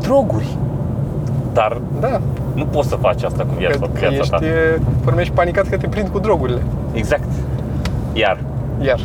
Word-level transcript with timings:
droguri. 0.00 0.56
Dar 1.52 1.80
Da, 2.00 2.20
nu 2.54 2.66
poți 2.66 2.88
să 2.88 2.96
faci 2.96 3.22
asta 3.22 3.44
cu 3.44 3.54
viața, 3.58 3.78
că, 3.78 3.86
că 3.86 3.98
viața 3.98 4.16
ești, 4.16 4.30
ta. 4.30 4.44
e, 4.44 4.80
urmești 5.06 5.32
panicat 5.32 5.68
că 5.68 5.76
te 5.76 5.88
prind 5.88 6.08
cu 6.08 6.18
drogurile. 6.18 6.62
Exact. 6.92 7.28
Iar 8.12 8.38
Iar. 8.80 9.00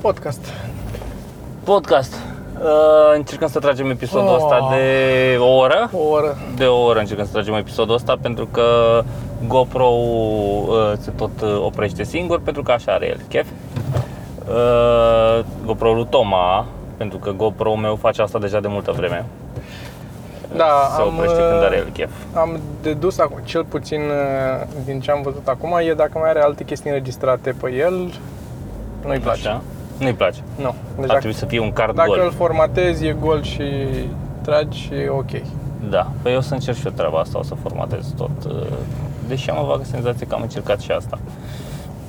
Podcast. 0.00 0.40
podcast. 1.64 2.25
Uh, 2.66 3.14
încercăm 3.14 3.48
să 3.48 3.58
tragem 3.58 3.90
episodul 3.90 4.28
Oh. 4.28 4.34
ăsta 4.36 4.68
de 4.70 5.36
o 5.38 5.56
oră. 5.56 5.90
O 5.92 6.08
oră. 6.08 6.36
De 6.56 6.64
o 6.64 6.84
oră 6.84 6.98
încercăm 6.98 7.24
să 7.24 7.32
tragem 7.32 7.54
episodul 7.54 7.94
ăsta 7.94 8.16
pentru 8.20 8.46
că 8.46 8.64
GoPro 9.46 9.84
uh, 9.86 10.92
se 10.98 11.10
tot 11.10 11.40
uh, 11.42 11.56
oprește 11.64 12.02
singur 12.04 12.40
pentru 12.40 12.62
că 12.62 12.72
așa 12.72 12.92
are 12.92 13.08
el 13.08 13.20
chef. 13.28 13.46
Uh, 14.48 15.44
GoPro 15.64 15.92
lui 15.92 16.06
Toma, 16.10 16.66
pentru 16.96 17.18
că 17.18 17.30
GoPro 17.30 17.74
meu 17.74 17.96
face 17.96 18.22
asta 18.22 18.38
deja 18.38 18.60
de 18.60 18.68
multă 18.68 18.92
vreme. 18.92 19.24
Da, 20.56 20.64
se 20.96 21.00
am, 21.00 21.06
oprește 21.06 21.36
când 21.36 21.62
are 21.62 21.76
uh, 21.76 21.82
el 21.86 21.92
chef. 21.92 22.10
Am 22.34 22.60
dedus 22.82 23.18
acum, 23.18 23.38
cel 23.44 23.64
puțin 23.64 24.00
uh, 24.00 24.66
din 24.84 25.00
ce 25.00 25.10
am 25.10 25.22
văzut 25.22 25.48
acum, 25.48 25.78
e 25.82 25.92
dacă 25.92 26.18
mai 26.18 26.28
are 26.28 26.40
alte 26.40 26.64
chestii 26.64 26.90
înregistrate 26.90 27.54
pe 27.60 27.72
el, 27.72 28.12
nu-i 29.04 29.18
place. 29.18 29.48
Așa? 29.48 29.62
Nu-i 29.98 30.12
place. 30.14 30.38
Nu. 30.56 30.74
Deci 30.94 31.00
Ar 31.00 31.06
dacă, 31.06 31.18
trebui 31.18 31.36
să 31.36 31.46
fie 31.46 31.60
un 31.60 31.72
card 31.72 31.94
dacă 31.94 32.08
gol. 32.08 32.20
îl 32.24 32.32
formatezi, 32.32 33.06
e 33.06 33.16
gol 33.20 33.42
și 33.42 33.62
tragi, 34.42 34.88
e 35.04 35.08
ok. 35.08 35.30
Da, 35.90 36.10
păi 36.22 36.32
eu 36.32 36.38
o 36.38 36.40
să 36.40 36.54
încerc 36.54 36.76
și 36.76 36.86
eu 36.86 36.92
treaba 36.92 37.18
asta, 37.18 37.38
o 37.38 37.42
să 37.42 37.54
formatez 37.62 38.06
tot. 38.16 38.30
uh, 38.46 38.52
Deși 39.28 39.50
am 39.50 39.62
o 39.62 39.66
vagă 39.66 39.84
senzație 39.84 40.26
că 40.26 40.34
am 40.34 40.42
încercat 40.42 40.80
și 40.80 40.90
asta. 40.90 41.18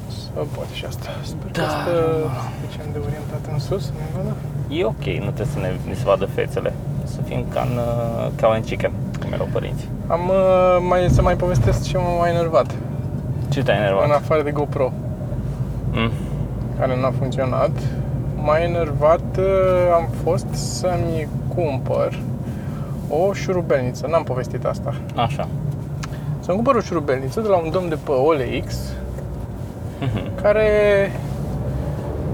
Să 0.09 0.29
poate 0.55 0.73
și 0.73 0.85
asta. 0.85 1.09
Sper 1.23 1.51
Da. 1.51 1.61
că 1.61 1.67
stă 1.69 1.93
suficient 2.61 2.93
de 2.93 2.99
orientat 3.05 3.41
în 3.53 3.59
sus, 3.59 3.89
nu 3.89 4.03
vadă? 4.15 4.35
E 4.69 4.85
ok, 4.85 5.05
nu 5.25 5.31
trebuie 5.35 5.53
să 5.55 5.59
ne, 5.59 5.71
ne 5.87 5.93
se 5.93 6.03
vadă 6.05 6.25
fețele. 6.25 6.73
Să 7.03 7.19
fim 7.27 7.45
ca 7.53 7.61
în 7.71 7.77
uh, 7.77 8.27
cow 8.41 8.51
and 8.51 8.65
chicken, 8.65 8.91
cum 9.21 9.33
erau 9.33 9.47
părinții. 9.51 9.87
Am 10.07 10.19
uh, 10.29 10.77
mai, 10.89 11.07
să 11.09 11.21
mai 11.21 11.35
povestesc 11.35 11.87
ce 11.89 11.97
m-a 11.97 12.17
mai 12.19 12.29
enervat. 12.29 12.75
Ce 13.49 13.63
te-ai 13.63 13.77
enervat? 13.77 14.05
În 14.05 14.11
afară 14.11 14.41
de 14.43 14.51
GoPro, 14.51 14.91
Mm. 15.91 16.11
Care 16.79 16.99
n-a 17.01 17.11
funcționat, 17.19 17.71
m-a 18.35 18.57
enervat, 18.59 19.19
uh, 19.37 19.45
am 19.95 20.07
fost 20.23 20.45
să-mi 20.51 21.27
cumpăr 21.55 22.19
o 23.09 23.33
șurubelniță, 23.33 24.07
n-am 24.09 24.23
povestit 24.23 24.65
asta. 24.65 24.93
Așa. 25.15 25.47
Să-mi 26.39 26.55
cumpăr 26.55 26.75
o 26.75 26.79
șurubelniță 26.79 27.41
de 27.41 27.47
la 27.47 27.55
un 27.55 27.69
domn 27.71 27.89
de 27.89 27.97
pe 28.03 28.11
OLX 28.11 28.75
Mhm. 29.99 30.41
care 30.41 30.61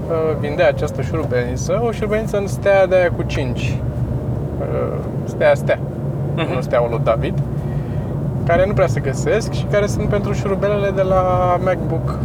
uh, 0.08 0.36
vindea 0.40 0.68
această 0.68 1.02
șurubelniță, 1.02 1.82
o 1.86 1.90
șurubelniță 1.90 2.36
în 2.36 2.46
stea 2.46 2.86
de 2.86 2.94
aia 2.94 3.10
cu 3.10 3.22
5. 3.22 3.78
Uh, 4.60 4.98
stea, 5.24 5.54
stea, 5.54 5.78
Mhm. 6.36 6.52
nu 6.54 6.60
steaua 6.60 6.88
lui 6.88 7.00
David, 7.04 7.38
care 8.46 8.66
nu 8.66 8.72
prea 8.72 8.86
se 8.86 9.00
găsesc 9.00 9.52
și 9.52 9.64
care 9.70 9.86
sunt 9.86 10.08
pentru 10.08 10.32
șurubelele 10.32 10.90
de 10.90 11.02
la 11.02 11.56
MacBook, 11.64 12.18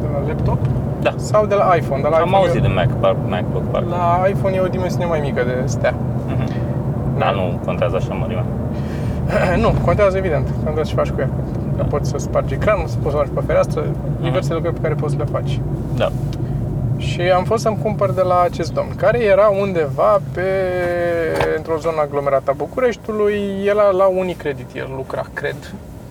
de 0.00 0.06
la 0.12 0.26
laptop 0.26 0.58
Da. 1.10 1.14
sau 1.16 1.46
de 1.46 1.54
la 1.54 1.74
iPhone. 1.74 2.02
De 2.02 2.08
la 2.08 2.16
Am 2.16 2.22
iPhone 2.26 2.36
auzit 2.44 2.56
e, 2.64 2.66
de 2.66 2.72
Mac, 2.74 2.90
par, 3.00 3.16
MacBook 3.28 3.62
Park. 3.70 3.88
La 3.88 4.24
iPhone 4.28 4.54
e 4.56 4.60
o 4.60 4.66
dimensiune 4.66 5.04
mai 5.04 5.20
mică 5.20 5.42
de 5.44 5.62
stea. 5.64 5.94
Mhm. 6.26 6.52
Da, 7.18 7.30
nu 7.30 7.60
contează 7.64 7.96
așa 7.96 8.14
mărimea. 8.14 8.44
nu, 9.62 9.74
contează 9.84 10.16
evident, 10.16 10.48
contează 10.64 10.88
ce 10.88 10.94
faci 10.94 11.08
cu 11.10 11.20
ea. 11.20 11.28
Că 11.76 11.82
Da. 11.82 11.84
poți 11.84 12.08
să 12.10 12.18
spargi 12.18 12.54
ecranul, 12.54 12.86
să 12.86 12.96
poți 13.02 13.14
să 13.14 13.20
faci 13.20 13.30
pe 13.34 13.40
fereastră, 13.46 13.84
diverse 14.20 14.52
lucruri 14.54 14.74
pe 14.74 14.80
care 14.80 14.94
poți 14.94 15.12
să 15.12 15.18
le 15.18 15.24
faci. 15.32 15.60
Da. 15.96 16.08
Și 16.96 17.20
am 17.20 17.44
fost 17.44 17.62
să-mi 17.62 17.78
cumpăr 17.82 18.10
de 18.12 18.22
la 18.22 18.40
acest 18.40 18.72
domn, 18.72 18.88
care 18.96 19.18
era 19.24 19.48
undeva 19.60 20.20
pe, 20.34 20.42
într-o 21.56 21.76
zonă 21.78 21.96
aglomerată 22.00 22.50
a 22.50 22.54
Bucureștiului. 22.56 23.34
El 23.66 23.78
a- 23.78 23.90
la 23.90 24.06
Unicredit, 24.06 24.66
el 24.74 24.88
lucra, 24.96 25.24
cred, 25.32 25.56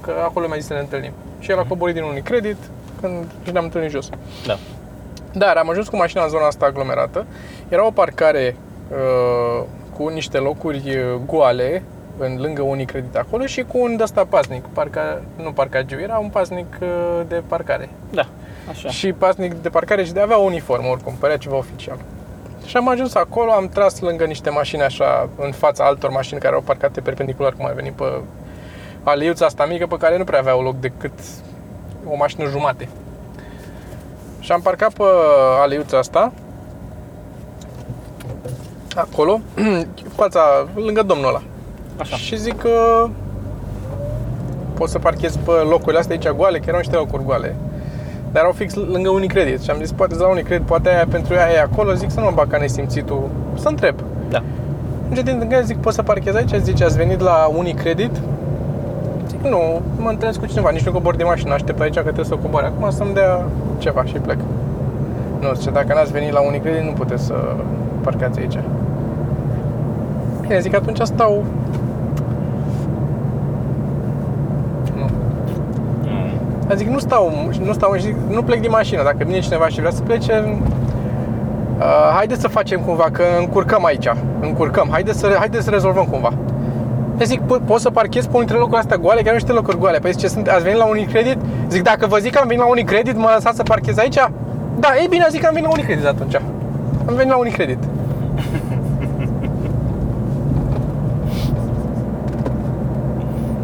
că 0.02 0.12
acolo 0.24 0.46
mai 0.48 0.58
zis 0.58 0.68
să 0.68 0.74
ne 0.74 0.80
întâlnim. 0.80 1.12
Și 1.40 1.52
el 1.52 1.60
a 1.60 1.64
coborât 1.68 1.94
din 1.94 2.04
Unicredit 2.04 2.58
când 3.02 3.14
și 3.44 3.52
ne-am 3.52 3.64
întâlnit 3.64 3.90
jos. 3.92 4.10
Da. 4.46 4.58
Dar 5.38 5.58
am 5.58 5.70
ajuns 5.70 5.88
cu 5.88 5.96
mașina 5.96 6.24
în 6.24 6.30
zona 6.30 6.46
asta 6.46 6.66
aglomerată. 6.66 7.26
Era 7.70 7.86
o 7.86 7.92
parcare 7.92 8.56
uh, 8.92 9.64
cu 9.98 10.08
niște 10.08 10.38
locuri 10.38 10.78
uh, 10.78 11.20
goale 11.26 11.84
în 12.18 12.38
lângă 12.42 12.62
Unicredit 12.62 13.16
acolo 13.16 13.46
și 13.46 13.64
cu 13.64 13.78
un 13.80 13.98
ăsta 14.02 14.26
pasnic, 14.30 14.64
parca, 14.64 15.22
nu 15.44 15.52
parcagiu, 15.52 16.00
era 16.00 16.18
un 16.18 16.30
pasnic 16.30 16.78
uh, 16.82 16.88
de 17.28 17.44
parcare. 17.48 17.90
Da. 18.12 18.26
Așa. 18.70 18.90
Și 18.90 19.14
pasnic 19.14 19.54
de 19.54 19.70
parcare 19.70 20.04
și 20.04 20.14
de 20.14 20.20
avea 20.20 20.40
o 20.40 20.44
uniformă 20.44 20.88
oricum, 20.88 21.14
părea 21.20 21.38
ceva 21.38 21.58
oficial. 21.58 21.98
Și 22.66 22.78
am 22.78 22.90
ajuns 22.90 23.16
acolo, 23.16 23.52
am 23.52 23.70
tras 23.70 24.00
lângă 24.00 24.26
niște 24.26 24.50
mașini 24.50 24.82
așa, 24.82 25.30
în 25.38 25.52
fața 25.52 25.86
altor 25.86 26.10
mașini 26.10 26.40
care 26.40 26.56
au 26.56 26.62
parcate 26.62 27.02
perpendicular, 27.02 27.54
cum 27.54 27.66
ai 27.66 27.74
venit 27.74 27.94
pe 27.94 28.22
aleuța 29.04 29.46
asta 29.46 29.66
mică, 29.66 29.88
pe 29.88 29.98
care 29.98 30.18
nu 30.18 30.24
prea 30.24 30.40
aveau 30.40 30.62
loc 30.62 30.80
decât 30.80 31.14
o 32.06 32.16
mașină 32.16 32.46
jumate. 32.50 32.88
Și 34.48 34.54
am 34.54 34.62
parcat 34.62 34.94
pe 34.94 35.04
aleuța 35.62 35.98
asta, 35.98 36.32
acolo, 38.96 39.40
fața, 40.20 40.42
lângă 40.76 41.04
domnul 41.04 41.28
ăla. 41.28 41.42
Așa. 41.98 42.16
Și 42.16 42.38
zic 42.38 42.58
că 42.58 43.08
pot 44.74 44.90
să 44.90 45.00
parchez 45.00 45.36
pe 45.36 45.52
locurile 45.52 46.00
astea 46.00 46.16
aici 46.16 46.38
goale, 46.38 46.58
că 46.58 46.64
erau 46.68 46.80
niște 46.80 46.96
locuri 46.96 47.24
goale. 47.24 47.56
Dar 48.32 48.42
erau 48.42 48.52
fix 48.52 48.74
lângă 48.74 49.10
Unicredit 49.10 49.62
și 49.62 49.70
am 49.70 49.78
zis, 49.78 49.92
poate 49.92 50.16
la 50.16 50.28
Unicredit, 50.28 50.66
poate 50.66 50.90
aia 50.90 51.06
pentru 51.10 51.34
ea 51.34 51.52
e 51.52 51.60
acolo, 51.60 51.94
zic 51.94 52.12
să 52.12 52.20
nu 52.20 52.26
mă 52.26 52.32
bag 52.36 52.50
ca 52.50 52.58
nesimțitul, 52.58 53.30
să 53.56 53.68
întreb. 53.68 53.96
Da. 54.30 54.44
Încet 55.10 55.24
din 55.24 55.40
tângă 55.40 55.62
zic, 55.64 55.78
poți 55.78 55.96
să 55.96 56.04
parchez 56.04 56.36
aici? 56.36 56.54
Zice, 56.62 56.84
ați 56.84 56.98
venit 56.98 57.20
la 57.20 57.52
Unicredit? 57.58 58.12
Zic, 59.48 59.56
nu, 59.56 59.82
mă 59.98 60.10
întâlnesc 60.10 60.40
cu 60.40 60.46
cineva, 60.46 60.70
nici 60.70 60.86
nu 60.86 60.92
cobor 60.92 61.16
de 61.16 61.24
mașină, 61.24 61.54
aștept 61.54 61.80
aici 61.80 61.94
că 61.94 62.02
trebuie 62.02 62.26
să 62.26 62.36
cobor 62.36 62.64
acum 62.64 62.90
să-mi 62.90 63.14
dea 63.14 63.46
ceva 63.78 64.04
și 64.04 64.14
plec. 64.14 64.38
Nu, 65.40 65.54
zice, 65.54 65.70
dacă 65.70 65.94
n-ați 65.94 66.12
venit 66.12 66.32
la 66.32 66.40
Unicredit, 66.40 66.82
nu 66.82 66.92
puteți 66.92 67.26
să 67.26 67.34
parcați 68.02 68.40
aici. 68.40 68.60
Bine, 70.42 70.60
zic, 70.60 70.76
atunci 70.76 71.00
stau... 71.02 71.44
Nu, 74.96 75.06
Mm. 76.70 76.76
Zic, 76.76 76.88
nu 76.88 77.00
stau, 77.00 77.32
nu 77.66 77.74
stau 77.74 77.94
și 77.96 78.02
zic, 78.02 78.16
nu 78.30 78.42
plec 78.44 78.60
din 78.62 78.70
mașină. 78.72 79.04
Dacă 79.04 79.18
vine 79.26 79.40
cineva 79.40 79.68
și 79.68 79.80
vrea 79.80 79.92
să 79.92 80.02
plece, 80.02 80.60
uh, 81.78 82.12
haideți 82.16 82.42
să 82.42 82.48
facem 82.48 82.80
cumva, 82.80 83.08
că 83.12 83.24
încurcăm 83.40 83.86
aici. 83.86 84.08
Încurcăm. 84.40 84.88
Haideți 84.92 85.20
să, 85.20 85.36
haideți 85.38 85.64
să 85.64 85.70
rezolvăm 85.70 86.06
cumva. 86.06 86.34
Eu 87.20 87.26
zic, 87.26 87.42
po- 87.42 87.66
pot 87.66 87.80
să 87.80 87.90
parchez 87.90 88.24
pe 88.24 88.30
unul 88.30 88.40
dintre 88.40 88.58
locurile 88.58 88.80
astea 88.80 88.98
goale, 88.98 89.22
că 89.22 89.28
nu 89.28 89.34
niște 89.34 89.52
locuri 89.52 89.78
goale. 89.78 90.00
Păi 90.00 90.12
zice, 90.12 90.28
sunt, 90.28 90.48
ați 90.48 90.64
venit 90.64 90.78
la 90.78 90.86
Unicredit? 90.86 91.38
Zic, 91.70 91.84
dacă 91.84 92.08
vă 92.08 92.18
zic 92.18 92.32
că 92.32 92.40
am 92.40 92.48
venit 92.48 92.64
la 92.64 92.70
Unicredit, 92.70 93.18
mă 93.18 93.32
lăsați 93.36 93.56
să 93.56 93.64
parchez 93.64 93.98
aici? 93.98 94.18
Da, 94.80 94.90
ei 95.00 95.08
bine, 95.10 95.26
zic 95.30 95.42
că 95.42 95.48
am 95.48 95.54
venit 95.54 95.68
la 95.68 95.74
Unicredit 95.76 96.06
atunci. 96.06 96.36
Am 97.06 97.16
venit 97.16 97.32
la 97.32 97.38
Unicredit. 97.38 97.78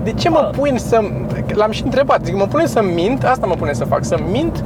De 0.04 0.12
ce 0.12 0.30
mă 0.30 0.50
Bă. 0.52 0.58
pun 0.58 0.78
să... 0.78 1.00
L-am 1.54 1.72
și 1.72 1.84
întrebat, 1.84 2.26
zic, 2.26 2.36
mă 2.36 2.46
pune 2.46 2.66
să 2.66 2.84
mint, 2.96 3.24
asta 3.24 3.46
mă 3.46 3.54
pune 3.54 3.74
să 3.74 3.86
fac, 3.86 4.04
să 4.04 4.20
mint 4.32 4.64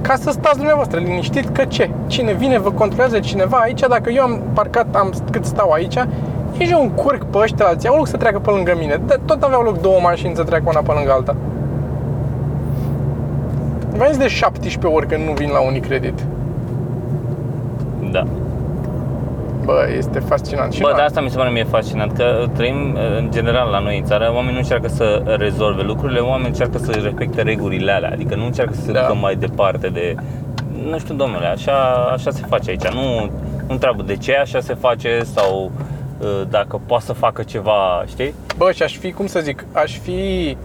ca 0.00 0.14
să 0.16 0.30
stați 0.30 0.56
dumneavoastră 0.56 0.98
liniștit 0.98 1.48
că 1.48 1.64
ce? 1.64 1.90
Cine 2.06 2.32
vine, 2.32 2.58
vă 2.58 2.70
controlează 2.70 3.18
cineva 3.18 3.56
aici, 3.56 3.80
dacă 3.88 4.10
eu 4.10 4.22
am 4.22 4.40
parcat, 4.52 4.86
am 4.94 5.12
cât 5.30 5.44
stau 5.44 5.70
aici, 5.70 5.98
nici 6.58 6.70
eu 6.70 6.82
încurc 6.82 7.24
pe 7.24 7.38
ăștia 7.38 7.66
alții, 7.66 7.88
au 7.88 7.96
loc 7.96 8.06
să 8.06 8.16
treacă 8.16 8.38
pe 8.38 8.50
lângă 8.50 8.74
mine, 8.78 9.00
Dar 9.06 9.18
tot 9.24 9.42
aveau 9.42 9.62
loc 9.62 9.80
două 9.80 9.98
mașini 10.02 10.36
să 10.36 10.42
treacă 10.42 10.64
una 10.66 10.80
pe 10.80 10.92
lângă 10.92 11.12
alta. 11.12 11.36
V-am 13.96 14.08
zis 14.08 14.18
de 14.18 14.28
17 14.28 14.86
ori 14.86 15.06
când 15.06 15.24
nu 15.26 15.32
vin 15.32 15.50
la 15.50 15.60
Unicredit. 15.60 16.24
Da. 18.10 18.26
Bă, 19.64 19.86
este 19.96 20.18
fascinant. 20.18 20.72
Și 20.72 20.80
Bă, 20.80 20.88
na, 20.90 20.96
dar 20.96 21.04
asta 21.04 21.20
mi 21.20 21.30
se 21.30 21.36
pare 21.36 21.50
mie 21.50 21.64
fascinant, 21.64 22.12
că 22.12 22.46
trăim 22.56 22.96
în 23.18 23.28
general 23.30 23.70
la 23.70 23.78
noi 23.78 23.98
în 23.98 24.04
țară, 24.04 24.30
oamenii 24.34 24.52
nu 24.52 24.58
încearcă 24.58 24.88
să 24.88 25.22
rezolve 25.38 25.82
lucrurile, 25.82 26.18
oamenii 26.18 26.48
încearcă 26.48 26.78
să 26.78 26.90
respecte 26.90 27.42
regulile 27.42 27.92
alea, 27.92 28.10
adică 28.12 28.34
nu 28.34 28.44
încearcă 28.44 28.72
să 28.74 28.80
se 28.80 28.92
Da. 28.92 29.00
ducă 29.00 29.14
mai 29.14 29.34
departe 29.36 29.88
de... 29.88 30.14
Nu 30.90 30.98
știu, 30.98 31.14
domnule, 31.14 31.46
așa, 31.46 31.72
așa 32.12 32.30
se 32.30 32.42
face 32.48 32.70
aici, 32.70 32.86
nu, 32.88 33.00
nu 33.20 33.30
întreabă 33.66 34.02
de 34.02 34.16
ce 34.16 34.34
așa 34.36 34.60
se 34.60 34.74
face 34.74 35.20
sau 35.34 35.64
uh, 35.64 35.70
dacă 36.50 36.80
poate 36.86 37.04
să 37.04 37.12
facă 37.12 37.42
ceva, 37.42 38.04
știi? 38.06 38.34
Bă, 38.56 38.72
și 38.72 38.82
aș 38.82 38.96
fi, 38.96 39.12
cum 39.12 39.26
să 39.26 39.40
zic, 39.40 39.64
aș 39.72 39.98
fi 39.98 40.56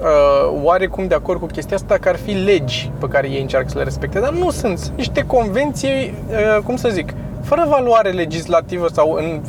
uh, 0.00 0.60
oarecum 0.62 1.06
de 1.06 1.14
acord 1.14 1.40
cu 1.40 1.46
chestia 1.46 1.76
asta 1.76 1.96
că 2.00 2.08
ar 2.08 2.16
fi 2.16 2.30
legi 2.32 2.90
pe 2.98 3.06
care 3.08 3.28
ei 3.30 3.40
încearcă 3.40 3.68
să 3.68 3.78
le 3.78 3.84
respecte, 3.84 4.20
dar 4.20 4.32
nu 4.32 4.50
sunt. 4.50 4.78
Sunt 4.78 4.96
niște 4.96 5.22
convenții, 5.26 6.14
uh, 6.30 6.62
cum 6.64 6.76
să 6.76 6.88
zic, 6.88 7.14
fără 7.42 7.66
valoare 7.68 8.10
legislativă 8.10 8.86
sau 8.92 9.12
în, 9.12 9.40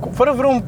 cu- 0.00 0.10
fără 0.12 0.32
vreun 0.36 0.62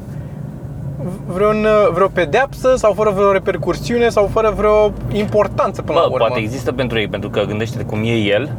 vreun, 1.27 1.65
vreo 1.93 2.07
pedeapsă 2.07 2.73
sau 2.75 2.93
fără 2.93 3.09
vreo 3.09 3.31
repercursiune 3.31 4.09
sau 4.09 4.25
fără 4.27 4.53
vreo 4.57 4.91
importanță 5.11 5.81
până 5.81 5.99
la 5.99 6.05
Bă, 6.07 6.13
urmă. 6.13 6.25
poate 6.25 6.41
există 6.41 6.71
pentru 6.71 6.99
ei, 6.99 7.07
pentru 7.07 7.29
că 7.29 7.41
gândește 7.43 7.83
cum 7.83 7.99
e 8.03 8.11
el. 8.11 8.49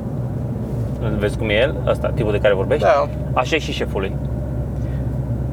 Vezi 1.18 1.36
cum 1.38 1.48
e 1.48 1.52
el, 1.54 1.74
ăsta, 1.86 2.08
tipul 2.14 2.32
de 2.32 2.38
care 2.38 2.54
vorbești? 2.54 2.84
Da. 2.84 3.08
Așa 3.32 3.54
e 3.54 3.58
și 3.58 3.72
șeful 3.72 4.10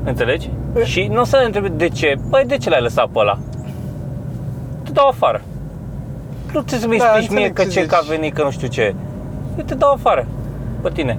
lui. 0.04 0.10
Înțelegi? 0.12 0.50
Și 0.84 1.08
nu 1.12 1.22
o 1.22 1.24
să 1.24 1.38
ne 1.38 1.46
întrebe 1.46 1.68
de 1.68 1.88
ce. 1.90 2.16
Păi 2.30 2.44
de 2.48 2.58
ce 2.58 2.70
l-ai 2.70 2.82
lăsat 2.82 3.06
pe 3.08 3.20
ăla? 3.20 3.38
Te 4.84 4.92
dau 4.92 5.08
afară. 5.08 5.42
Nu 6.54 6.62
trebuie 6.62 7.00
să-mi 7.00 7.12
Da, 7.12 7.18
explici 7.18 7.38
mie 7.38 7.48
înțeleg 7.48 7.54
că 7.54 7.62
ce 7.64 7.70
ce 7.70 7.80
zici. 7.82 7.90
că 7.90 7.96
a 8.02 8.06
venit, 8.10 8.34
că 8.34 8.44
nu 8.44 8.52
știu 8.52 8.68
ce. 8.68 8.96
Eu 9.58 9.64
te 9.66 9.76
dau 9.76 9.92
afară. 9.94 10.26
Pe 10.82 10.90
tine. 10.94 11.18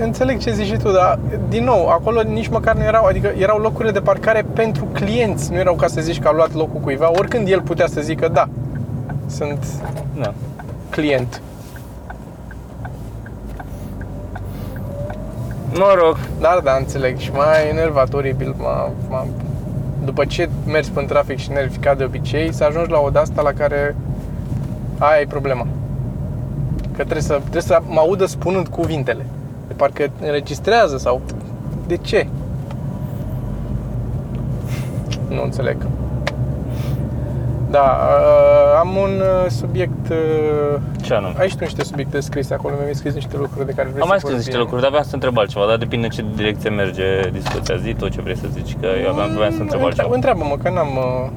Înțeleg 0.00 0.38
ce 0.38 0.52
zici 0.52 0.66
și 0.66 0.76
tu, 0.76 0.90
dar 0.90 1.18
din 1.48 1.64
nou, 1.64 1.88
acolo 1.88 2.22
nici 2.22 2.48
măcar 2.48 2.74
nu 2.74 2.82
erau, 2.82 3.04
adică 3.04 3.32
erau 3.38 3.58
locurile 3.58 3.90
de 3.90 4.00
parcare 4.00 4.44
pentru 4.54 4.84
clienți, 4.92 5.50
nu 5.52 5.58
erau 5.58 5.74
ca 5.74 5.86
să 5.86 6.00
zici 6.00 6.18
că 6.20 6.28
a 6.28 6.32
luat 6.32 6.54
locul 6.54 6.80
cuiva, 6.80 7.10
oricând 7.18 7.48
el 7.48 7.60
putea 7.60 7.86
să 7.86 8.00
zică 8.00 8.28
da, 8.28 8.48
sunt 9.26 9.66
Da. 10.20 10.32
client. 10.90 11.42
Mă 15.74 15.94
rog, 15.98 16.16
Dar 16.40 16.58
da, 16.58 16.72
înțeleg 16.72 17.18
și 17.18 17.32
m-a 17.32 17.60
enervat 17.68 18.12
oribil, 18.12 18.54
m-a, 18.58 18.90
m-a, 19.08 19.26
după 20.04 20.24
ce 20.24 20.48
mergi 20.66 20.90
în 20.94 21.06
trafic 21.06 21.38
și 21.38 21.50
nervi 21.50 21.78
ca 21.78 21.94
de 21.94 22.04
obicei, 22.04 22.52
să 22.52 22.64
ajungi 22.64 22.90
la 22.90 22.98
o 22.98 23.10
asta 23.14 23.42
la 23.42 23.52
care 23.52 23.96
aia 24.98 25.20
e 25.20 25.26
problema. 25.26 25.66
Că 26.82 27.02
trebuie 27.02 27.22
să, 27.22 27.38
trebuie 27.40 27.62
să 27.62 27.82
mă 27.86 28.00
audă 28.00 28.26
spunând 28.26 28.68
cuvintele. 28.68 29.26
De 29.68 29.74
parcă 29.74 30.10
înregistrează 30.20 30.96
sau... 30.98 31.20
De 31.86 31.96
ce? 31.96 32.26
Nu 35.28 35.42
înțeleg. 35.42 35.76
Da, 37.70 37.80
uh, 37.80 38.78
am 38.78 38.88
un 38.96 39.10
uh, 39.20 39.50
subiect... 39.50 40.08
Uh, 40.08 40.80
ce 41.02 41.14
anume? 41.14 41.34
ai 41.38 41.48
și 41.48 41.56
tu 41.56 41.64
niște 41.64 41.84
subiecte 41.84 42.20
scrise 42.20 42.54
acolo, 42.54 42.74
mi-ai 42.80 42.94
scris 42.94 43.14
niște 43.14 43.36
lucruri 43.36 43.66
de 43.66 43.72
care 43.72 43.88
vrei 43.88 44.00
Am 44.00 44.06
să 44.06 44.12
mai 44.12 44.18
scris 44.18 44.32
vorbim. 44.34 44.36
niște 44.46 44.56
lucruri, 44.58 44.80
dar 44.80 44.90
aveam 44.90 45.04
să 45.04 45.14
întreb 45.14 45.38
altceva, 45.38 45.66
dar 45.66 45.76
depinde 45.76 46.06
în 46.06 46.12
ce 46.12 46.24
direcție 46.34 46.70
merge 46.70 47.04
discuția. 47.32 47.76
Zi 47.76 47.94
tot 47.94 48.10
ce 48.10 48.20
vrei 48.20 48.36
să 48.36 48.46
zici, 48.52 48.76
că 48.80 48.86
eu 49.04 49.10
aveam, 49.10 49.30
aveam 49.30 49.52
să 49.52 49.60
întreb 49.60 49.80
Mm, 49.80 49.86
altceva. 49.86 50.08
Întreabă-mă, 50.12 50.56
că 50.62 50.70
n-am, 50.70 50.88
uh, 50.96 51.30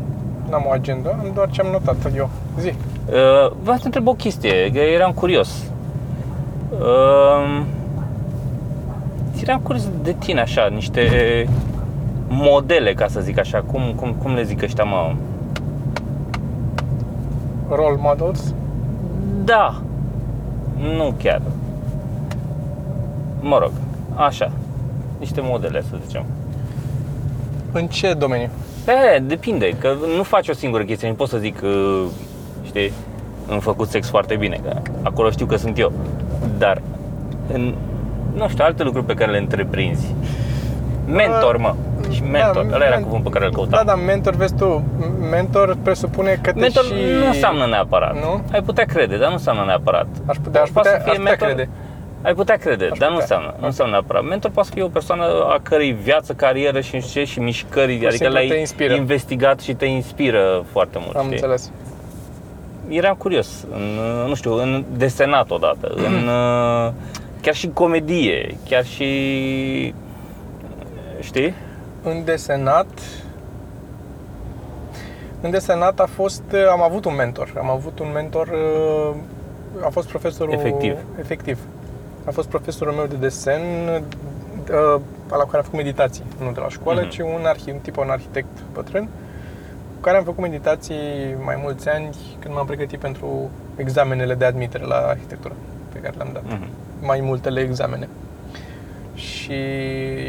n-am 0.50 0.66
o 0.68 0.72
agenda, 0.72 1.10
am 1.10 1.32
doar 1.34 1.50
ce 1.50 1.62
am 1.62 1.68
notat 1.72 1.96
eu. 2.16 2.30
Zi. 2.60 2.68
Uh, 2.68 3.52
vreau 3.62 3.76
să 3.76 3.82
te 3.82 3.86
întreb 3.86 4.08
o 4.08 4.14
chestie, 4.14 4.72
că 4.74 4.80
eram 4.80 5.12
curios. 5.12 5.64
Uh, 6.80 7.62
eram 9.42 9.60
curios 9.60 9.88
de 10.04 10.16
tine 10.20 10.42
așa, 10.42 10.68
niște 10.74 11.04
modele, 12.28 12.94
ca 12.94 13.08
să 13.08 13.20
zic 13.20 13.40
așa, 13.40 13.64
cum, 13.72 13.82
cum, 13.96 14.16
cum 14.24 14.34
le 14.34 14.44
zic 14.44 14.62
ăștia, 14.64 14.84
mă? 14.84 15.14
Role 17.70 17.98
models. 18.00 18.54
Da, 19.44 19.82
nu 20.98 21.14
chiar. 21.24 21.42
Mă 23.40 23.58
rog, 23.58 23.72
așa, 24.16 24.52
niște 25.20 25.42
modele, 25.44 25.82
să 25.82 25.96
zicem. 26.06 26.24
În 27.72 27.88
ce 27.88 28.14
domeniu? 28.14 28.50
E, 29.16 29.20
depinde, 29.20 29.76
că 29.80 29.96
nu 30.16 30.24
faci 30.24 30.48
o 30.48 30.54
singură 30.54 30.84
chestie, 30.84 31.08
nu 31.08 31.14
pot 31.14 31.28
să 31.28 31.38
zic, 31.38 31.62
uh, 31.64 32.06
știi, 32.66 32.92
îmi 33.48 33.62
făcut 33.62 33.90
sex 33.90 34.10
foarte 34.10 34.36
bine, 34.36 34.60
că 34.64 34.82
acolo 35.02 35.30
știu 35.30 35.46
că 35.46 35.56
sunt 35.56 35.80
eu. 35.80 35.92
Dar, 36.58 36.82
în, 37.54 37.76
nu 38.36 38.48
știu, 38.48 38.64
alte 38.64 38.84
lucruri 38.84 39.06
pe 39.06 39.14
care 39.14 39.32
le 39.32 39.38
întreprinzi. 39.38 40.16
Mentor, 41.06 41.58
mă. 41.58 41.76
Și 42.14 42.22
mentor, 42.24 42.66
Da, 42.66 42.76
ăla 42.76 42.86
era 42.86 42.96
men- 43.00 43.04
cuvântul 43.04 43.32
pe 43.32 43.38
care 43.38 43.46
îl 43.46 43.52
Da, 43.52 43.58
căutam. 43.58 43.86
da, 43.86 43.96
mentor, 43.96 44.34
vezi 44.36 44.56
tu, 44.56 44.84
mentor 45.32 45.78
presupune 45.84 46.40
că 46.42 46.52
te 46.54 46.60
Mentor 46.60 46.84
și... 46.84 46.92
nu 47.20 47.26
înseamnă 47.28 47.66
neapărat. 47.66 48.14
Nu? 48.14 48.42
Ai 48.52 48.62
putea 48.62 48.86
crede, 48.86 49.18
dar 49.18 49.28
nu 49.28 49.34
înseamnă 49.34 49.64
neapărat. 49.66 50.08
Aș 50.26 50.36
putea, 50.44 50.62
aș 50.62 50.70
Poate 50.70 50.90
putea, 50.90 50.92
să 50.92 51.04
fie 51.04 51.12
aș 51.12 51.18
putea 51.18 51.32
mentor- 51.34 51.48
crede. 51.56 51.70
Ai 52.22 52.34
putea 52.34 52.56
crede, 52.56 52.90
Aș 52.92 52.98
dar 52.98 53.10
nu 53.10 53.18
putea. 53.18 53.36
înseamnă, 53.38 53.56
nu 53.60 53.66
înseamnă 53.66 53.94
neapărat. 53.94 54.24
Mentor 54.24 54.52
poate 54.52 54.68
să 54.70 54.74
fie 54.76 54.84
o 54.84 54.88
persoană 54.88 55.24
a 55.24 55.60
cărei 55.64 55.92
viață, 55.92 56.34
carieră 56.34 56.80
și, 56.80 56.96
nu 56.96 57.02
știu 57.02 57.22
ce, 57.22 57.28
și 57.28 57.40
mișcări, 57.40 57.94
adică 57.94 58.10
simplu 58.12 58.34
le-ai 58.34 58.48
te 58.48 58.56
inspiră. 58.56 58.94
investigat 58.94 59.60
și 59.60 59.74
te 59.74 59.86
inspiră 59.86 60.64
foarte 60.72 60.98
mult. 61.02 61.16
Am 61.16 61.22
știi? 61.24 61.34
înțeles. 61.36 61.72
eram 62.90 63.16
curios, 63.18 63.66
în, 63.74 63.82
nu 64.28 64.36
știu, 64.36 64.54
în 64.62 64.84
desenat 64.98 65.52
odată, 65.52 65.92
în 65.96 66.28
uh, 66.28 66.92
chiar 67.42 67.54
și 67.56 67.70
comedie, 67.74 68.56
chiar 68.70 68.86
și 68.86 69.94
știi? 71.22 71.54
În 72.04 72.24
desenat, 72.24 72.88
în 75.42 75.50
desenat 75.52 76.00
a 76.00 76.06
fost, 76.06 76.44
am 76.72 76.82
avut 76.82 77.06
un 77.06 77.16
mentor. 77.16 77.54
Am 77.58 77.70
avut 77.70 78.00
un 78.00 78.08
mentor, 78.14 78.48
uh, 78.48 79.16
a 79.86 79.90
fost 79.90 80.08
profesorul... 80.08 80.54
Efectiv. 80.54 80.98
Efectiv. 81.20 81.60
A 82.26 82.32
fost 82.32 82.48
profesorul 82.48 82.94
meu 82.94 83.06
de 83.06 83.16
desen, 83.16 83.62
uh, 83.92 85.02
la 85.30 85.38
care 85.38 85.58
am 85.58 85.64
făcut 85.64 85.74
meditații, 85.78 86.24
nu 86.44 86.52
de 86.52 86.60
la 86.60 86.70
școală, 86.70 87.02
Mhm. 87.02 87.10
ci 87.10 87.18
un, 87.20 87.42
arhi, 87.46 87.72
un 87.72 87.78
tip, 87.78 87.98
un 87.98 88.10
arhitect 88.10 88.48
bătrân, 88.74 89.04
cu 89.96 90.02
care 90.02 90.18
am 90.18 90.24
făcut 90.24 90.42
meditații 90.42 91.36
mai 91.44 91.60
mulți 91.62 91.90
ani 91.90 92.10
când 92.40 92.54
m-am 92.54 92.66
pregătit 92.66 93.00
pentru 93.00 93.50
examenele 93.76 94.34
de 94.34 94.46
admitere 94.46 94.86
la 94.86 94.96
arhitectură 94.96 95.54
pe 95.94 96.00
care 96.00 96.14
le-am 96.18 96.30
dat. 96.34 96.44
Mhm. 96.44 96.68
Mai 97.02 97.20
multele 97.22 97.62
examene. 97.62 98.08
Și 99.16 99.54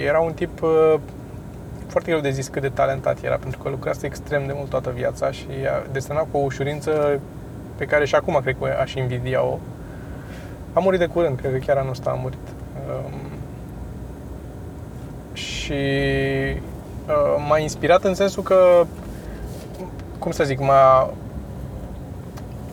era 0.07 0.21
un 0.21 0.33
tip 0.33 0.63
uh, 0.63 0.95
foarte 1.95 2.13
greu 2.13 2.23
de 2.23 2.31
zis 2.31 2.49
cât 2.49 2.63
de 2.63 2.69
talentat 2.69 3.23
era, 3.23 3.37
pentru 3.37 3.63
că 3.63 3.69
lucrase 3.69 4.07
extrem 4.07 4.47
de 4.47 4.53
mult 4.57 4.71
toată 4.71 4.91
viața 4.95 5.31
și 5.31 5.47
a 5.75 5.87
desenat 5.93 6.27
cu 6.31 6.37
o 6.37 6.41
ușurință 6.41 7.21
pe 7.77 7.85
care 7.85 8.05
și 8.05 8.15
acum 8.15 8.41
cred 8.43 8.57
că 8.61 8.77
aș 8.81 8.95
invidia-o. 8.95 9.59
A 10.73 10.81
murit 10.81 10.99
de 10.99 11.07
curând, 11.07 11.39
cred 11.39 11.53
că 11.53 11.59
chiar 11.59 11.77
anul 11.77 11.91
ăsta 11.91 12.11
a 12.11 12.15
murit. 12.15 12.47
Um, 12.89 13.15
și 15.33 15.73
uh, 17.07 17.45
m-a 17.49 17.59
inspirat 17.59 18.05
în 18.05 18.15
sensul 18.15 18.43
că, 18.43 18.87
cum 20.19 20.31
să 20.31 20.45
zic, 20.45 20.61
m-a... 20.61 21.11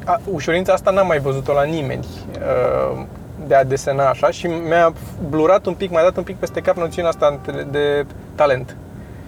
A, 0.05 0.21
ușurința 0.31 0.73
asta 0.73 0.91
n-am 0.91 1.07
mai 1.07 1.19
văzut-o 1.19 1.53
la 1.53 1.63
nimeni 1.63 2.05
uh, 2.33 3.03
de 3.47 3.55
a 3.55 3.63
desena 3.63 4.09
așa 4.09 4.31
și 4.31 4.47
mi-a 4.47 4.93
blurat 5.29 5.65
un 5.65 5.73
pic, 5.73 5.89
mi-a 5.89 6.03
dat 6.03 6.17
un 6.17 6.23
pic 6.23 6.35
peste 6.35 6.61
cap 6.61 6.75
noțiunea 6.75 7.09
asta 7.09 7.39
de, 7.45 7.65
de 7.71 8.05
talent. 8.35 8.75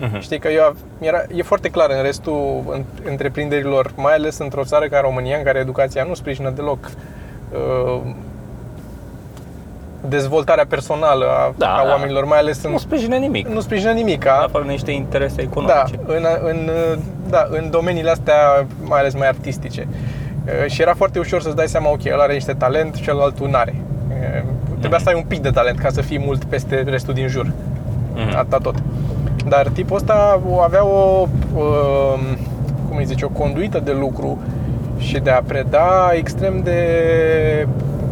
Mhm. 0.08 0.20
Știi 0.20 0.40
că 0.40 0.48
eu, 0.48 0.76
era, 1.00 1.24
e 1.36 1.42
foarte 1.44 1.70
clar 1.70 1.90
în 1.90 2.02
restul 2.04 2.64
în- 2.70 2.84
întreprinderilor, 3.10 3.92
mai 3.96 4.14
ales 4.14 4.38
într-o 4.38 4.64
țară 4.64 4.86
ca 4.88 5.00
România, 5.00 5.38
în 5.38 5.44
care 5.44 5.60
educația 5.60 6.04
nu 6.04 6.14
sprijină 6.14 6.50
deloc 6.50 6.92
uh, 7.52 8.02
dezvoltarea 10.08 10.66
personală 10.66 11.26
a, 11.26 11.54
Da, 11.58 11.68
a 11.74 11.84
da. 11.86 11.90
oamenilor, 11.92 12.26
mai 12.26 12.38
ales 12.38 12.64
în, 12.64 12.72
Nu 12.72 12.78
sprijină 12.78 13.16
nimic. 13.16 13.48
nu 13.48 13.60
sprijină 13.60 13.92
nimic. 13.92 14.28
A, 14.28 14.42
Afară 14.48 14.64
de 14.66 14.72
niște 14.72 14.92
interese 14.92 15.36
da, 15.36 15.42
economice. 15.42 16.00
în, 16.06 16.26
în, 16.44 16.70
da, 17.30 17.48
în 17.50 17.70
domeniile 17.70 18.10
astea, 18.10 18.66
mai 18.84 19.00
ales 19.00 19.14
mai 19.14 19.28
artistice. 19.28 19.88
Uh, 20.46 20.72
Și 20.72 20.82
era 20.82 20.94
foarte 20.94 21.20
ușor 21.20 21.42
să-ți 21.42 21.56
dai 21.56 21.68
seama, 21.68 21.90
ok, 21.92 22.06
ăla 22.12 22.24
are 22.24 22.34
niște 22.34 22.54
talent, 22.54 22.96
celălalt 22.96 23.40
nu 23.40 23.50
are. 23.58 23.76
Trebuia 24.80 25.00
să 25.00 25.10
ai 25.10 25.16
un 25.16 25.24
pic 25.28 25.40
de 25.42 25.50
talent 25.50 25.80
ca 25.80 25.90
să 25.90 26.02
fii 26.02 26.20
mult 26.20 26.44
peste 26.44 26.82
restul 26.88 27.14
din 27.14 27.28
jur. 27.28 27.52
Mhm. 28.16 28.36
Atâta 28.38 28.58
tot. 28.58 28.76
Dar 29.48 29.68
tipul 29.68 29.96
ăsta 29.96 30.40
o- 30.50 30.60
avea 30.60 30.86
o, 30.86 31.28
um, 31.56 32.20
cum 32.88 32.98
îi 32.98 33.06
zice, 33.06 33.26
o 33.26 33.30
conduită 33.30 33.80
de 33.80 33.92
lucru 34.00 34.42
și 34.98 35.20
de 35.20 35.30
a 35.30 35.42
preda 35.42 36.10
extrem 36.14 36.62
de, 36.64 36.78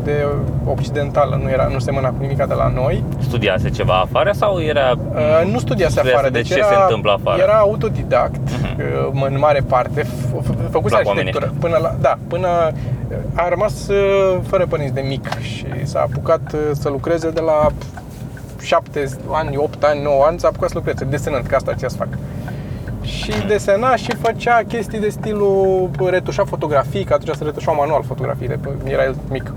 de 0.04 0.26
occidentală. 0.66 1.40
Nu, 1.44 1.50
era, 1.50 1.68
nu 1.72 1.80
semăna 1.80 2.08
cu 2.08 2.16
nimica 2.20 2.46
de 2.46 2.54
la 2.54 2.68
noi. 2.76 3.04
Studiase 3.20 3.70
ceva 3.70 3.94
afară 4.00 4.32
sau 4.34 4.62
era... 4.62 4.92
Uh, 4.92 5.52
nu 5.52 5.60
studiase 5.60 5.92
Studiase 5.92 6.00
afară, 6.10 6.30
de 6.30 6.38
deci 6.40 6.48
ce 6.48 6.58
era, 6.58 6.68
se 6.68 6.76
întâmplă 6.82 7.12
afară. 7.12 7.42
Era 7.42 7.54
autodidact, 7.58 8.40
Mhm. 8.50 8.82
uh, 9.16 9.28
în 9.30 9.38
mare 9.40 9.60
parte, 9.68 10.02
f- 10.02 10.42
f- 10.42 10.70
făcuse 10.72 10.96
Plac 10.96 11.08
arhitectură. 11.08 11.54
Până 11.60 11.78
la, 11.82 11.96
da, 12.02 12.18
până 12.28 12.48
a 13.34 13.50
rămas 13.50 13.88
uh, 13.88 14.38
fără 14.48 14.66
părinți 14.70 14.94
de 14.94 15.04
mic 15.08 15.40
și 15.40 15.66
s-a 15.84 16.00
apucat 16.00 16.42
uh, 16.54 16.60
să 16.72 16.90
lucreze 16.90 17.30
de 17.30 17.40
la 17.42 17.68
7 18.62 19.06
ani, 19.32 19.58
8 19.58 19.84
ani, 19.84 20.02
9 20.02 20.24
ani, 20.24 20.40
s-a 20.40 20.48
apucat 20.48 20.70
să 20.70 20.76
lucreze, 20.78 21.06
desenând, 21.06 21.46
că 21.46 21.56
asta 21.56 21.74
ce 21.74 21.88
să 21.88 21.96
fac. 21.98 22.08
Și 23.02 23.32
desena 23.48 23.96
și 23.96 24.16
făcea 24.22 24.62
chestii 24.68 25.00
de 25.00 25.10
stilul 25.10 25.90
retușa 26.10 26.44
fotografii, 26.44 27.04
că 27.04 27.14
atunci 27.14 27.36
se 27.36 27.44
retușau 27.44 27.76
manual 27.76 28.04
fotografiile, 28.04 28.60
că 28.64 28.70
era 28.84 29.04
el 29.04 29.16
mic. 29.30 29.54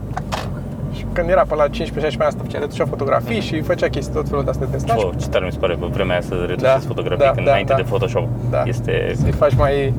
Și 0.93 1.07
când 1.13 1.29
era 1.29 1.45
pe 1.49 1.55
la 1.55 1.67
15-16 1.69 1.71
ani, 2.03 2.15
asta 2.19 2.43
făcea, 2.43 2.59
retușa 2.59 2.85
fotografii 2.85 3.41
și 3.41 3.61
făcea 3.61 3.89
chestii 3.89 4.15
tot 4.15 4.29
felul 4.29 4.45
de 4.45 4.51
astea 4.51 4.67
de 4.71 4.79
stat. 4.79 4.97
Oh, 4.97 5.11
ce 5.17 5.29
tare 5.29 5.45
mi 5.45 5.53
se 5.53 5.59
pare 5.59 5.75
pe 5.75 5.87
vremea 5.91 6.13
aia 6.13 6.23
să 6.29 6.35
retușezi 6.35 6.63
Da, 6.63 6.79
fotografii 6.87 7.25
da, 7.25 7.31
când 7.31 7.45
da, 7.47 7.51
înainte 7.51 7.73
da. 7.73 7.79
de 7.79 7.85
Photoshop. 7.89 8.29
Da. 8.51 8.63
Este... 8.67 9.13
să-i 9.15 9.33
faci 9.33 9.55
mai... 9.55 9.95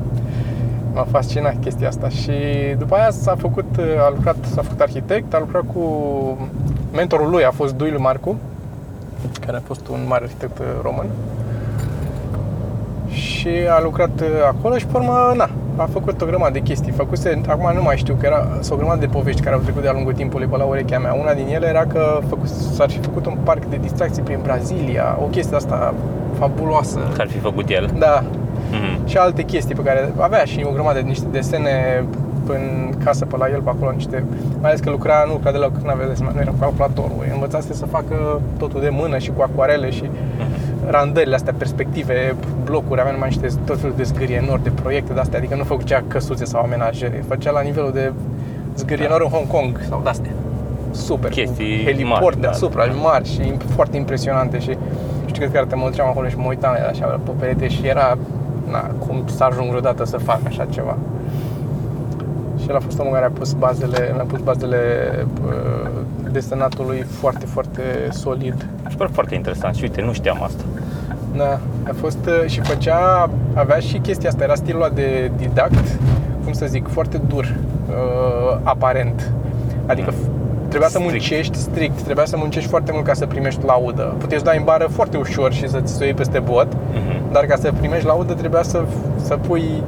M-a 0.92 1.06
fascinat 1.10 1.54
chestia 1.60 1.88
asta 1.88 2.08
și 2.08 2.32
după 2.78 2.94
aia 2.94 3.10
s-a 3.10 3.34
făcut, 3.38 3.66
a 3.98 4.10
lucrat, 4.14 4.36
s-a 4.54 4.62
făcut 4.62 4.80
arhitect, 4.80 5.34
a 5.34 5.38
lucrat 5.38 5.62
cu 5.74 5.82
mentorul 6.92 7.30
lui 7.30 7.44
a 7.44 7.50
fost 7.50 7.74
Duilu 7.74 8.00
Marcu, 8.00 8.36
care 9.46 9.56
a 9.56 9.60
fost 9.66 9.88
un 9.88 10.00
mare 10.06 10.24
arhitect 10.24 10.60
român. 10.82 11.06
Și 13.10 13.34
Și 13.38 13.48
a 13.76 13.80
lucrat 13.82 14.20
uh, 14.20 14.26
acolo 14.46 14.76
și 14.78 14.86
pe 14.86 14.96
urmă, 14.96 15.32
na, 15.36 15.48
a 15.76 15.88
făcut 15.92 16.20
o 16.22 16.26
grămadă 16.26 16.52
de 16.52 16.58
chestii. 16.60 16.92
Făcuse, 16.92 17.40
acum 17.48 17.70
nu 17.74 17.82
mai 17.82 17.96
știu, 17.96 18.14
că 18.14 18.26
era 18.26 18.46
sunt 18.60 18.70
o 18.72 18.76
grămadă 18.76 19.00
de 19.00 19.06
povești 19.06 19.40
care 19.40 19.54
au 19.54 19.60
trecut 19.60 19.82
de-a 19.82 19.92
lungul 19.92 20.12
timpului 20.12 20.46
pe 20.46 20.56
la 20.56 20.64
urechea 20.64 20.98
mea. 20.98 21.12
Una 21.12 21.32
din 21.34 21.46
ele 21.48 21.66
era 21.66 21.84
că 21.86 22.18
făcut, 22.28 22.48
s-ar 22.48 22.90
fi 22.90 22.98
făcut 22.98 23.26
un 23.26 23.36
parc 23.44 23.64
de 23.64 23.76
distracții 23.80 24.22
prin 24.22 24.38
Brazilia, 24.42 25.18
o 25.22 25.24
chestie 25.24 25.56
asta 25.56 25.94
fabuloasă. 26.38 26.98
Ce 27.14 27.20
ar 27.20 27.28
fi 27.28 27.38
făcut 27.38 27.68
el? 27.68 27.90
Da, 27.98 28.22
Mhm. 28.70 29.06
și 29.06 29.16
alte 29.16 29.42
chestii 29.42 29.74
pe 29.74 29.82
care 29.82 30.12
avea 30.18 30.44
și 30.44 30.64
o 30.68 30.72
grămadă 30.72 30.98
de 31.00 31.06
niște 31.06 31.26
desene 31.30 32.04
în 32.48 32.92
casă 33.04 33.24
pe 33.24 33.36
la 33.36 33.48
el, 33.48 33.60
pe 33.60 33.68
acolo, 33.70 33.90
niște, 33.90 34.24
mai 34.60 34.70
ales 34.70 34.80
că 34.80 34.90
lucra, 34.90 35.24
nu 35.26 35.32
lucra 35.32 35.52
deloc, 35.52 35.76
nu 35.82 35.90
avea 35.90 36.08
desene, 36.08 36.30
nu 36.34 36.40
era 36.40 36.50
cu 36.50 36.56
calculatorul, 36.56 37.24
învățase 37.32 37.72
să 37.72 37.86
facă 37.86 38.40
totul 38.58 38.80
de 38.80 38.88
mână 38.88 39.18
și 39.18 39.30
cu 39.36 39.42
acuarele 39.42 39.90
și 39.90 40.10
randările 40.86 41.34
astea, 41.34 41.54
perspective, 41.58 42.34
blocuri, 42.64 43.00
avea 43.00 43.12
numai 43.12 43.28
niște 43.28 43.58
tot 43.64 43.80
felul 43.80 43.94
de 43.96 44.02
zgârienori, 44.02 44.62
de 44.62 44.70
proiecte 44.70 45.12
de 45.12 45.20
astea, 45.20 45.38
adică 45.38 45.54
nu 45.54 45.64
făcea 45.64 46.04
căsuțe 46.08 46.44
sau 46.44 46.62
amenajere, 46.62 47.24
făcea 47.28 47.50
la 47.50 47.60
nivelul 47.60 47.92
de 47.92 48.12
zgârienori 48.76 49.24
în 49.24 49.30
Hong 49.30 49.46
Kong 49.46 49.80
sau 49.88 50.00
de 50.02 50.08
astea. 50.08 50.30
Super, 50.90 51.30
Chestii 51.30 51.78
cu 51.78 51.84
heliport 51.84 52.20
mari, 52.20 52.34
da, 52.34 52.40
deasupra, 52.40 52.86
da. 52.86 52.92
mari 52.92 53.28
și 53.28 53.54
foarte 53.74 53.96
impresionante 53.96 54.58
și 54.58 54.76
știu 55.26 55.46
că 55.46 55.52
chiar 55.52 55.64
te 55.64 55.74
mă 55.74 55.88
duceam 55.88 56.08
acolo 56.08 56.28
și 56.28 56.36
mă 56.36 56.46
uitam 56.48 56.72
la 56.72 56.78
el 56.78 56.88
așa 56.88 57.20
pe 57.24 57.30
perete 57.38 57.68
și 57.68 57.86
era, 57.86 58.18
na, 58.70 58.80
cum 58.80 59.24
să 59.26 59.44
ajung 59.44 59.68
vreodată 59.68 60.04
să 60.04 60.16
fac 60.16 60.40
așa 60.46 60.66
ceva. 60.70 60.96
Și 62.66 62.72
el 62.72 62.78
a 62.78 62.84
fost 62.84 62.98
omul 62.98 63.12
care 63.12 63.24
a 63.24 63.28
pus 63.30 63.52
bazele, 63.52 64.10
mi-a 64.14 64.24
pus 64.24 64.40
bazele 64.40 64.78
uh, 65.44 65.90
desenatului 66.30 67.04
foarte, 67.20 67.46
foarte 67.46 67.82
solid. 68.10 68.66
Și 68.88 68.96
pare 68.96 69.10
foarte 69.12 69.34
interesant 69.34 69.74
și 69.74 69.82
uite, 69.82 70.00
nu 70.02 70.12
știam 70.12 70.42
asta. 70.42 70.62
Da, 71.36 71.58
a 71.88 71.92
fost 72.00 72.18
uh, 72.26 72.50
și 72.50 72.60
făcea, 72.60 73.30
avea 73.54 73.78
și 73.78 73.98
chestia 73.98 74.28
asta, 74.28 74.44
era 74.44 74.54
stilul 74.54 74.82
ăla 74.82 74.90
de 74.94 75.30
didact, 75.36 75.98
cum 76.44 76.52
să 76.52 76.66
zic, 76.66 76.88
foarte 76.88 77.20
dur, 77.28 77.54
uh, 77.88 78.58
aparent. 78.62 79.32
Adică 79.86 80.10
Mm. 80.12 80.68
trebuia 80.68 80.88
să 80.88 80.98
Strict. 80.98 81.12
muncești 81.12 81.56
strict, 81.58 82.02
trebuia 82.02 82.24
să 82.24 82.36
muncești 82.38 82.68
foarte 82.68 82.92
mult 82.92 83.04
ca 83.04 83.12
să 83.12 83.26
primești 83.26 83.64
laudă. 83.64 84.14
Puteai 84.18 84.38
să 84.38 84.44
dai 84.44 84.56
în 84.56 84.64
bară 84.64 84.86
foarte 84.90 85.16
ușor 85.16 85.52
și 85.52 85.68
să 85.68 85.80
ți 85.80 86.02
o 86.02 86.04
iei 86.04 86.14
peste 86.14 86.38
bot, 86.38 86.66
Mhm. 86.72 87.32
dar 87.32 87.44
ca 87.44 87.56
să 87.56 87.72
primești 87.78 88.06
laudă 88.06 88.32
trebuia 88.32 88.62
să, 88.62 88.82
să 89.22 89.36
pui 89.46 89.82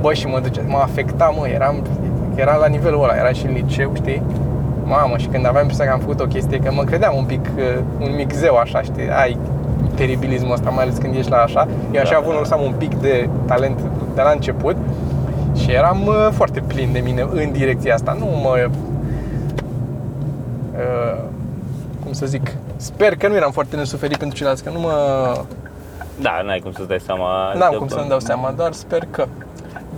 Bă, 0.00 0.12
și 0.12 0.26
mă 0.26 0.40
duce, 0.40 0.60
mă 0.66 0.78
afecta, 0.82 1.34
mă, 1.38 1.48
eram, 1.48 1.82
era 2.34 2.56
la 2.56 2.66
nivelul 2.66 3.02
ăla, 3.02 3.14
era 3.16 3.32
și 3.32 3.46
în 3.46 3.52
liceu, 3.52 3.90
știi? 3.94 4.22
Mamă, 4.84 5.16
și 5.16 5.26
când 5.26 5.46
aveam 5.46 5.62
impresia 5.62 5.84
că 5.86 5.92
am 5.92 5.98
făcut 6.00 6.20
o 6.20 6.24
chestie, 6.26 6.58
că 6.58 6.72
mă 6.72 6.82
credeam 6.84 7.14
un 7.16 7.24
pic, 7.24 7.44
uh, 7.56 7.78
un 8.00 8.14
mic 8.16 8.32
zeu 8.32 8.54
așa, 8.56 8.82
știi? 8.82 9.10
Ai 9.20 9.38
teribilismul 9.94 10.52
ăsta, 10.52 10.70
mai 10.70 10.82
ales 10.84 10.96
când 10.96 11.14
ești 11.14 11.30
la 11.30 11.36
așa. 11.36 11.68
Eu 11.92 12.00
așa 12.00 12.10
Da, 12.10 12.16
avut 12.16 12.36
da. 12.38 12.44
să 12.44 12.54
am 12.54 12.62
un 12.62 12.72
pic 12.78 12.94
de 13.00 13.28
talent 13.46 13.78
de 14.14 14.20
la 14.22 14.30
început 14.30 14.76
și 15.56 15.70
eram 15.70 16.06
uh, 16.06 16.28
foarte 16.32 16.60
plin 16.66 16.92
de 16.92 16.98
mine 16.98 17.26
în 17.30 17.52
direcția 17.52 17.94
asta. 17.94 18.16
Nu 18.18 18.24
mă... 18.42 18.68
Uh, 20.74 21.18
cum 22.04 22.12
să 22.12 22.26
zic? 22.26 22.52
Sper 22.76 23.16
că 23.16 23.28
nu 23.28 23.34
eram 23.34 23.50
foarte 23.50 23.76
nesuferit 23.76 24.16
pentru 24.16 24.36
ceilalți, 24.36 24.64
că 24.64 24.70
nu 24.70 24.80
mă... 24.80 24.92
Da, 26.20 26.40
n-ai 26.44 26.58
cum 26.58 26.72
să-ți 26.72 26.88
dai 26.88 27.00
seama. 27.06 27.52
N-am 27.58 27.70
că- 27.70 27.76
cum 27.78 27.88
să-mi 27.88 28.08
dau 28.08 28.18
seama, 28.20 28.52
dar 28.56 28.72
sper 28.72 29.02
că. 29.10 29.26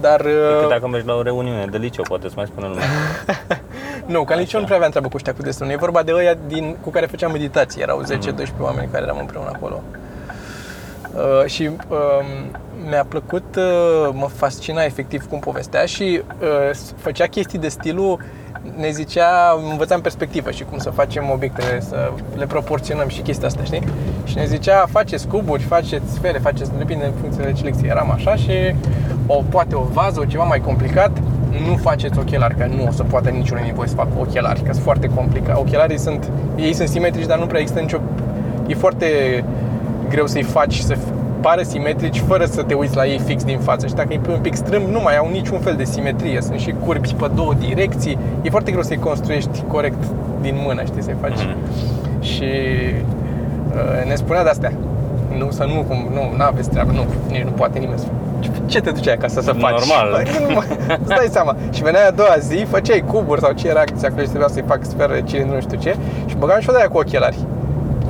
Dar... 0.01 0.23
Decât 0.23 0.63
uh, 0.63 0.69
dacă 0.69 0.89
mergi 0.89 1.07
la 1.07 1.15
o 1.15 1.23
reuniune 1.23 1.67
de 1.67 1.79
liceu, 1.79 2.05
poate 2.09 2.29
să 2.29 2.35
mai 2.37 2.47
spună 2.47 2.67
lumea. 2.67 2.85
Nu, 4.07 4.25
ca 4.25 4.35
nici 4.35 4.53
eu 4.53 4.61
nu 4.61 4.65
prea 4.65 4.77
aveam 4.77 4.91
treabă 4.91 5.09
cu 5.09 5.17
ăștia 5.17 5.35
cu 5.35 5.43
destul. 5.43 5.69
E 5.71 5.77
vorba 5.77 6.03
de 6.03 6.13
ăia 6.15 6.37
din, 6.47 6.77
cu 6.81 6.91
care 6.91 7.07
făceam 7.07 7.33
meditații. 7.33 7.83
Erau 7.83 8.03
10-12 8.03 8.07
oameni 8.59 8.89
care 8.93 9.05
eram 9.05 9.19
împreună 9.19 9.51
acolo. 9.53 9.83
Uh, 11.15 11.47
și 11.47 11.71
uh, 11.89 11.99
mi-a 12.89 13.05
plăcut, 13.09 13.57
uh, 13.57 14.09
mă 14.13 14.27
fascina 14.27 14.83
efectiv 14.83 15.29
cum 15.29 15.39
povestea 15.39 15.85
și 15.85 16.23
uh, 16.41 16.71
făcea 16.97 17.27
chestii 17.27 17.59
de 17.59 17.69
stilul 17.69 18.21
ne 18.77 18.91
zicea, 18.91 19.29
învățam 19.71 20.01
perspectivă 20.01 20.51
și 20.51 20.65
cum 20.65 20.79
să 20.79 20.91
facem 20.91 21.31
obiectele, 21.33 21.81
să 21.81 22.13
le 22.37 22.47
proporționăm 22.47 23.09
și 23.09 23.21
chestia 23.21 23.47
asta, 23.47 23.63
știi? 23.63 23.83
Și 24.25 24.37
ne 24.37 24.45
zicea, 24.47 24.87
faceți 24.91 25.27
cuburi, 25.27 25.63
faceți 25.63 26.13
sfere, 26.13 26.39
faceți, 26.39 26.71
depinde 26.79 27.05
în 27.05 27.13
funcție 27.21 27.45
de 27.45 27.53
ce 27.53 27.63
lecție 27.63 27.89
eram 27.89 28.11
așa 28.11 28.37
și 28.37 28.75
o, 29.27 29.43
poate 29.49 29.75
o 29.75 29.83
vază, 29.83 30.21
o 30.21 30.25
ceva 30.25 30.45
mai 30.45 30.61
complicat, 30.61 31.11
nu 31.67 31.77
faceți 31.77 32.19
ochelari, 32.19 32.57
că 32.57 32.67
nu 32.77 32.87
o 32.89 32.91
să 32.91 33.03
poată 33.03 33.31
niciunul 33.31 33.65
din 33.65 33.75
voi 33.75 33.89
să 33.89 33.95
facă 33.95 34.11
ochelari, 34.19 34.63
că 34.63 34.73
sunt 34.73 34.85
foarte 34.85 35.07
complicat. 35.07 35.57
Ochelarii 35.57 35.99
sunt, 35.99 36.31
ei 36.57 36.73
sunt 36.73 36.89
simetrici, 36.89 37.27
dar 37.27 37.39
nu 37.39 37.47
prea 37.47 37.61
există 37.61 37.81
nicio, 37.81 37.99
e 38.67 38.75
foarte 38.75 39.07
greu 40.09 40.27
să-i 40.27 40.43
faci 40.43 40.79
să 40.79 40.97
pară 41.47 41.63
simetrici 41.63 42.19
fără 42.19 42.45
să 42.45 42.63
te 42.63 42.75
uiți 42.75 42.97
la 42.97 43.07
ei 43.07 43.19
fix 43.19 43.45
din 43.45 43.59
față. 43.59 43.87
Și 43.87 43.95
dacă 43.95 44.09
îi 44.11 44.19
pui 44.19 44.35
un 44.35 44.41
pic 44.41 44.55
strâmb, 44.55 44.87
nu 44.89 45.01
mai 45.01 45.17
au 45.17 45.29
niciun 45.33 45.59
fel 45.59 45.75
de 45.77 45.85
simetrie. 45.85 46.41
Sunt 46.41 46.59
și 46.59 46.75
curbi 46.85 47.15
pe 47.15 47.31
două 47.35 47.53
direcții. 47.59 48.19
E 48.43 48.51
foarte 48.51 48.71
greu 48.71 48.83
să-i 48.83 48.99
construiești 48.99 49.63
corect 49.69 50.03
din 50.41 50.55
mână, 50.67 50.83
știi, 50.85 51.03
să-i 51.03 51.17
faci. 51.21 51.41
Mhm. 51.45 51.57
Și 52.21 52.51
uh, 53.75 54.09
ne 54.09 54.15
spunea 54.15 54.43
de 54.43 54.49
astea. 54.49 54.73
Nu, 55.39 55.51
să 55.51 55.65
nu, 55.65 55.85
cum, 55.89 56.09
nu, 56.13 56.23
nu 56.37 56.45
aveți 56.45 56.69
treabă, 56.71 56.93
nu, 56.93 57.05
nici 57.31 57.43
nu 57.43 57.51
poate 57.51 57.79
nimeni 57.79 57.99
să 57.99 58.07
ce, 58.41 58.51
ce 58.67 58.81
te 58.81 58.91
duceai 58.91 59.15
acasă 59.15 59.41
să 59.41 59.53
faci? 59.53 59.79
Normal. 59.79 60.11
Bă, 60.11 60.47
Nu, 60.47 60.55
mă, 60.55 60.63
îți 61.01 61.09
dai 61.09 61.29
seama. 61.31 61.57
Și 61.73 61.83
venea 61.83 62.07
a 62.07 62.11
doua 62.11 62.37
zi, 62.39 62.67
făceai 62.71 63.05
cuburi 63.07 63.41
sau 63.41 63.53
ce 63.53 63.69
era 63.69 63.81
acția 63.81 64.09
acolo 64.09 64.23
și 64.23 64.29
trebuia 64.29 64.49
să-i 64.49 64.65
fac 64.67 64.79
sferă, 64.83 65.15
cilindru, 65.25 65.55
nu 65.55 65.61
știu 65.61 65.79
ce. 65.79 65.97
Și 66.27 66.37
băgam 66.37 66.61
și 66.61 66.69
o 66.69 66.73
de 66.73 66.79
aia 66.79 66.89
cu 66.89 66.99
ochelari. 66.99 67.39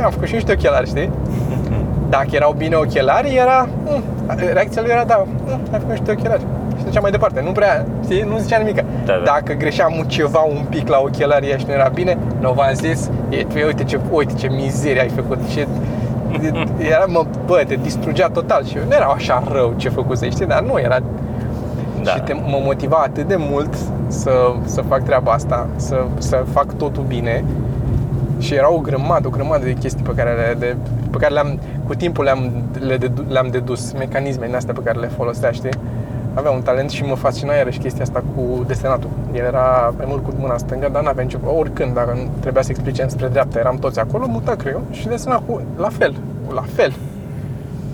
Am 0.03 0.11
făcut 0.11 0.27
și 0.27 0.35
niște 0.35 0.53
ochelari, 0.53 0.87
știi? 0.87 1.11
Dacă 2.17 2.29
erau 2.31 2.55
bine 2.57 2.75
ochelari, 2.77 3.35
era... 3.35 3.69
Mm, 3.85 4.03
reacția 4.53 4.83
lui 4.83 4.91
era, 4.91 5.05
da, 5.05 5.25
mm, 5.47 5.61
ai 5.73 5.79
făcut 5.79 5.89
niște 5.89 6.11
ochelari. 6.11 6.43
Și 6.79 6.85
ducea 6.85 7.01
mai 7.01 7.11
departe, 7.11 7.41
nu 7.45 7.53
prea, 7.53 7.87
știi, 8.03 8.23
nu 8.23 8.39
zicea 8.39 8.59
nimic. 8.59 8.75
Da, 8.77 8.83
da. 9.05 9.23
Dacă 9.25 9.53
greșeam 9.53 10.05
ceva 10.07 10.41
un 10.41 10.65
pic 10.69 10.89
la 10.89 10.99
ochelari 11.01 11.47
ăia 11.47 11.57
și 11.57 11.65
nu 11.67 11.73
era 11.73 11.89
bine, 11.95 12.19
nu 12.41 12.53
v-am 12.53 12.75
zis, 12.75 13.11
e, 13.29 13.45
tu, 13.45 13.55
uite 13.67 13.85
ce, 13.85 14.01
uite 14.11 14.33
ce 14.35 14.49
mizerie 14.49 15.01
ai 15.01 15.09
făcut, 15.09 15.39
ce... 15.53 15.67
Era, 16.91 17.05
mă, 17.07 17.25
bă, 17.47 17.63
te 17.67 17.75
distrugea 17.75 18.27
total 18.29 18.65
și 18.65 18.77
nu 18.89 18.95
era 18.95 19.07
așa 19.07 19.43
rău 19.53 19.75
ce 19.77 19.89
făcuse, 19.89 20.31
știi, 20.31 20.47
dar 20.47 20.63
nu 20.63 20.79
era 20.79 20.99
Da. 22.03 22.11
și 22.11 22.21
te, 22.21 22.33
mă 22.33 22.61
motiva 22.65 22.97
atât 22.97 23.29
de 23.29 23.37
mult 23.39 23.75
să, 24.07 24.31
să 24.65 24.83
fac 24.89 25.03
treaba 25.03 25.33
asta, 25.33 25.67
să, 25.77 26.05
să 26.19 26.45
fac 26.53 26.77
totul 26.77 27.03
bine 27.03 27.45
și 28.39 28.55
era 28.55 28.73
o 28.73 28.79
grămadă, 28.79 29.27
o 29.27 29.31
grămadă 29.31 29.65
de 29.65 29.73
chestii 29.73 30.05
pe 30.05 30.13
care, 30.17 30.31
le, 30.31 30.57
de, 30.59 30.77
pe 31.11 31.17
care 31.19 31.33
le-am, 31.33 31.59
cu 31.87 31.95
timpul 31.95 32.25
le-am, 32.25 32.53
le 32.79 32.97
dedu, 32.97 33.25
le-am 33.29 33.49
dedus, 33.51 33.93
mecanisme 33.93 34.47
din 34.47 34.55
astea 34.55 34.75
pe 34.75 34.81
care 34.85 34.99
le 34.99 35.07
folosea, 35.07 35.51
știi? 35.51 35.71
Avea 36.35 36.51
un 36.51 36.63
talent 36.63 36.91
și 36.91 37.05
mă 37.05 37.15
fascina 37.15 37.55
iarăși 37.55 37.79
chestia 37.79 38.03
asta 38.03 38.23
cu 38.35 38.65
desenatul. 38.67 39.11
El 39.33 39.45
era 39.45 39.95
mai 39.97 40.05
mult 40.09 40.25
cu 40.25 40.33
mâna 40.39 40.57
stângă, 40.57 40.89
dar 40.93 41.03
n-avea 41.03 41.23
nicio, 41.23 41.39
oricând, 41.59 41.95
dacă 41.95 42.13
nu 42.15 42.31
trebuia 42.41 42.63
să 42.63 42.71
explice 42.71 43.07
spre 43.07 43.29
dreapta, 43.29 43.59
eram 43.59 43.77
toți 43.77 43.99
acolo, 44.01 44.27
muta 44.27 44.55
creion 44.55 44.83
și 44.91 45.09
desena 45.09 45.39
cu, 45.39 45.63
la 45.77 45.89
fel, 45.89 46.15
la 46.55 46.65
fel. 46.75 46.93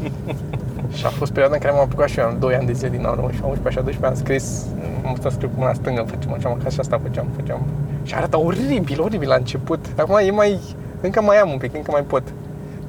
Și 0.97 1.07
a 1.07 1.09
fost 1.09 1.31
perioada 1.31 1.55
în 1.55 1.61
care 1.61 1.73
m-am 1.73 1.83
apucat 1.83 2.09
și 2.09 2.19
eu, 2.19 2.27
am 2.27 2.37
2 2.39 2.55
ani 2.55 2.67
de 2.67 2.73
zile 2.73 2.89
din 2.89 3.05
anul 3.05 3.25
11, 3.25 3.47
11 3.47 3.69
așa 3.69 3.81
12 3.81 4.07
am 4.07 4.15
scris, 4.25 4.67
am 5.03 5.09
învățat 5.09 5.31
să 5.31 5.37
scriu 5.37 5.49
cu 5.49 5.61
mâna 5.61 5.73
stângă, 5.73 6.05
făceam 6.07 6.33
așa, 6.33 6.57
ca 6.63 6.69
și 6.69 6.81
asta 6.81 7.01
făceam, 7.03 7.27
făceam. 7.37 7.61
Și 8.03 8.15
arăta 8.15 8.39
oribil, 8.39 9.01
oribil 9.01 9.29
la 9.29 9.35
început. 9.35 9.85
Acum 9.97 10.19
e 10.27 10.31
mai, 10.31 10.59
încă 11.01 11.21
mai 11.23 11.37
am 11.37 11.51
un 11.51 11.59
pic, 11.59 11.75
încă 11.75 11.91
mai 11.91 12.03
pot. 12.03 12.23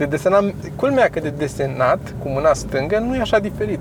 De 0.02 0.08
desenat, 0.08 0.44
culmea 0.76 1.08
că 1.12 1.20
de 1.20 1.30
desenat 1.38 2.00
cu 2.22 2.28
mâna 2.30 2.54
stângă 2.54 2.98
nu 3.08 3.16
e 3.16 3.20
așa 3.22 3.40
diferit. 3.40 3.80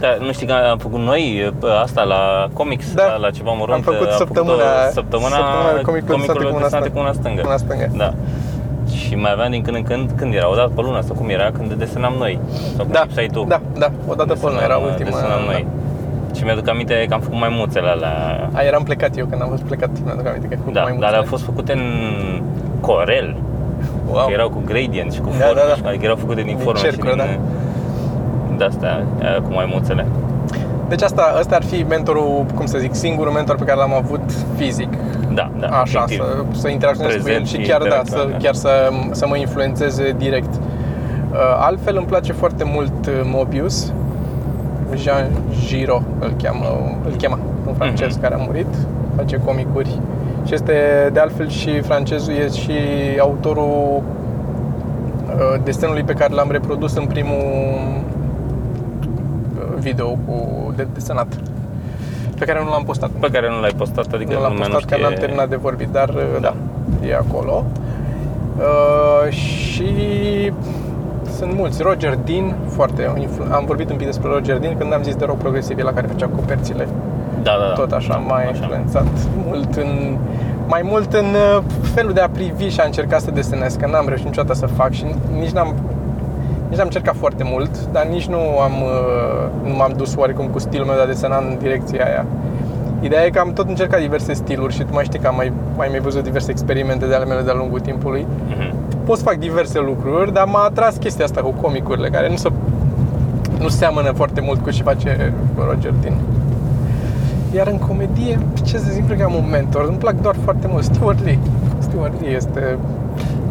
Da, 0.00 0.08
nu 0.20 0.32
știi 0.32 0.46
că 0.46 0.52
am 0.70 0.78
făcut 0.78 0.98
noi 1.00 1.52
pe 1.60 1.66
asta 1.82 2.02
la 2.02 2.48
comics, 2.52 2.94
Da. 2.94 3.06
la, 3.06 3.16
la 3.16 3.30
ceva 3.30 3.50
mărunt. 3.52 3.76
Am 3.76 3.80
făcut 3.92 3.98
făcut-o 3.98 4.16
săptămâna- 4.16 4.90
săptămâna, 4.92 5.36
săptămâna 5.36 5.80
comicul 5.88 6.16
desenate 6.16 6.44
cu 6.44 6.52
mâna 6.52 6.62
desenate 6.62 6.88
stângă. 6.88 6.90
cu 6.90 6.98
mâna 6.98 7.12
stângă. 7.12 7.40
Cu 7.40 7.46
mâna 7.46 7.56
stângă. 7.64 7.86
Da. 8.02 8.10
Și 8.96 9.14
mai 9.14 9.30
aveam 9.32 9.50
din 9.50 9.62
când 9.62 9.76
în 9.76 9.82
când, 9.82 10.10
când 10.16 10.34
era, 10.34 10.50
o 10.50 10.54
dată 10.54 10.70
pe 10.76 10.80
lună 10.80 11.00
sau 11.00 11.14
cum 11.16 11.28
era, 11.28 11.50
când 11.56 11.72
desenam 11.72 12.14
noi. 12.18 12.38
Sau 12.76 12.84
cum 12.84 12.92
Da, 12.92 13.02
lipsai 13.02 13.28
tu. 13.32 13.44
da, 13.48 13.60
da, 13.78 13.88
o 14.10 14.14
dată 14.14 14.32
pe 14.34 14.46
lună 14.46 14.60
era 14.62 14.76
Desenam- 14.78 14.88
ultima. 14.88 15.10
Desenam 15.10 15.42
noi. 15.52 15.66
Și 16.36 16.42
mi-aduc 16.44 16.68
aminte 16.68 16.94
că 17.08 17.14
am 17.14 17.20
făcut 17.20 17.38
mai 17.38 17.52
muțele 17.58 17.88
alea. 17.88 18.14
A, 18.52 18.60
eram 18.62 18.82
plecat 18.82 19.16
eu 19.18 19.26
când 19.26 19.42
am 19.42 19.48
fost 19.48 19.62
plecat, 19.62 19.90
mi-aduc 20.04 20.26
aminte 20.26 20.46
că 20.46 20.56
cu 20.64 20.70
Da, 20.70 20.82
mai 20.82 20.90
dar 20.90 20.98
multe. 21.00 21.16
au 21.16 21.24
fost 21.34 21.42
făcute 21.44 21.72
în 21.72 21.84
Corel. 22.80 23.36
Wow. 24.12 24.26
Că 24.26 24.32
erau 24.32 24.48
cu 24.48 24.62
gradient 24.64 25.12
și 25.12 25.20
cu 25.20 25.28
Da, 25.38 25.44
forme, 25.44 25.60
da, 25.60 25.66
da. 25.68 25.74
și- 25.74 25.82
adică 25.86 26.04
erau 26.04 26.16
făcute 26.16 26.40
din 26.42 26.46
Din 26.54 26.64
forme 26.64 26.80
cercuri, 26.80 27.10
și 27.10 27.16
din... 27.16 27.24
da. 28.48 28.56
De 28.56 28.64
astea, 28.64 29.04
aia 29.22 29.40
cu 29.42 29.52
maimuțele. 29.52 30.06
Deci 30.88 31.02
asta, 31.02 31.22
asta 31.38 31.54
ar 31.56 31.62
fi 31.64 31.84
mentorul, 31.88 32.44
cum 32.54 32.66
să 32.66 32.78
zic, 32.78 32.94
singurul 32.94 33.32
mentor 33.32 33.56
pe 33.56 33.64
care 33.64 33.78
l-am 33.78 33.94
avut 33.94 34.20
fizic. 34.56 34.88
Da, 35.34 35.50
da, 35.58 35.66
Așa, 35.66 36.04
efectiv. 36.06 36.18
să, 36.52 36.60
să 36.60 36.68
interacționez 36.68 37.14
cu 37.14 37.22
Prezent 37.22 37.40
el 37.46 37.48
și 37.48 37.62
și 37.62 37.68
chiar, 37.70 37.78
da, 37.82 37.88
direct, 37.88 38.06
să, 38.06 38.26
da. 38.30 38.36
chiar 38.36 38.54
să, 38.54 38.70
să 39.10 39.26
mă 39.26 39.36
influențeze 39.36 40.14
direct. 40.18 40.54
Uh, 40.54 41.36
Altfel 41.58 41.96
îmi 41.96 42.06
place 42.06 42.32
foarte 42.32 42.64
mult 42.64 43.06
uh, 43.06 43.12
Mobius, 43.24 43.92
Jean 44.96 45.26
Giro 45.66 46.02
îl 46.18 46.32
cheamă, 46.42 46.66
îl 47.04 47.12
chema, 47.16 47.38
un 47.66 47.74
francez 47.74 48.12
Mhm. 48.12 48.20
care 48.22 48.34
a 48.34 48.38
murit, 48.46 48.66
face 49.16 49.36
comicuri 49.44 49.98
și 50.50 50.56
este 50.56 51.10
de 51.12 51.20
altfel 51.20 51.48
și 51.48 51.80
francezul 51.80 52.34
e 52.34 52.48
și 52.48 52.72
autorul 53.20 54.02
uh, 54.02 55.60
desenului 55.64 56.02
pe 56.02 56.12
care 56.12 56.34
l-am 56.34 56.50
reprodus 56.50 56.96
în 56.96 57.06
primul 57.06 57.42
video 59.78 60.08
cu 60.08 60.72
de 60.76 60.86
desenat 60.94 61.26
pe 62.38 62.44
care 62.44 62.62
nu 62.64 62.70
l-am 62.70 62.82
postat. 62.82 63.10
Pe 63.10 63.28
care 63.32 63.48
nu 63.48 63.60
l-ai 63.60 63.72
postat, 63.76 64.12
adică 64.12 64.32
nu 64.32 64.40
l-am 64.40 64.52
lumea 64.52 64.68
postat 64.68 64.82
nu 64.82 64.88
că 64.88 64.94
știe... 64.94 65.06
n-am 65.06 65.14
terminat 65.18 65.48
de 65.48 65.56
vorbit, 65.56 65.88
dar 65.88 66.10
da, 66.10 66.20
Da. 66.40 66.54
da 67.00 67.06
e 67.06 67.14
acolo. 67.14 67.64
Uh, 68.58 69.32
și 69.32 69.92
sunt 71.36 71.52
mulți. 71.54 71.82
Roger 71.82 72.18
Dean, 72.24 72.54
foarte 72.66 73.12
influ- 73.18 73.46
am 73.52 73.64
vorbit 73.66 73.90
un 73.90 73.96
pic 73.96 74.06
despre 74.06 74.28
Roger 74.28 74.58
Dean 74.58 74.76
când 74.76 74.92
am 74.92 75.02
zis 75.02 75.14
de 75.14 75.24
rock 75.24 75.38
progresiv, 75.38 75.78
e 75.78 75.82
la 75.82 75.92
care 75.92 76.06
făcea 76.06 76.26
coperțile. 76.26 76.88
Da, 77.42 77.52
da, 77.60 77.66
da. 77.66 77.72
Tot 77.72 77.92
așa, 77.92 78.16
m-a 78.16 78.34
Așa. 78.34 78.48
influențat 78.48 79.06
mult 79.46 79.76
în 79.76 80.16
mai 80.70 80.82
mult 80.84 81.12
în 81.12 81.24
uh, 81.24 81.62
felul 81.94 82.12
de 82.12 82.20
a 82.20 82.28
privi 82.28 82.68
și 82.68 82.80
a 82.80 82.84
încerca 82.84 83.18
să 83.18 83.30
desenez, 83.30 83.74
că 83.74 83.86
n-am 83.86 84.06
reușit 84.06 84.26
niciodată 84.26 84.58
să 84.58 84.66
fac 84.66 84.92
și 84.92 85.04
nici 85.38 85.50
n-am 85.50 85.74
nici 86.68 86.78
n-am 86.78 86.86
încercat 86.86 87.16
foarte 87.16 87.44
mult, 87.44 87.86
dar 87.92 88.04
nici 88.04 88.26
nu 88.26 88.38
am 88.38 88.72
uh, 88.82 89.68
nu 89.68 89.74
m-am 89.74 89.92
dus 89.96 90.14
oarecum 90.16 90.46
cu 90.46 90.58
stilul 90.58 90.86
meu 90.86 90.94
de 90.94 91.00
a 91.00 91.06
desena 91.06 91.36
în 91.36 91.56
direcția 91.58 92.04
aia. 92.04 92.26
Ideea 93.00 93.24
e 93.24 93.30
că 93.30 93.38
am 93.38 93.52
tot 93.52 93.68
încercat 93.68 94.00
diverse 94.00 94.32
stiluri 94.32 94.74
și 94.74 94.82
tu 94.82 94.92
mai 94.92 95.04
știi 95.04 95.18
că 95.18 95.26
am 95.26 95.36
mai, 95.36 95.52
mai 95.76 95.88
mai 95.90 96.00
văzut 96.00 96.22
diverse 96.22 96.50
experimente 96.50 97.06
de 97.06 97.14
ale 97.14 97.24
mele 97.24 97.42
de-a 97.42 97.54
lungul 97.54 97.80
timpului. 97.80 98.26
Mhm. 98.48 98.74
Pot 99.04 99.16
să 99.16 99.22
fac 99.22 99.36
diverse 99.36 99.78
lucruri, 99.78 100.32
dar 100.32 100.44
m-a 100.44 100.64
atras 100.64 100.96
chestia 100.96 101.24
asta 101.24 101.40
cu 101.40 101.50
comicurile, 101.50 102.08
care 102.08 102.28
nu 102.28 102.36
se, 102.36 102.48
nu 103.58 103.68
seamănă 103.68 104.12
foarte 104.12 104.40
mult 104.40 104.62
cu 104.62 104.70
ce 104.70 104.82
face 104.82 105.32
Roger 105.68 105.92
Dean. 106.00 106.14
Iar 107.54 107.66
în 107.66 107.78
comedie, 107.78 108.38
ce 108.64 108.78
să 108.78 108.90
zic, 108.90 109.06
cred 109.06 109.18
că 109.18 109.24
am 109.24 109.34
un 109.34 109.48
mentor. 109.50 109.84
Îmi 109.88 109.96
plac 109.96 110.20
doar 110.20 110.34
foarte 110.44 110.66
mult. 110.70 110.84
Stuart 110.84 111.24
Lee. 111.24 111.38
Stuart 111.78 112.20
Lee 112.20 112.34
este... 112.34 112.78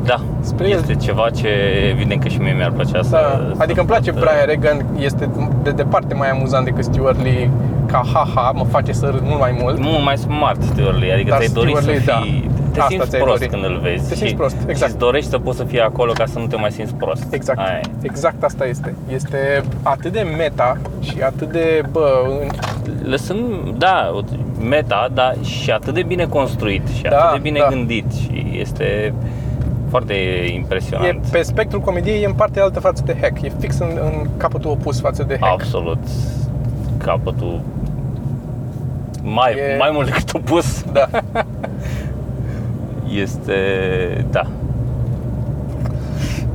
Da, 0.03 0.21
Spre 0.41 0.69
el. 0.69 0.77
este 0.77 0.95
ceva 0.95 1.29
ce 1.29 1.47
evident 1.89 2.21
că 2.21 2.27
și 2.27 2.37
mie 2.39 2.53
mi-ar 2.53 2.71
plăcea 2.71 3.01
să... 3.01 3.09
Da, 3.09 3.53
să 3.55 3.61
adică 3.61 3.79
îmi 3.79 3.89
place 3.89 4.11
pot, 4.11 4.19
Brian 4.19 4.45
Regan, 4.45 4.85
este 4.99 5.29
de 5.63 5.71
departe 5.71 6.13
mai 6.13 6.29
amuzant 6.29 6.65
decât 6.65 6.83
Stuart 6.83 7.21
Lee 7.23 7.49
ca 7.85 8.01
ha-ha, 8.13 8.51
mă 8.55 8.63
face 8.63 8.91
să 8.91 9.05
râd 9.11 9.21
mult 9.23 9.39
mai 9.39 9.57
mult. 9.61 9.79
Mult 9.79 10.03
mai 10.03 10.17
smart 10.17 10.61
Stuart 10.63 10.99
Lee, 10.99 11.13
adică 11.13 11.29
Da, 11.29 11.35
ți-ai 11.37 11.53
dori 11.53 11.67
Stuart 11.67 11.85
să 11.85 11.89
Lee, 11.91 12.01
da. 12.05 12.19
fii... 12.21 12.48
Te 12.79 12.86
Asta 12.86 12.93
simți 12.95 13.09
ți-ai 13.09 13.21
prost 13.21 13.39
dori. 13.39 13.51
când 13.51 13.63
îl 13.63 13.79
vezi 13.81 14.07
Te 14.07 14.15
simți 14.15 14.29
și, 14.29 14.36
prost, 14.36 14.55
exact. 14.62 14.77
și 14.77 14.83
îți 14.83 14.98
dorești 14.98 15.29
să 15.29 15.38
poți 15.39 15.57
să 15.57 15.63
fii 15.63 15.81
acolo 15.81 16.12
ca 16.12 16.25
să 16.25 16.39
nu 16.39 16.48
te 16.48 16.55
mai 16.55 16.71
simți 16.71 16.93
prost 16.95 17.33
Exact, 17.33 17.59
Aia 17.59 17.79
e. 17.83 17.89
exact 18.01 18.43
asta 18.43 18.65
este. 18.65 18.95
Este 19.13 19.63
atât 19.83 20.12
de 20.12 20.21
meta 20.38 20.77
și 21.01 21.15
atât 21.24 21.51
de, 21.51 21.81
bă, 21.91 22.09
în- 22.41 22.48
Lăsând, 23.09 23.69
da, 23.77 24.21
meta, 24.69 25.07
dar 25.13 25.36
și 25.43 25.71
atât 25.71 25.93
de 25.93 26.03
bine 26.03 26.25
construit 26.25 26.88
și 26.95 27.01
Da, 27.01 27.17
atât 27.17 27.33
de 27.41 27.50
bine 27.50 27.59
da. 27.59 27.67
gândit 27.69 28.12
și 28.13 28.57
este 28.59 29.13
foarte 29.89 30.13
impresionant. 30.53 31.07
e 31.25 31.27
pe 31.31 31.41
spectrul 31.41 31.81
comediei 31.81 32.21
e 32.21 32.25
în 32.25 32.33
partea 32.33 32.63
altă 32.63 32.79
față 32.79 33.03
de 33.05 33.17
hack. 33.21 33.41
E 33.41 33.51
fix 33.59 33.77
în, 33.79 33.89
în 34.01 34.27
capătul 34.38 34.69
opus 34.71 35.00
față 35.00 35.24
de 35.24 35.38
hack. 35.41 35.51
Absolut 35.62 36.00
capătul 36.98 37.59
mai, 39.24 39.51
E- 39.53 39.75
mai 39.77 39.89
mult 39.93 40.05
decât 40.05 40.33
opus 40.33 40.83
Da. 40.91 41.07
este, 43.11 43.55
da. 44.31 44.41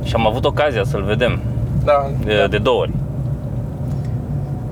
Și 0.03 0.13
am 0.15 0.27
avut 0.27 0.45
ocazia 0.45 0.83
să-l 0.83 1.03
vedem 1.03 1.39
da, 1.83 2.09
de, 2.25 2.37
da. 2.37 2.47
de 2.47 2.57
două 2.57 2.79
ori. 2.81 2.91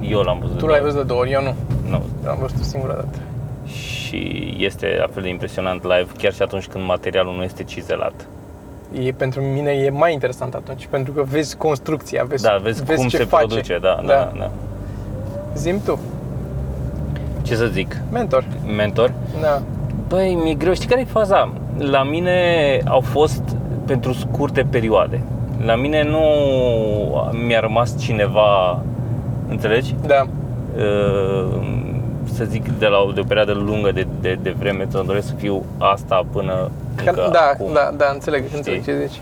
Eu 0.02 0.20
l-am 0.22 0.38
văzut 0.42 0.58
Tu 0.58 0.66
de 0.66 0.72
l-ai 0.72 0.80
două 0.80 0.92
văzut 0.92 1.02
de 1.02 1.08
două 1.08 1.20
ori, 1.20 1.32
eu 1.32 1.42
nu. 1.42 1.48
ori. 1.48 1.56
Nu. 1.90 2.02
L-am 2.24 2.38
văzut 2.42 2.60
o 2.60 2.64
singură 2.64 2.94
dată. 2.94 3.18
Și 3.66 4.56
este 4.60 4.96
la 5.00 5.08
fel 5.14 5.24
de 5.24 5.30
impresionant 5.30 5.84
live, 5.84 6.08
chiar 6.18 6.34
și 6.34 6.42
atunci 6.42 6.68
când 6.68 6.86
materialul 6.86 7.36
nu 7.36 7.44
este 7.44 7.64
cizelat. 7.64 8.14
E, 9.04 9.12
pentru 9.12 9.42
mine 9.42 9.72
e 9.72 9.90
mai 9.90 10.14
interesant 10.14 10.54
atunci, 10.54 10.88
pentru 10.90 11.14
că 11.14 11.24
vezi 11.24 11.56
construcția, 11.58 12.24
vezi, 12.28 12.44
Da, 12.44 12.60
vezi, 12.64 12.84
cum 12.84 13.08
ce 13.08 13.18
se 13.18 13.24
face. 13.24 13.46
produce, 13.46 13.78
da, 13.82 14.00
da, 14.06 14.14
da. 14.14 14.32
da. 14.40 14.52
Zim 15.56 15.82
tu, 15.86 16.00
Ce 17.42 17.56
să 17.56 17.66
zic? 17.66 17.98
mentor. 18.12 18.44
Mentor? 18.76 19.14
Da. 19.42 19.62
Băi, 20.08 20.40
mi-e 20.44 20.54
greu. 20.54 20.74
Știi 20.74 20.88
care 20.88 21.02
e 21.02 21.06
faza? 21.06 21.54
La 21.78 22.04
mine 22.04 22.38
au 22.86 23.00
fost 23.00 23.42
pentru 23.86 24.14
scurte 24.14 24.66
perioade. 24.70 25.22
La 25.66 25.76
mine 25.76 26.04
nu 26.04 26.20
mi-a 27.48 27.60
rămas 27.60 27.98
cineva, 28.00 28.80
înțelegi? 29.50 29.96
Da. 30.08 30.26
Uh, 30.78 31.72
Să 32.34 32.44
zic, 32.44 32.78
de 32.80 32.86
la 32.86 32.98
o, 33.08 33.12
de 33.12 33.20
o 33.20 33.24
perioadă 33.24 33.52
lungă 33.54 33.92
de, 33.92 34.08
de, 34.22 34.38
de 34.42 34.56
vreme, 34.60 34.86
să 34.90 35.04
doresc 35.06 35.28
să 35.28 35.34
fiu 35.34 35.64
asta 35.78 36.26
până 36.32 36.70
Că, 36.96 37.04
încă 37.10 37.30
da, 37.32 37.40
acum. 37.54 37.74
da, 37.74 37.90
da, 37.98 38.06
înțeleg, 38.14 38.44
înțeleg 38.56 38.84
ce 38.84 39.06
zici. 39.08 39.22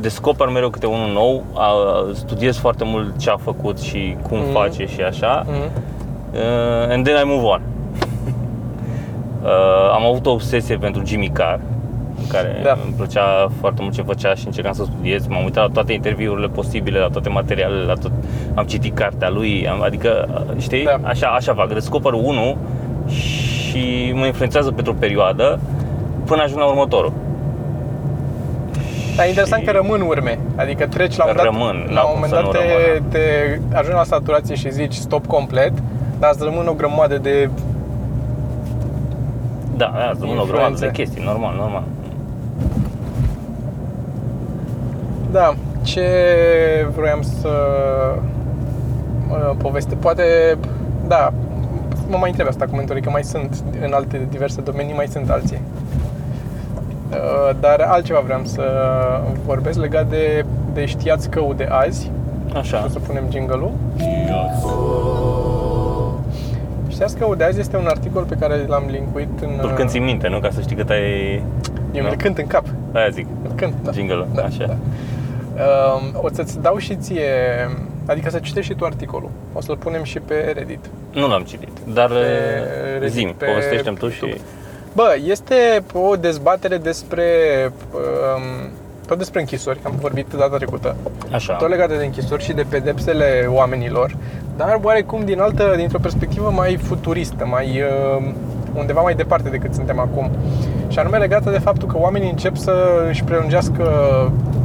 Descoper 0.00 0.48
mereu 0.48 0.68
câte 0.70 0.86
unul 0.86 1.12
nou, 1.12 1.42
a- 1.54 2.10
studiez 2.14 2.56
foarte 2.56 2.84
mult 2.84 3.18
ce 3.18 3.30
a 3.30 3.36
făcut 3.36 3.78
și 3.80 4.16
cum 4.28 4.38
Mhm. 4.38 4.52
face 4.52 4.86
și 4.86 5.00
așa. 5.00 5.44
Mhm. 5.46 5.70
Uh, 6.32 6.92
and 6.92 7.04
then 7.04 7.16
I 7.16 7.22
move 7.24 7.44
on. 7.46 7.60
Uh, 9.42 9.48
am 9.96 10.04
avut 10.04 10.26
o 10.26 10.30
obsesie 10.30 10.76
pentru 10.76 11.02
Jimmy 11.06 11.28
Carr, 11.28 11.58
care 12.28 12.60
Da. 12.62 12.76
îmi 12.84 12.92
plăcea 12.96 13.48
foarte 13.60 13.82
mult 13.82 13.94
ce 13.94 14.02
făcea 14.02 14.34
și 14.34 14.46
încercam 14.46 14.72
să 14.72 14.84
studiez. 14.84 15.26
M-am 15.26 15.44
uitat 15.44 15.66
la 15.66 15.72
toate 15.72 15.92
interviurile 15.92 16.46
posibile, 16.48 16.98
la 16.98 17.08
toate 17.08 17.28
materialele, 17.28 17.84
la 17.84 17.94
tot, 17.94 18.10
am 18.54 18.64
citit 18.64 18.94
cartea 18.94 19.30
lui, 19.30 19.68
am, 19.68 19.82
adică, 19.82 20.28
uh, 20.50 20.60
știi, 20.60 20.84
Da. 20.84 20.98
așa, 21.08 21.26
așa 21.26 21.54
fac, 21.54 21.72
descoper 21.72 22.12
unul 22.12 22.56
și 23.06 24.12
mă 24.14 24.26
influențează 24.26 24.70
pentru 24.72 24.92
o 24.92 24.96
perioadă 24.98 25.58
până 26.24 26.42
ajung 26.42 26.58
la 26.60 26.66
următorul. 26.66 27.12
Dar 29.16 29.26
e 29.26 29.28
interesant 29.28 29.60
Și- 29.62 29.66
că 29.68 29.72
rămân 29.76 30.00
urme, 30.00 30.38
adică 30.56 30.86
treci 30.86 31.16
la 31.16 31.24
un 31.24 31.32
moment 31.36 31.52
dat, 31.52 31.60
Rămân, 31.60 31.86
la 31.86 31.92
n-au 31.94 32.06
un 32.06 32.10
cum 32.12 32.20
moment 32.20 32.28
să 32.32 32.34
dat 32.34 32.44
nu 32.44 32.50
te, 32.50 32.58
rămână. 32.58 33.08
te 33.70 33.76
ajungi 33.76 33.96
la 33.96 34.04
saturație 34.04 34.54
și 34.54 34.72
zici 34.72 34.94
stop 34.94 35.26
complet, 35.26 35.72
dar 36.18 36.30
îți 36.32 36.44
rămân 36.44 36.66
o 36.66 36.72
grămadă 36.72 37.18
de 37.18 37.50
Da, 39.76 39.92
da, 39.94 40.10
sunt 40.18 40.22
o 40.22 40.26
grămadă 40.26 40.42
Influențe. 40.42 40.86
de 40.86 40.90
chestii, 40.92 41.22
normal, 41.24 41.54
normal. 41.56 41.82
Da, 45.30 45.54
ce 45.82 46.06
vroiam 46.96 47.22
să 47.22 47.48
uh, 49.30 49.50
poveste, 49.58 49.94
poate, 49.94 50.22
da, 51.06 51.32
mă 52.08 52.16
mai 52.16 52.30
întreb 52.30 52.46
asta 52.48 52.64
cu 52.64 52.74
mentorii, 52.76 53.02
că 53.02 53.10
mai 53.10 53.24
sunt 53.24 53.64
în 53.84 53.92
alte 53.92 54.26
diverse 54.30 54.60
domenii, 54.60 54.94
mai 54.94 55.06
sunt 55.06 55.30
alții. 55.30 55.60
Uh, 57.10 57.56
Dar 57.60 57.80
altceva 57.80 58.20
vreau 58.20 58.40
să 58.44 58.62
vorbesc 59.46 59.78
legat 59.78 60.08
de, 60.08 60.44
de 60.74 60.84
știați 60.86 61.30
cău 61.30 61.52
de 61.56 61.66
azi. 61.70 62.10
Așa. 62.54 62.82
O 62.84 62.88
să 62.88 62.98
punem 62.98 63.24
jingle-ul. 63.30 63.70
Știați 66.88 67.16
că 67.16 67.26
de 67.36 67.44
azi 67.44 67.60
este 67.60 67.76
un 67.76 67.86
articol 67.86 68.22
pe 68.22 68.34
care 68.34 68.64
l-am 68.66 68.82
linkuit 68.90 69.40
în... 69.40 69.48
Tu 69.60 69.66
când 69.68 69.88
ții 69.88 70.00
minte, 70.00 70.28
nu? 70.28 70.38
Ca 70.38 70.50
să 70.50 70.60
știi 70.60 70.76
cât 70.76 70.90
ai... 70.90 71.42
Eu 71.92 72.02
nu? 72.02 72.08
îl 72.08 72.16
cânt 72.16 72.38
în 72.38 72.46
cap. 72.46 72.64
Aia 72.92 73.08
zic, 73.08 73.26
Îl 73.44 73.50
cânt, 73.54 73.74
da. 73.82 73.90
jingle 73.90 74.26
Da, 74.34 74.42
așa. 74.42 74.66
da. 74.66 74.76
Um, 75.58 76.20
o 76.22 76.28
să-ți 76.32 76.60
dau 76.60 76.78
și 76.78 76.96
ție, 76.96 77.30
adică 78.06 78.30
să 78.30 78.38
citești 78.38 78.70
și 78.70 78.76
tu 78.76 78.84
articolul. 78.84 79.30
O 79.52 79.60
să-l 79.60 79.76
punem 79.76 80.02
și 80.02 80.18
pe 80.18 80.52
Reddit. 80.56 80.84
Nu 81.12 81.28
l-am 81.28 81.42
citit, 81.42 81.70
dar 81.84 82.10
Reddit, 82.98 83.10
zim, 83.10 83.34
pe 83.36 83.44
povestește-mi 83.44 83.96
tu 83.96 84.08
și... 84.08 84.24
YouTube. 84.24 84.42
Bă, 84.94 85.16
este 85.24 85.82
o 85.92 86.16
dezbatere 86.16 86.76
despre, 86.76 87.24
um, 87.92 88.68
tot 89.06 89.18
despre 89.18 89.40
închisori, 89.40 89.78
că 89.78 89.88
am 89.88 89.94
vorbit 90.00 90.32
data 90.32 90.56
trecută. 90.56 90.96
Așa. 91.32 91.54
Tot 91.54 91.68
legate 91.68 91.96
de 91.96 92.04
închisori 92.04 92.44
și 92.44 92.52
de 92.52 92.64
pedepsele 92.68 93.46
oamenilor, 93.48 94.16
dar 94.56 94.78
oarecum 94.82 95.24
din 95.24 95.40
altă, 95.40 95.74
dintr-o 95.76 95.98
perspectivă 95.98 96.50
mai 96.50 96.76
futuristă, 96.76 97.46
mai 97.46 97.82
uh, 98.18 98.32
undeva 98.74 99.00
mai 99.00 99.14
departe 99.14 99.48
decât 99.48 99.74
suntem 99.74 99.98
acum. 99.98 100.30
Și 100.98 101.04
anume 101.04 101.18
legată 101.18 101.50
de 101.50 101.58
faptul 101.58 101.88
că 101.88 101.98
oamenii 101.98 102.30
încep 102.30 102.56
să 102.56 102.72
își 103.08 103.24
prelungească 103.24 103.82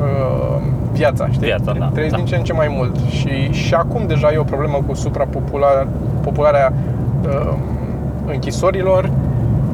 uh, 0.01 0.61
viața, 0.91 1.27
știi? 1.27 1.45
Viața, 1.45 1.73
da, 1.79 1.85
Trăiesc 1.85 2.11
da. 2.15 2.17
din 2.17 2.25
ce 2.25 2.35
în 2.35 2.43
ce 2.43 2.53
mai 2.53 2.67
mult. 2.77 2.95
Și, 3.09 3.51
și 3.51 3.73
acum 3.73 4.07
deja 4.07 4.31
e 4.33 4.37
o 4.37 4.43
problemă 4.43 4.79
cu 4.87 4.93
suprapopularea 4.93 6.73
uh, 7.27 7.53
închisorilor 8.25 9.09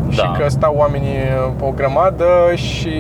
și 0.10 0.18
Da. 0.18 0.36
că 0.38 0.50
stau 0.50 0.74
oamenii 0.78 1.16
uh, 1.58 1.68
o 1.68 1.72
grămadă 1.72 2.26
și 2.56 2.92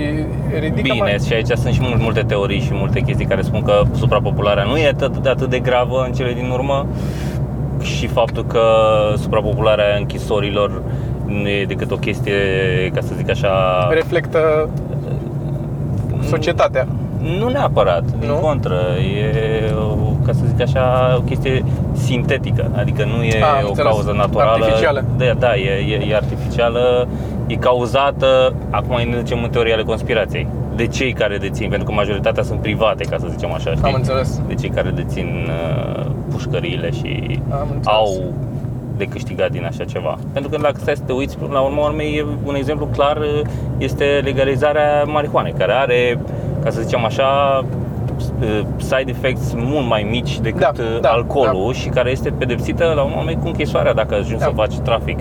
ridică 0.60 0.82
Bine, 0.82 0.98
mai... 1.00 1.17
și 1.28 1.34
aici 1.34 1.48
sunt 1.48 1.74
și 1.74 1.82
mult, 1.82 2.02
multe 2.02 2.22
teorii 2.22 2.60
și 2.60 2.72
multe 2.74 3.00
chestii 3.00 3.26
care 3.26 3.41
spun 3.41 3.62
că 3.62 3.82
suprapopularea 3.95 4.63
nu 4.63 4.78
e 4.78 4.88
atât 4.88 5.17
de, 5.17 5.30
atât 5.30 5.50
de 5.50 5.60
gravă 5.60 6.04
în 6.06 6.12
cele 6.12 6.34
din 6.34 6.50
urmă 6.50 6.86
și 7.82 8.08
faptul 8.08 8.45
că 8.45 8.62
suprapopularea 9.17 9.95
închisorilor 9.98 10.82
nu 11.29 11.47
e 11.49 11.65
decât 11.67 11.91
o 11.91 11.95
chestie, 11.95 12.33
ca 12.93 13.01
să 13.01 13.13
zic 13.17 13.29
așa, 13.29 13.87
reflectă 13.91 14.69
societatea. 16.29 16.87
nu 17.39 17.49
neapărat, 17.49 18.03
din 18.19 18.29
Nu? 18.29 18.35
contră, 18.35 18.79
e, 19.19 19.71
o, 19.73 19.95
ca 20.25 20.31
să 20.31 20.39
zic 20.45 20.61
așa, 20.61 21.15
o 21.17 21.21
chestie 21.21 21.63
sintetică, 21.93 22.71
adică 22.75 23.05
nu 23.05 23.23
e 23.23 23.37
Ah, 23.41 23.57
am 23.59 23.65
o 23.65 23.67
înțeles. 23.67 23.91
cauză 23.91 24.11
naturală. 24.11 24.63
Artificială. 24.63 25.03
Da, 25.17 25.33
da 25.39 25.55
e, 25.55 25.69
e, 25.93 26.05
e 26.09 26.15
artificială, 26.15 27.07
e 27.47 27.55
cauzată, 27.55 28.53
acum 28.69 28.97
ne 29.09 29.15
ducem 29.15 29.43
în 29.43 29.49
teoria 29.49 29.73
ale 29.73 29.83
conspirației, 29.83 30.47
de 30.75 30.87
cei 30.87 31.13
care 31.13 31.37
dețin, 31.37 31.69
pentru 31.69 31.87
că 31.87 31.93
majoritatea 31.93 32.43
sunt 32.43 32.59
private, 32.61 33.03
ca 33.03 33.17
să 33.19 33.25
zicem 33.29 33.51
așa, 33.53 33.71
știi? 33.71 33.83
Am 33.83 33.93
înțeles. 33.93 34.41
De 34.47 34.53
cei 34.53 34.69
care 34.69 34.89
dețin 34.89 35.47
uh, 35.47 36.05
pușcăriile 36.31 36.91
și 36.91 37.39
Am 37.49 37.59
înțeles. 37.61 37.85
au 37.85 38.33
de 38.99 39.05
câștigat 39.05 39.51
din 39.51 39.65
așa 39.65 39.83
ceva. 39.83 40.17
Pentru 40.33 40.49
că 40.51 40.57
dacă 40.62 40.75
stai 40.77 40.95
să 40.95 41.03
te 41.05 41.12
uiți, 41.13 41.38
până 41.38 41.53
la 41.53 41.59
urmă 41.59 41.81
urmei, 41.81 42.15
e 42.17 42.25
un 42.45 42.55
exemplu 42.55 42.85
clar 42.85 43.17
uh, 43.17 43.41
este 43.77 44.21
legalizarea 44.23 45.03
marihuanei, 45.03 45.53
care 45.57 45.71
are, 45.71 46.19
ca 46.63 46.69
să 46.69 46.81
zicem 46.81 47.03
așa, 47.05 47.27
uh, 48.41 48.62
side 48.77 49.03
effects 49.05 49.53
mult 49.55 49.88
mai 49.88 50.07
mici 50.09 50.39
decât 50.39 50.59
Da, 50.59 50.71
uh, 50.75 50.99
da, 51.01 51.09
alcoolul 51.09 51.73
și 51.73 51.89
care 51.89 52.09
este 52.12 52.29
pedepsită 52.29 52.93
la 52.95 53.01
un 53.01 53.12
moment 53.15 53.41
cu 53.41 53.47
închisoarea 53.47 53.93
dacă 53.93 54.13
ajungi 54.15 54.39
Da. 54.39 54.45
să 54.45 54.51
faci 54.55 54.77
trafic 54.77 55.19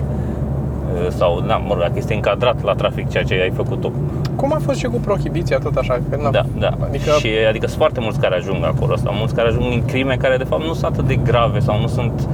Uh, 1.03 1.07
sau, 1.09 1.43
da, 1.47 1.55
mă 1.55 1.73
rog, 1.73 1.79
dacă 1.81 1.93
este 1.95 2.13
încadrat 2.13 2.63
la 2.63 2.73
trafic 2.73 3.09
ceea 3.09 3.23
ce 3.23 3.33
ai 3.33 3.49
făcut 3.55 3.81
tu. 3.81 3.91
Cum 4.35 4.53
a 4.53 4.57
fost 4.65 4.77
și 4.79 4.85
cu 4.85 4.97
prohibiția, 4.99 5.57
tot 5.57 5.75
așa? 5.75 5.99
Că 6.09 6.17
n-a- 6.21 6.29
Da, 6.29 6.41
da. 6.59 6.69
Adică, 6.83 7.11
Și 7.19 7.27
adică 7.49 7.65
sunt 7.67 7.77
foarte 7.79 7.99
mulți 7.99 8.19
care 8.19 8.35
ajung 8.35 8.63
acolo 8.65 8.95
sau 8.95 9.13
mulți 9.13 9.35
care 9.35 9.47
ajung 9.47 9.63
în 9.73 9.85
crime 9.85 10.15
care 10.15 10.37
de 10.37 10.43
fapt 10.43 10.63
nu 10.63 10.73
sunt 10.73 10.85
atât 10.85 11.07
de 11.07 11.15
grave 11.15 11.59
sau 11.59 11.79
nu 11.79 11.87
sunt 11.87 12.29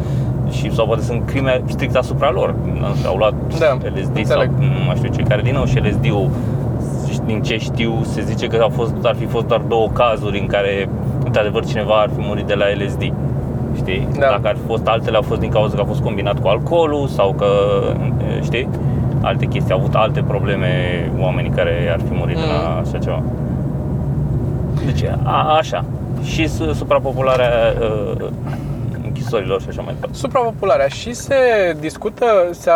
și 0.55 0.73
sau 0.73 0.85
poate 0.85 1.01
sunt 1.01 1.25
crime 1.25 1.61
strict 1.67 1.95
asupra 1.95 2.31
lor. 2.31 2.55
Nu 2.79 2.95
știu, 2.95 3.09
Au 3.09 3.17
luat 3.17 3.33
Da, 3.59 3.77
LSD 3.95 4.17
înțeleg. 4.17 4.25
sau 4.25 4.43
nu 4.59 4.85
mai 4.85 4.95
știu 4.95 5.09
ce, 5.15 5.21
care 5.21 5.41
din 5.41 5.53
nou 5.53 5.65
și 5.65 5.77
LSD-ul 5.79 6.29
din 7.25 7.41
ce 7.41 7.57
știu, 7.57 8.01
se 8.03 8.21
zice 8.21 8.47
că 8.47 8.57
au 8.61 8.69
fost, 8.69 8.93
ar 9.03 9.15
fi 9.19 9.25
fost 9.25 9.45
doar 9.47 9.61
două 9.67 9.87
cazuri 9.93 10.39
în 10.39 10.45
care 10.47 10.89
într-adevăr 11.25 11.65
cineva 11.65 11.93
ar 11.93 12.09
fi 12.15 12.21
murit 12.27 12.45
de 12.45 12.53
la 12.53 12.65
LSD. 12.83 13.13
Știi? 13.75 14.07
Da. 14.19 14.19
Dacă 14.19 14.47
ar 14.47 14.55
fi 14.61 14.67
fost 14.67 14.87
altele, 14.87 15.15
au 15.15 15.21
fost 15.21 15.39
din 15.39 15.49
cauza 15.49 15.75
că 15.75 15.81
a 15.81 15.85
fost 15.85 16.01
combinat 16.01 16.39
cu 16.39 16.47
alcoolul 16.47 17.07
sau 17.07 17.33
că, 17.37 17.45
știi? 18.43 18.69
Alte 19.21 19.45
chestii, 19.45 19.73
au 19.73 19.79
avut 19.79 19.95
alte 19.95 20.21
probleme 20.27 20.67
oamenii 21.19 21.49
care 21.51 21.89
ar 21.93 21.99
fi 22.07 22.13
murit 22.17 22.35
de 22.35 22.41
la 22.41 22.69
Mm. 22.69 22.79
așa 22.81 22.97
ceva. 22.97 23.21
Deci, 24.85 25.03
a, 25.23 25.55
așa. 25.57 25.85
Și 26.23 26.47
su- 26.47 26.73
suprapopularea 26.73 27.49
uh, 27.81 28.27
închisorilor 29.25 29.61
și 29.61 29.67
așa 29.69 29.81
mai 29.81 29.93
departe. 29.93 30.17
suprapopularea 30.17 30.87
și 30.87 31.13
se 31.13 31.35
discută, 31.79 32.25
se 32.51 32.69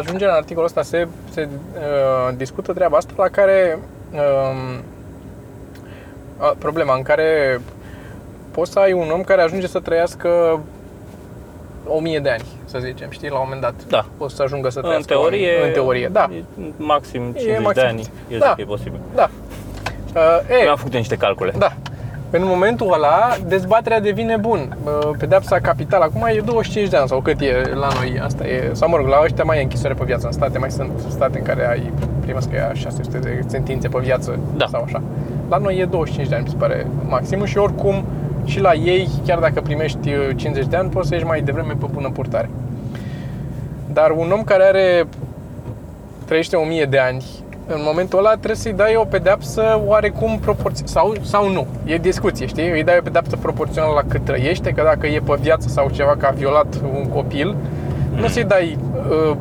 ajunge 0.00 0.24
în 0.24 0.30
articolul 0.30 0.64
ăsta, 0.66 0.82
se, 0.82 1.08
se 1.30 1.48
uh, 1.74 2.34
discută 2.36 2.72
treaba 2.72 2.96
asta 2.96 3.12
la 3.16 3.28
care 3.28 3.78
um, 4.12 4.82
a, 6.38 6.54
problema 6.58 6.94
în 6.94 7.02
care 7.02 7.60
poți 8.50 8.72
să 8.72 8.78
ai 8.78 8.92
un 8.92 9.10
om 9.10 9.22
care 9.22 9.42
ajunge 9.42 9.66
să 9.66 9.78
trăiască 9.80 10.60
o 11.88 12.00
mie 12.00 12.18
de 12.18 12.30
ani, 12.30 12.44
să 12.64 12.78
zicem, 12.78 13.10
știi, 13.10 13.28
la 13.28 13.34
un 13.36 13.40
moment 13.44 13.60
dat. 13.60 13.74
Da. 13.88 14.06
Poți 14.16 14.34
să 14.34 14.42
ajungă 14.42 14.68
să 14.68 14.78
În 14.78 14.84
trăiască 14.84 15.12
teorie, 15.12 15.64
În 15.66 15.72
teorie, 15.72 16.08
da. 16.12 16.28
e 16.32 16.42
maxim 16.76 17.20
50 17.22 17.44
de 17.44 17.58
maxim. 17.58 17.86
ani, 17.86 18.10
eu 18.28 18.38
Da. 18.38 18.46
zic 18.46 18.54
că 18.54 18.60
e 18.60 18.64
posibil. 18.64 19.00
Da. 19.14 19.30
Uh, 20.14 20.50
e, 20.60 20.62
Eu 20.64 20.70
am 20.70 20.76
făcut 20.76 20.92
niște 20.92 21.16
calcule. 21.16 21.52
Da. 21.58 21.72
În 22.30 22.42
momentul 22.44 22.92
ăla, 22.92 23.36
dezbaterea 23.46 24.00
devine 24.00 24.36
bun. 24.36 24.76
Bă, 24.82 25.10
Pedepsa 25.18 25.58
capitală 25.58 26.04
acum 26.04 26.26
e 26.26 26.40
25 26.44 26.88
de 26.88 26.96
ani 26.96 27.08
sau 27.08 27.20
cât 27.20 27.40
e 27.40 27.62
la 27.74 27.88
noi 27.94 28.20
asta 28.22 28.46
e. 28.46 28.70
Sau 28.72 28.88
mă 28.88 28.96
rog, 28.96 29.06
la 29.06 29.20
ăștia 29.24 29.44
mai 29.44 29.58
e 29.58 29.62
închisoare 29.62 29.94
pe 29.94 30.04
viață. 30.04 30.26
În 30.26 30.32
state 30.32 30.58
mai 30.58 30.70
sunt 30.70 30.90
state 31.08 31.38
în 31.38 31.44
care 31.44 31.68
ai 31.68 31.92
primesc 32.20 32.50
că 32.50 32.56
e 32.56 32.74
600 32.74 33.18
de 33.18 33.40
sentințe 33.46 33.88
pe 33.88 33.98
viață 34.02 34.38
Da. 34.56 34.66
sau 34.70 34.82
așa. 34.82 35.02
La 35.48 35.56
noi 35.56 35.78
e 35.78 35.84
25 35.84 36.28
de 36.28 36.34
ani, 36.34 36.44
mi 36.44 36.50
se 36.50 36.56
pare 36.56 36.86
maximul 37.08 37.46
și 37.46 37.58
oricum 37.58 38.04
și 38.44 38.60
la 38.60 38.74
ei, 38.74 39.08
chiar 39.26 39.38
dacă 39.38 39.60
primești 39.60 40.08
uh, 40.08 40.28
50 40.36 40.66
de 40.66 40.76
ani, 40.76 40.88
poți 40.90 41.08
să 41.08 41.14
ieși 41.14 41.26
mai 41.26 41.40
devreme 41.40 41.72
pe 41.80 41.86
bună 41.92 42.10
purtare. 42.10 42.50
Dar 43.92 44.10
un 44.10 44.30
om 44.30 44.42
care 44.42 44.62
are 44.62 45.04
trăiește 46.24 46.56
1000 46.56 46.84
de 46.84 46.98
ani, 46.98 47.24
în 47.68 47.80
momentul 47.84 48.18
ăla 48.18 48.30
trebuie 48.30 48.54
să-i 48.56 48.72
dai 48.72 48.94
o 48.96 49.04
pedeapsă 49.04 49.80
oarecum 49.86 50.38
proporțională 50.38 50.90
sau, 50.92 51.14
sau 51.22 51.52
nu. 51.52 51.66
E 51.84 51.96
discuție, 51.98 52.46
știi? 52.46 52.70
Îi 52.70 52.84
dai 52.84 52.96
o 52.98 53.02
pedeapsă 53.02 53.36
proporțională 53.36 53.92
la 53.94 54.02
cât 54.08 54.24
trăiește, 54.24 54.70
că 54.70 54.82
dacă 54.84 55.06
e 55.06 55.20
pe 55.26 55.36
viață 55.40 55.68
sau 55.68 55.88
ceva 55.92 56.14
că 56.18 56.26
a 56.26 56.30
violat 56.30 56.66
un 56.94 57.08
copil, 57.08 57.56
nu 58.20 58.28
să-i 58.28 58.44
dai 58.44 58.78
uh, 59.30 59.36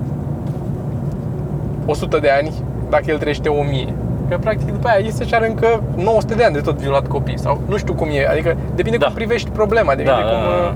100 1.85 2.17
de 2.17 2.29
ani 2.29 2.51
dacă 2.89 3.03
el 3.07 3.17
trăiește 3.17 3.49
1000. 3.49 3.93
Că 4.29 4.37
practic 4.37 4.71
după 4.71 4.87
aia 4.87 5.05
este 5.05 5.25
și 5.25 5.33
are 5.33 5.47
încă 5.47 5.83
900 5.95 6.33
de 6.33 6.43
ani 6.43 6.53
de 6.53 6.59
tot 6.59 6.75
violat 6.77 7.07
copii 7.07 7.39
sau 7.39 7.61
nu 7.67 7.77
știu 7.77 7.93
cum 7.93 8.07
e, 8.11 8.27
adică 8.27 8.57
depinde 8.75 8.97
Da. 8.97 9.05
cum 9.05 9.15
privești 9.15 9.49
problema, 9.49 9.95
depinde 9.95 10.11
Da, 10.21 10.27
cum... 10.27 10.39
da, 10.41 10.49
da. 10.61 10.67
uh, 10.67 10.73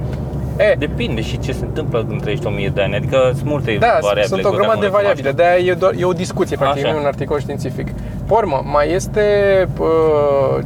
E, 0.60 0.76
Depinde 0.78 1.22
și 1.22 1.40
ce 1.40 1.52
se 1.52 1.66
întâmplă 1.66 2.06
când 2.08 2.22
trăiești 2.22 2.46
1000 2.48 2.70
de 2.70 2.82
ani, 2.82 2.96
adică 2.96 3.32
sunt 3.36 3.50
multe 3.50 3.78
Da, 3.80 3.98
variabile. 4.02 4.26
sunt 4.26 4.44
o 4.44 4.50
cu 4.50 4.56
care 4.56 4.58
grămadă 4.58 4.80
de 4.80 4.86
nu 4.86 4.92
le 4.92 4.98
variabile, 5.02 5.32
de 5.32 5.44
aia 5.44 5.58
e, 5.72 5.74
doar, 5.74 5.94
e 5.98 6.04
o 6.06 6.12
discuție, 6.14 6.58
practic, 6.58 6.84
Așa. 6.84 6.92
nu 6.94 6.98
e 6.98 7.02
un 7.02 7.08
articol 7.08 7.40
științific. 7.40 7.88
Pe 8.28 8.34
urmă, 8.34 8.62
mai 8.66 8.92
este 8.92 9.24
uh, 9.80 10.64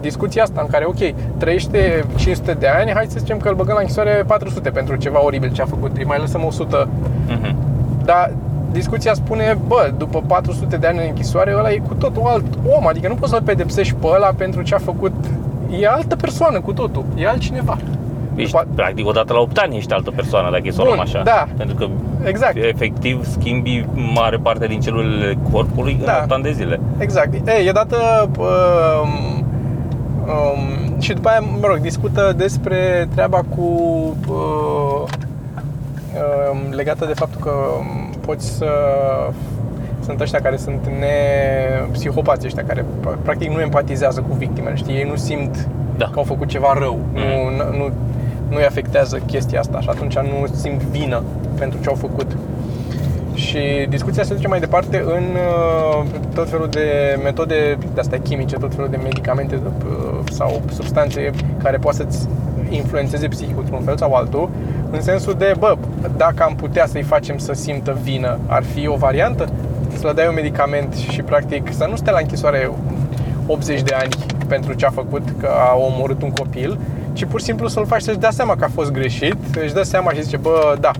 discuția 0.00 0.42
asta 0.42 0.60
în 0.60 0.66
care, 0.66 0.84
ok, 0.84 0.98
trăiește 1.38 2.04
500 2.16 2.52
de 2.52 2.66
ani, 2.66 2.90
hai 2.92 3.06
să 3.08 3.18
zicem 3.18 3.38
că 3.38 3.48
îl 3.48 3.54
băgăm 3.54 3.74
la 3.74 3.80
închisoare 3.80 4.24
400 4.26 4.70
pentru 4.70 4.96
ceva 4.96 5.24
oribil 5.24 5.52
ce 5.52 5.62
a 5.62 5.66
făcut, 5.66 5.96
îi 5.96 6.04
mai 6.04 6.18
lăsăm 6.18 6.44
100. 6.44 6.88
Mhm. 7.28 7.56
Dar 8.04 8.32
discuția 8.72 9.14
spune, 9.14 9.58
bă, 9.66 9.90
după 9.98 10.22
400 10.26 10.76
de 10.76 10.86
ani 10.86 10.98
în 10.98 11.04
închisoare, 11.08 11.54
ăla 11.58 11.70
e 11.70 11.76
cu 11.88 11.94
totul 11.94 12.22
alt 12.26 12.44
om, 12.76 12.86
adică 12.86 13.08
nu 13.08 13.14
poți 13.14 13.30
să-l 13.30 13.42
pedepsești 13.42 13.94
pe 13.94 14.06
ăla 14.06 14.32
pentru 14.36 14.62
ce 14.62 14.74
a 14.74 14.78
făcut. 14.78 15.12
E 15.80 15.88
altă 15.88 16.16
persoană 16.16 16.60
cu 16.60 16.72
totul, 16.72 17.04
e 17.16 17.26
altcineva. 17.26 17.78
Ești, 18.34 18.50
După- 18.52 18.66
practic, 18.74 19.06
odată 19.06 19.32
la 19.32 19.38
8 19.38 19.56
ani 19.58 19.76
ești 19.76 19.92
altă 19.92 20.10
persoană, 20.10 20.50
dacă 20.50 20.62
e 20.66 20.70
să 20.70 20.80
o 20.80 20.84
Bun, 20.84 20.92
luăm 20.94 21.06
așa. 21.06 21.22
da. 21.24 21.46
Pentru 21.56 21.76
că, 21.76 21.86
Exact. 22.24 22.56
efectiv, 22.56 23.24
schimbi 23.26 23.86
mare 24.14 24.36
parte 24.36 24.66
din 24.66 24.80
celulele 24.80 25.38
corpului 25.52 26.00
Da. 26.04 26.12
în 26.12 26.18
8 26.22 26.30
ani 26.32 26.42
de 26.42 26.52
zile. 26.52 26.80
Exact. 26.98 27.34
E, 27.48 27.52
e 27.66 27.72
dată 27.72 27.96
um, 28.38 29.44
um, 30.26 31.00
și 31.00 31.12
după 31.12 31.28
aia, 31.28 31.40
mă 31.60 31.66
rog, 31.66 31.76
discută 31.78 32.32
despre 32.36 33.08
treaba 33.14 33.38
cu 33.56 33.62
uh, 34.28 35.02
um, 36.52 36.72
legată 36.74 37.04
de 37.04 37.12
faptul 37.14 37.40
că 37.40 37.50
um, 37.78 38.10
poți 38.26 38.50
să 38.50 38.66
sunt 40.04 40.20
ăștia 40.20 40.40
care 40.40 40.56
sunt 40.56 40.88
nepsihopați 41.00 42.46
ăștia 42.46 42.64
care 42.66 42.84
practic 43.22 43.50
nu 43.50 43.60
empatizează 43.60 44.20
cu 44.28 44.34
victimele, 44.36 44.76
știi? 44.76 44.94
Ei 44.94 45.06
nu 45.10 45.16
simt 45.16 45.68
Da. 45.96 46.04
că 46.04 46.12
au 46.14 46.22
făcut 46.22 46.48
ceva 46.48 46.74
rău, 46.78 46.98
nu, 47.12 47.66
nu, 47.78 47.90
nu-i 48.52 48.64
afectează 48.64 49.18
chestia 49.26 49.60
asta 49.60 49.80
și 49.80 49.88
atunci 49.88 50.18
nu 50.18 50.46
simt 50.54 50.82
vină 50.82 51.22
pentru 51.58 51.78
ce 51.82 51.88
au 51.88 51.94
făcut. 51.94 52.36
Și 53.34 53.86
discuția 53.88 54.22
se 54.22 54.34
duce 54.34 54.48
mai 54.48 54.60
departe 54.60 54.96
în 55.06 55.24
uh, 55.34 56.04
tot 56.34 56.48
felul 56.48 56.68
de 56.68 57.18
metode 57.22 57.78
de 57.94 58.00
astea 58.00 58.20
chimice, 58.20 58.56
tot 58.56 58.74
felul 58.74 58.90
de 58.90 58.96
medicamente 58.96 59.54
uh, 59.54 60.18
sau 60.30 60.62
substanțe 60.72 61.30
care 61.62 61.76
poate 61.76 61.96
să-ți 61.96 62.28
influențeze 62.70 63.28
psihicul 63.28 63.62
într-un 63.62 63.82
fel 63.82 63.96
sau 63.96 64.14
altul, 64.14 64.50
în 64.90 65.02
sensul 65.02 65.34
de, 65.34 65.54
bă, 65.58 65.76
dacă 66.16 66.42
am 66.42 66.54
putea 66.54 66.86
să-i 66.86 67.02
facem 67.02 67.38
să 67.38 67.52
simtă 67.52 67.98
vină, 68.02 68.38
ar 68.46 68.62
fi 68.62 68.86
o 68.86 68.96
variantă? 68.96 69.48
Să 69.98 70.06
le 70.06 70.12
dai 70.12 70.26
un 70.28 70.34
medicament 70.34 70.94
și 70.94 71.22
practic 71.22 71.72
să 71.72 71.86
nu 71.90 71.96
stea 71.96 72.12
la 72.12 72.18
închisoare 72.18 72.70
80 73.46 73.82
de 73.82 73.94
ani 73.94 74.10
pentru 74.46 74.72
ce 74.72 74.86
a 74.86 74.90
făcut, 74.90 75.22
că 75.40 75.48
a 75.70 75.76
omorât 75.76 76.22
un 76.22 76.30
copil, 76.30 76.78
ci 77.12 77.24
pur 77.24 77.38
și 77.38 77.44
simplu 77.44 77.68
să-l 77.68 77.86
faci 77.86 78.02
să-și 78.02 78.18
dea 78.18 78.30
seama 78.30 78.56
că 78.56 78.64
a 78.64 78.68
fost 78.74 78.90
greșit, 78.90 79.36
își 79.62 79.72
dă 79.72 79.82
seama 79.82 80.12
și 80.12 80.22
zice, 80.22 80.36
bă, 80.36 80.76
da, 80.80 80.90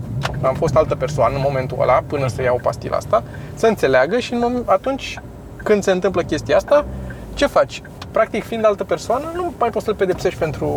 am 0.41 0.53
fost 0.53 0.75
altă 0.75 0.95
persoană 0.95 1.35
în 1.35 1.41
momentul 1.43 1.77
ăla, 1.81 2.03
până 2.07 2.27
să 2.27 2.41
iau 2.41 2.59
pastila 2.63 2.97
asta, 2.97 3.23
să 3.53 3.67
înțeleagă 3.67 4.19
și 4.19 4.33
în 4.33 4.39
moment, 4.39 4.69
atunci 4.69 5.19
când 5.63 5.83
se 5.83 5.91
întâmplă 5.91 6.21
chestia 6.21 6.55
asta, 6.55 6.85
ce 7.33 7.45
faci? 7.47 7.81
Practic, 8.11 8.43
fiind 8.43 8.65
altă 8.65 8.83
persoană, 8.83 9.25
nu 9.35 9.53
mai 9.59 9.69
poți 9.69 9.85
să-l 9.85 9.95
pedepsești 9.95 10.39
pentru, 10.39 10.69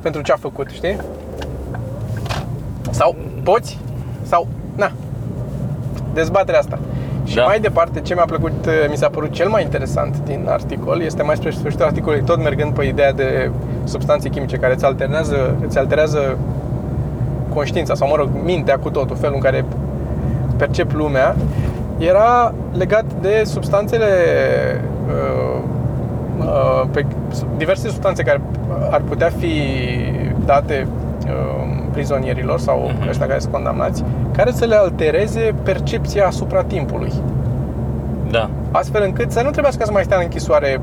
pentru 0.00 0.22
ce 0.22 0.32
a 0.32 0.36
făcut, 0.36 0.68
știi? 0.70 0.96
Sau 2.90 3.16
poți, 3.42 3.78
sau, 4.22 4.46
na, 4.76 4.92
dezbaterea 6.14 6.60
asta. 6.60 6.78
Și 7.24 7.34
Da. 7.34 7.44
mai 7.44 7.60
departe, 7.60 8.00
ce 8.00 8.14
mi-a 8.14 8.24
plăcut, 8.24 8.52
mi 8.90 8.96
s-a 8.96 9.08
părut 9.08 9.30
cel 9.32 9.48
mai 9.48 9.62
interesant 9.62 10.16
din 10.24 10.46
articol, 10.48 11.00
este 11.00 11.22
mai 11.22 11.36
spre 11.36 11.50
sfârșitul 11.50 11.84
articolului, 11.84 12.24
tot 12.24 12.38
mergând 12.42 12.74
pe 12.74 12.84
ideea 12.84 13.12
de 13.12 13.50
substanțe 13.84 14.28
chimice 14.28 14.56
care 14.56 14.74
îți 14.74 14.84
alternează, 14.84 15.54
îți 15.66 15.78
alterează 15.78 16.38
conștiința 17.54 17.94
sau, 17.94 18.08
mă 18.08 18.14
rog, 18.16 18.28
mintea 18.44 18.78
cu 18.78 18.90
totul, 18.90 19.16
felul 19.16 19.34
în 19.34 19.40
care 19.40 19.64
percep 20.56 20.92
lumea, 20.92 21.34
era 21.98 22.54
legat 22.72 23.04
de 23.20 23.42
substanțele 23.44 24.06
uh, 25.08 25.60
uh, 26.38 26.82
pe 26.90 27.06
diverse 27.56 27.88
substanțe 27.88 28.22
care 28.22 28.40
ar 28.90 29.00
putea 29.08 29.30
fi 29.38 29.52
date 30.44 30.86
uh, 31.26 31.32
prizonierilor 31.92 32.58
sau 32.58 32.90
Mhm. 32.98 33.08
ăștia 33.08 33.26
care 33.26 33.38
sunt 33.38 33.52
condamnați, 33.52 34.04
care 34.36 34.50
să 34.50 34.64
le 34.64 34.74
altereze 34.74 35.54
percepția 35.62 36.26
asupra 36.26 36.62
timpului. 36.62 37.12
Da. 38.30 38.50
Astfel 38.70 39.02
încât 39.04 39.30
să 39.32 39.42
nu 39.42 39.50
trebuiască 39.50 39.84
să 39.84 39.92
mai 39.92 40.02
stea 40.02 40.16
în 40.16 40.22
închisoare 40.24 40.80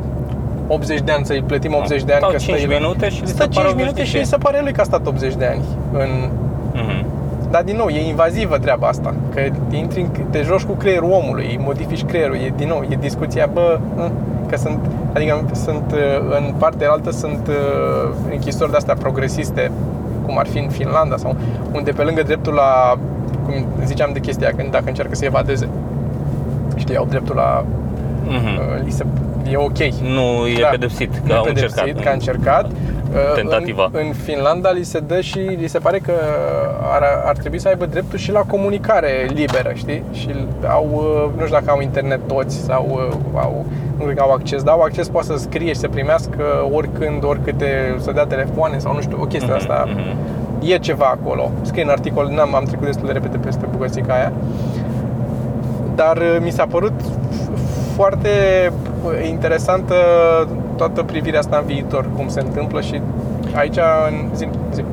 80 0.67 0.99
de 1.01 1.11
ani, 1.11 1.25
să-i 1.25 1.43
plătim 1.47 1.73
80 1.75 2.03
de 2.03 2.11
ani. 2.11 2.19
Stau 2.21 2.31
că 2.31 2.37
stă 2.37 2.51
5 2.51 2.63
el- 2.63 2.79
minute 2.79 3.09
și 3.09 3.21
li 3.21 3.27
se 3.27 3.33
Stă 3.33 3.47
pare 3.53 3.67
5 3.67 3.73
o 3.73 3.75
minute 3.75 3.87
și 3.89 3.95
veșnicie. 3.95 4.19
îi 4.19 4.25
se 4.25 4.37
pare 4.37 4.59
lui 4.61 4.71
că 4.73 4.81
a 4.81 4.83
stat 4.83 5.07
80 5.07 5.35
de 5.35 5.45
ani 5.45 5.61
în 5.91 6.09
Mhm. 6.73 7.05
dar 7.51 7.63
din 7.63 7.75
nou, 7.75 7.87
e 7.87 8.07
invazivă 8.07 8.57
treaba 8.57 8.87
asta, 8.87 9.13
că 9.33 9.39
intri, 9.75 10.01
în- 10.01 10.25
te 10.29 10.41
joci 10.41 10.63
cu 10.63 10.73
creierul 10.73 11.11
omului, 11.11 11.45
îi 11.45 11.59
modifici 11.63 12.03
creierul, 12.03 12.35
e 12.35 12.53
din 12.57 12.67
nou, 12.67 12.85
e 12.89 12.95
discuția, 12.99 13.49
bă, 13.53 13.79
hă, 13.97 14.09
că 14.49 14.57
sunt, 14.57 14.79
adică 15.13 15.41
sunt 15.53 15.91
uh, 15.93 16.37
în 16.47 16.53
partea 16.57 16.91
altă 16.91 17.11
sunt 17.11 17.47
uh, 17.47 18.09
închisori 18.31 18.71
de 18.71 18.77
astea 18.77 18.93
progresiste, 18.95 19.71
cum 20.25 20.37
ar 20.37 20.47
fi 20.47 20.57
în 20.57 20.69
Finlanda 20.69 21.17
sau 21.17 21.35
unde 21.73 21.91
pe 21.91 22.01
lângă 22.03 22.23
dreptul 22.23 22.53
la, 22.53 22.97
cum 23.45 23.53
ziceam 23.85 24.09
de 24.13 24.19
chestia, 24.19 24.49
când 24.57 24.71
dacă 24.71 24.83
încearcă 24.87 25.15
să 25.15 25.25
evadeze, 25.25 25.67
știi, 26.75 26.95
au 26.97 27.05
dreptul 27.09 27.35
la, 27.35 27.65
Mhm. 28.25 28.33
uh, 28.35 28.83
li 28.83 28.91
se, 28.91 29.05
e 29.49 29.55
ok. 29.55 29.77
Nu 30.01 30.47
e 30.57 30.61
Da. 30.61 30.67
pedepsit, 30.67 31.11
că 31.13 31.19
Nu 31.33 31.33
au 31.37 31.43
pedepsit, 31.43 31.77
încercat. 31.79 32.03
că 32.03 32.09
a 32.09 32.13
încercat. 32.13 32.65
Uh, 32.65 33.33
Tentativa. 33.35 33.89
În, 33.91 33.99
în 34.05 34.13
Finlanda 34.13 34.71
li 34.71 34.83
se 34.83 34.99
dă 34.99 35.21
și 35.21 35.37
li 35.39 35.67
se 35.67 35.79
pare 35.79 35.97
că 35.99 36.11
ar, 36.93 37.03
ar 37.25 37.35
trebui 37.37 37.59
să 37.59 37.67
aibă 37.67 37.85
dreptul 37.85 38.17
și 38.17 38.31
la 38.31 38.39
comunicare 38.39 39.09
liberă, 39.33 39.71
știi? 39.73 40.03
Și 40.11 40.29
au, 40.69 40.87
uh, 40.93 41.29
nu 41.39 41.45
știu 41.45 41.57
dacă 41.59 41.69
au 41.71 41.81
internet 41.81 42.19
toți 42.27 42.55
sau 42.57 42.87
uh, 43.09 43.15
au, 43.33 43.65
nu 43.97 44.03
cred 44.03 44.15
că 44.15 44.21
au 44.21 44.31
acces, 44.31 44.63
dar 44.63 44.73
au 44.73 44.81
acces, 44.81 45.07
poate 45.07 45.27
să 45.27 45.37
scrie 45.37 45.67
și 45.67 45.75
să 45.79 45.87
primească 45.87 46.43
oricând, 46.71 47.23
oricâte, 47.23 47.95
să 47.99 48.11
dea 48.11 48.25
telefoane 48.25 48.77
sau 48.77 48.93
nu 48.93 49.01
știu, 49.01 49.17
o 49.21 49.25
chestie 49.25 49.53
Mhm, 49.53 49.57
asta. 49.57 49.87
mhm. 49.87 50.17
E 50.69 50.77
ceva 50.77 51.05
acolo. 51.05 51.51
Scrie 51.61 51.83
în 51.83 51.89
articol, 51.89 52.27
n-am, 52.27 52.55
am 52.55 52.63
trecut 52.63 52.85
destul 52.85 53.05
de 53.07 53.11
repede 53.13 53.37
peste 53.37 53.65
bucățica 53.71 54.13
aia. 54.13 54.31
Dar 55.95 56.17
uh, 56.17 56.37
mi 56.43 56.51
s-a 56.51 56.65
părut 56.65 56.93
f- 57.01 57.95
foarte 57.95 58.29
uh, 59.05 59.27
interesantă 59.29 59.95
toată 60.77 61.03
privirea 61.03 61.39
asta 61.39 61.57
în 61.57 61.65
viitor, 61.65 62.05
cum 62.15 62.27
se 62.27 62.39
întâmplă 62.39 62.81
și 62.81 63.01
aici 63.55 63.77
în 64.09 64.35
zi, 64.35 64.47
zi. 64.73 64.83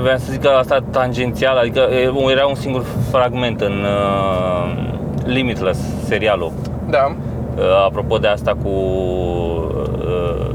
Vreau 0.00 0.16
să 0.18 0.32
zic 0.32 0.40
că 0.40 0.48
asta 0.48 0.78
tangențial, 0.90 1.56
adică 1.56 1.80
e, 1.80 2.30
era 2.30 2.46
un 2.46 2.54
singur 2.54 2.84
fragment 3.10 3.60
în 3.60 3.72
uh, 3.72 4.84
Limitless, 5.24 5.80
serialul. 6.04 6.52
Da, 6.90 7.16
Uh, 7.58 7.62
apropo 7.86 8.16
de 8.16 8.26
asta 8.26 8.52
cu 8.62 8.68
uh, 8.68 10.50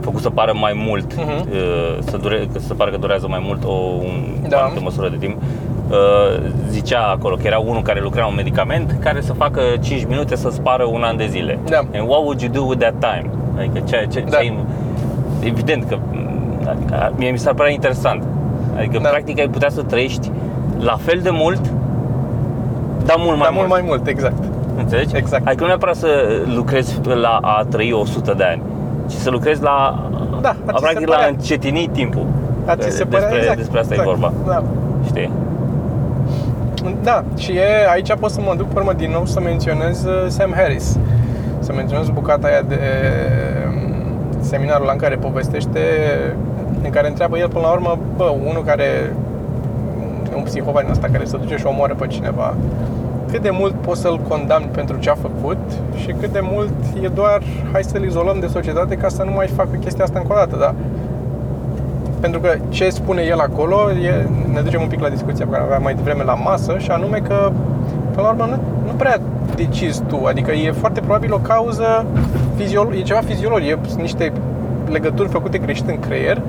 făcut 0.00 0.20
să 0.20 0.30
pară 0.30 0.52
mai 0.60 0.72
mult, 0.86 1.14
Mhm. 1.16 1.28
uh, 1.50 1.98
să, 2.00 2.16
dure, 2.16 2.48
că 2.52 2.58
să 2.58 2.74
pară 2.74 2.90
că 2.90 2.96
durează 2.96 3.26
mai 3.28 3.42
mult 3.46 3.64
o, 3.64 3.72
un, 3.72 4.48
Da. 4.48 4.56
o 4.56 4.60
anumită 4.60 4.80
măsură 4.82 5.08
de 5.08 5.16
timp. 5.16 5.36
Uh, 5.36 5.42
zicea 6.68 7.00
acolo 7.06 7.34
că 7.34 7.46
era 7.46 7.58
unul 7.58 7.82
care 7.82 8.00
lucra 8.00 8.26
un 8.26 8.34
medicament 8.36 8.96
care 9.00 9.20
să 9.20 9.32
facă 9.32 9.60
5 9.80 10.04
minute 10.06 10.36
să 10.36 10.50
spară 10.50 10.84
un 10.84 11.02
an 11.02 11.16
de 11.16 11.26
zile. 11.26 11.58
Da. 11.68 11.76
And 11.78 12.08
what 12.08 12.20
would 12.22 12.40
you 12.40 12.50
do 12.52 12.62
with 12.64 12.80
that 12.80 12.94
time? 12.98 13.30
Adică 13.58 13.78
ce, 13.88 14.06
ce, 14.12 14.20
Da. 14.20 14.30
ce 14.30 14.36
ai, 14.36 14.58
evident 15.40 15.84
că 15.88 15.96
adică, 16.68 17.12
mie 17.16 17.30
mi 17.30 17.38
s-ar 17.38 17.54
părea 17.54 17.72
interesant. 17.72 18.22
Adică 18.76 18.98
Da. 19.02 19.08
practic 19.08 19.38
ai 19.38 19.48
putea 19.48 19.68
să 19.68 19.82
trăiești 19.82 20.30
la 20.78 20.96
fel 21.00 21.20
de 21.22 21.30
mult, 21.32 21.60
dar 23.04 23.16
mult 23.18 23.36
mai 23.38 23.38
dar 23.38 23.50
mult. 23.52 23.54
mult 23.54 23.68
mai 23.68 23.82
mult, 23.86 24.06
exact. 24.06 24.42
Înțelegi? 24.78 25.16
Exact. 25.16 25.46
Adică 25.46 25.62
nu 25.62 25.66
neapărat 25.68 25.94
să 25.96 26.08
lucrezi 26.54 27.00
la 27.14 27.38
a 27.42 27.64
trăi 27.70 27.92
100 27.92 28.34
de 28.36 28.44
ani, 28.44 28.62
ci 29.08 29.12
să 29.12 29.30
lucrezi 29.30 29.62
la, 29.62 30.06
Da, 30.40 30.48
a, 30.48 30.56
a 30.66 30.72
ți 30.72 30.78
se 30.78 30.80
practic 30.80 31.08
la 31.08 31.14
părea. 31.14 31.24
a 31.24 31.28
încetini 31.28 31.88
timpul. 31.92 32.26
A 32.66 32.76
ți 32.76 32.90
se 32.90 33.04
părea 33.04 33.20
despre, 33.20 33.38
exact, 33.40 33.58
despre 33.58 33.78
asta 33.80 33.94
exact. 33.94 34.10
e 34.10 34.14
vorba, 34.18 34.32
Da. 34.46 34.62
știi? 35.06 35.30
Da, 37.02 37.24
și 37.36 37.52
e, 37.52 37.90
aici 37.90 38.14
pot 38.14 38.30
să 38.30 38.40
mă 38.40 38.54
duc 38.56 38.66
pe 38.66 38.78
urmă 38.78 38.92
din 38.92 39.10
nou 39.10 39.26
să 39.26 39.40
menționez 39.40 40.04
uh, 40.04 40.26
Sam 40.28 40.52
Harris. 40.56 40.98
Să 41.58 41.72
menționez 41.72 42.08
bucata 42.08 42.46
aia 42.46 42.62
de 42.68 42.78
um, 43.68 44.42
seminarul 44.42 44.88
în 44.92 44.98
care 44.98 45.14
povestește, 45.16 45.80
în 46.82 46.90
care 46.90 47.08
întreabă 47.08 47.38
el 47.38 47.48
până 47.48 47.64
la 47.66 47.72
urmă, 47.72 47.98
bă, 48.16 48.34
unul 48.48 48.62
care 48.64 49.12
e 50.32 50.36
un 50.36 50.42
psihopat 50.42 50.82
din 50.82 50.90
ăsta 50.90 51.08
care 51.12 51.24
se 51.24 51.36
duce 51.36 51.56
și 51.56 51.66
omoară 51.66 51.94
pe 51.94 52.06
cineva, 52.06 52.54
cât 53.30 53.42
de 53.42 53.50
mult 53.50 53.74
poți 53.74 54.00
să-l 54.00 54.20
condamni 54.28 54.68
pentru 54.68 54.96
ce 54.98 55.10
a 55.10 55.14
făcut 55.14 55.58
și 55.96 56.14
cât 56.20 56.32
de 56.32 56.40
mult 56.42 56.72
e 57.02 57.08
doar 57.08 57.42
hai 57.72 57.82
să-l 57.82 58.04
izolăm 58.04 58.40
de 58.40 58.46
societate 58.46 58.94
ca 58.94 59.08
să 59.08 59.22
nu 59.22 59.30
mai 59.30 59.46
facă 59.46 59.76
chestia 59.80 60.04
asta 60.04 60.18
încă 60.18 60.32
o 60.32 60.36
dată, 60.36 60.56
da? 60.56 60.74
Pentru 62.20 62.40
că 62.40 62.54
ce 62.68 62.88
spune 62.88 63.22
el 63.22 63.38
acolo, 63.38 63.90
e, 63.90 64.26
ne 64.54 64.60
ducem 64.60 64.80
un 64.80 64.88
pic 64.88 65.00
la 65.00 65.08
discuția 65.08 65.44
pe 65.46 65.52
care 65.52 65.64
aveam 65.64 65.82
mai 65.82 65.94
devreme 65.94 66.22
la 66.22 66.34
masă 66.34 66.78
și 66.78 66.90
anume 66.90 67.18
că, 67.18 67.52
până 68.10 68.22
la 68.26 68.28
urmă, 68.28 68.44
nu, 68.44 68.58
nu 68.86 68.92
prea 68.96 69.20
decizi 69.54 70.02
tu, 70.02 70.24
adică 70.24 70.52
e 70.52 70.70
foarte 70.70 71.00
probabil 71.00 71.32
o 71.32 71.38
cauză, 71.38 72.04
fiziolo- 72.56 72.96
e 72.98 73.02
ceva 73.02 73.20
fiziologic, 73.20 73.70
e, 73.70 73.78
sunt 73.86 74.00
niște 74.00 74.32
legături 74.90 75.28
făcute 75.28 75.58
greșit 75.58 75.88
în 75.88 75.98
creier 75.98 76.40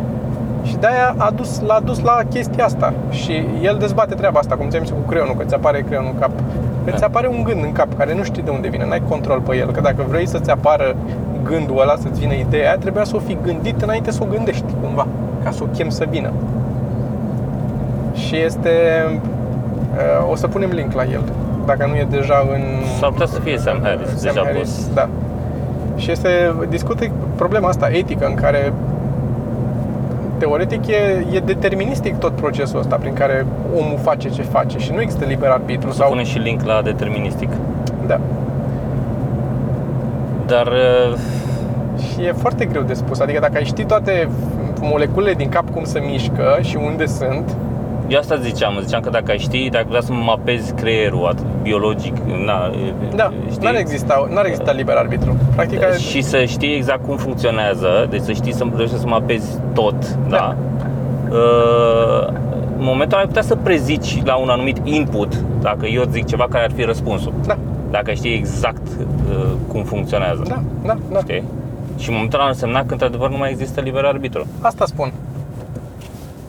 și 0.63 0.75
de-aia 0.75 1.15
a 1.17 1.31
dus, 1.35 1.61
l-a 1.61 1.79
dus 1.83 2.01
la 2.01 2.19
chestia 2.29 2.65
asta 2.65 2.93
și 3.09 3.45
el 3.61 3.77
dezbate 3.79 4.15
treaba 4.15 4.39
asta, 4.39 4.55
cum 4.55 4.69
ți-am 4.69 4.83
zis 4.83 4.93
cu 4.93 5.07
creionul, 5.07 5.35
că 5.35 5.43
ți 5.43 5.53
apare 5.53 5.81
creionul 5.81 6.11
în 6.13 6.19
cap. 6.19 6.31
Că 6.85 6.91
ți 6.91 7.03
apare 7.03 7.27
un 7.27 7.43
gând 7.43 7.63
în 7.63 7.71
cap 7.71 7.97
care 7.97 8.15
nu 8.15 8.23
știi 8.23 8.43
de 8.43 8.49
unde 8.49 8.67
vine, 8.67 8.85
n-ai 8.85 9.01
control 9.09 9.39
pe 9.39 9.55
el, 9.55 9.71
că 9.71 9.81
dacă 9.81 10.05
vrei 10.07 10.27
să-ți 10.27 10.49
apară 10.49 10.95
gândul 11.43 11.79
ăla, 11.79 11.95
să-ți 11.95 12.19
vină 12.19 12.33
ideea 12.33 12.67
aia, 12.67 12.77
trebuia 12.77 13.03
să 13.03 13.15
o 13.15 13.19
fi 13.19 13.37
gândit 13.43 13.81
înainte 13.81 14.11
să 14.11 14.19
o 14.23 14.25
gândești 14.25 14.65
cumva, 14.81 15.07
ca 15.43 15.51
să 15.51 15.59
o 15.63 15.65
chem 15.65 15.89
să 15.89 16.05
vină. 16.09 16.31
Și 18.25 18.35
este... 18.45 18.69
uh, 19.93 20.31
O 20.31 20.35
să 20.35 20.47
punem 20.47 20.69
link 20.73 20.93
la 20.93 21.03
el, 21.03 21.21
dacă 21.65 21.85
nu 21.87 21.95
e 21.95 22.07
deja 22.09 22.47
în... 22.53 22.61
S-ar 22.99 23.09
putea 23.09 23.25
să 23.25 23.39
fie 23.39 23.57
Sam 23.57 23.79
Harris, 23.83 24.07
Sam 24.07 24.17
deja 24.33 24.41
Harris, 24.45 24.59
pus. 24.69 24.93
Da. 24.93 25.09
Și 25.95 26.11
este, 26.11 26.29
discută 26.69 27.05
problema 27.35 27.67
asta 27.67 27.87
etică 27.91 28.25
în 28.25 28.33
care 28.33 28.73
teoretic 30.37 30.87
e, 30.87 31.25
e 31.33 31.39
deterministic 31.39 32.17
tot 32.17 32.31
procesul 32.31 32.79
ăsta 32.79 32.95
prin 32.95 33.13
care 33.13 33.45
omul 33.75 33.97
face 34.01 34.29
ce 34.29 34.41
face 34.41 34.77
și 34.77 34.91
nu 34.93 35.01
există 35.01 35.25
liber 35.25 35.49
arbitru 35.49 35.89
Să 35.91 35.97
sau... 35.97 36.09
punem 36.09 36.23
și 36.23 36.37
link 36.37 36.63
la 36.63 36.81
deterministic. 36.81 37.49
Da. 38.07 38.19
Dar 40.45 40.67
uh, 40.67 41.17
Și 41.97 42.21
e 42.25 42.31
foarte 42.31 42.65
greu 42.65 42.81
de 42.81 42.93
spus. 42.93 43.19
Adică 43.19 43.39
dacă 43.39 43.53
ai 43.55 43.63
ști 43.65 43.83
toate 43.83 44.27
moleculele 44.81 45.33
din 45.33 45.49
cap 45.49 45.69
cum 45.69 45.83
se 45.83 45.99
mișcă 45.99 46.57
și 46.61 46.77
unde 46.85 47.05
sunt, 47.05 47.55
eu 48.07 48.19
asta 48.19 48.35
ziceam, 48.35 48.79
ziceam 48.83 49.01
că 49.01 49.09
dacă 49.09 49.31
ai 49.31 49.37
ști, 49.37 49.69
dacă 49.69 49.85
putea 49.85 50.01
să 50.01 50.11
mapezi 50.13 50.73
creierul 50.73 51.25
atât 51.25 51.45
biologic, 51.61 52.13
na, 52.45 52.71
da, 53.15 53.31
știi? 53.51 53.63
n-ar 53.65 53.75
exista, 53.75 54.27
n-ar 54.33 54.45
exista 54.45 54.71
liber 54.71 54.95
arbitru. 54.95 55.35
Practic, 55.55 55.83
ai- 55.83 55.97
și 55.99 56.21
să 56.21 56.43
știi 56.45 56.75
exact 56.75 57.05
cum 57.05 57.17
funcționează, 57.17 58.07
deci 58.09 58.21
să 58.21 58.31
știi 58.31 58.53
să 58.53 58.65
reușești 58.75 58.99
să 58.99 59.07
mapezi 59.07 59.57
tot, 59.73 60.17
da. 60.29 60.37
Da. 60.37 60.55
Uh, 61.31 62.27
în 62.77 62.83
momentul 62.83 63.17
ai 63.17 63.25
putea 63.25 63.41
să 63.41 63.55
prezici 63.55 64.21
la 64.25 64.35
un 64.35 64.49
anumit 64.49 64.77
input, 64.83 65.43
dacă 65.61 65.85
eu 65.85 66.03
zic 66.11 66.25
ceva 66.25 66.45
care 66.49 66.63
ar 66.63 66.71
fi 66.71 66.81
răspunsul. 66.83 67.33
da, 67.47 67.57
Dacă 67.91 68.11
știi 68.13 68.33
exact 68.33 68.87
uh, 68.87 69.45
cum 69.67 69.83
funcționează. 69.83 70.41
da, 70.47 70.61
da, 70.85 70.95
da. 71.11 71.19
Știi? 71.19 71.43
Și 71.97 72.07
în 72.09 72.13
momentul 72.15 72.39
ăla 72.39 72.47
însemna 72.47 72.79
că 72.79 72.91
într-adevăr 72.91 73.29
nu 73.29 73.37
mai 73.37 73.49
există 73.51 73.81
liber 73.81 74.03
arbitru. 74.05 74.45
Asta 74.61 74.85
spun. 74.85 75.11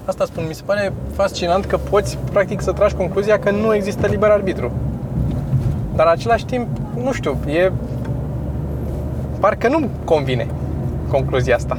Asta 0.07 0.25
spun. 0.25 0.45
Mi 0.47 0.55
se 0.55 0.63
pare 0.65 0.93
fascinant 1.15 1.65
că 1.65 1.77
poți, 1.77 2.19
practic, 2.33 2.61
să 2.61 2.73
tragi 2.73 2.95
concluzia 2.95 3.39
că 3.39 3.51
nu 3.51 3.75
există 3.75 4.07
liber 4.07 4.31
arbitru. 4.31 4.73
Dar 5.95 6.07
în 6.07 6.13
același 6.13 6.45
timp, 6.45 6.67
nu 7.03 7.13
știu, 7.13 7.39
e... 7.47 7.73
Parcă 9.41 9.69
nu 9.69 9.89
convine 10.05 10.47
concluzia 11.09 11.55
asta. 11.55 11.79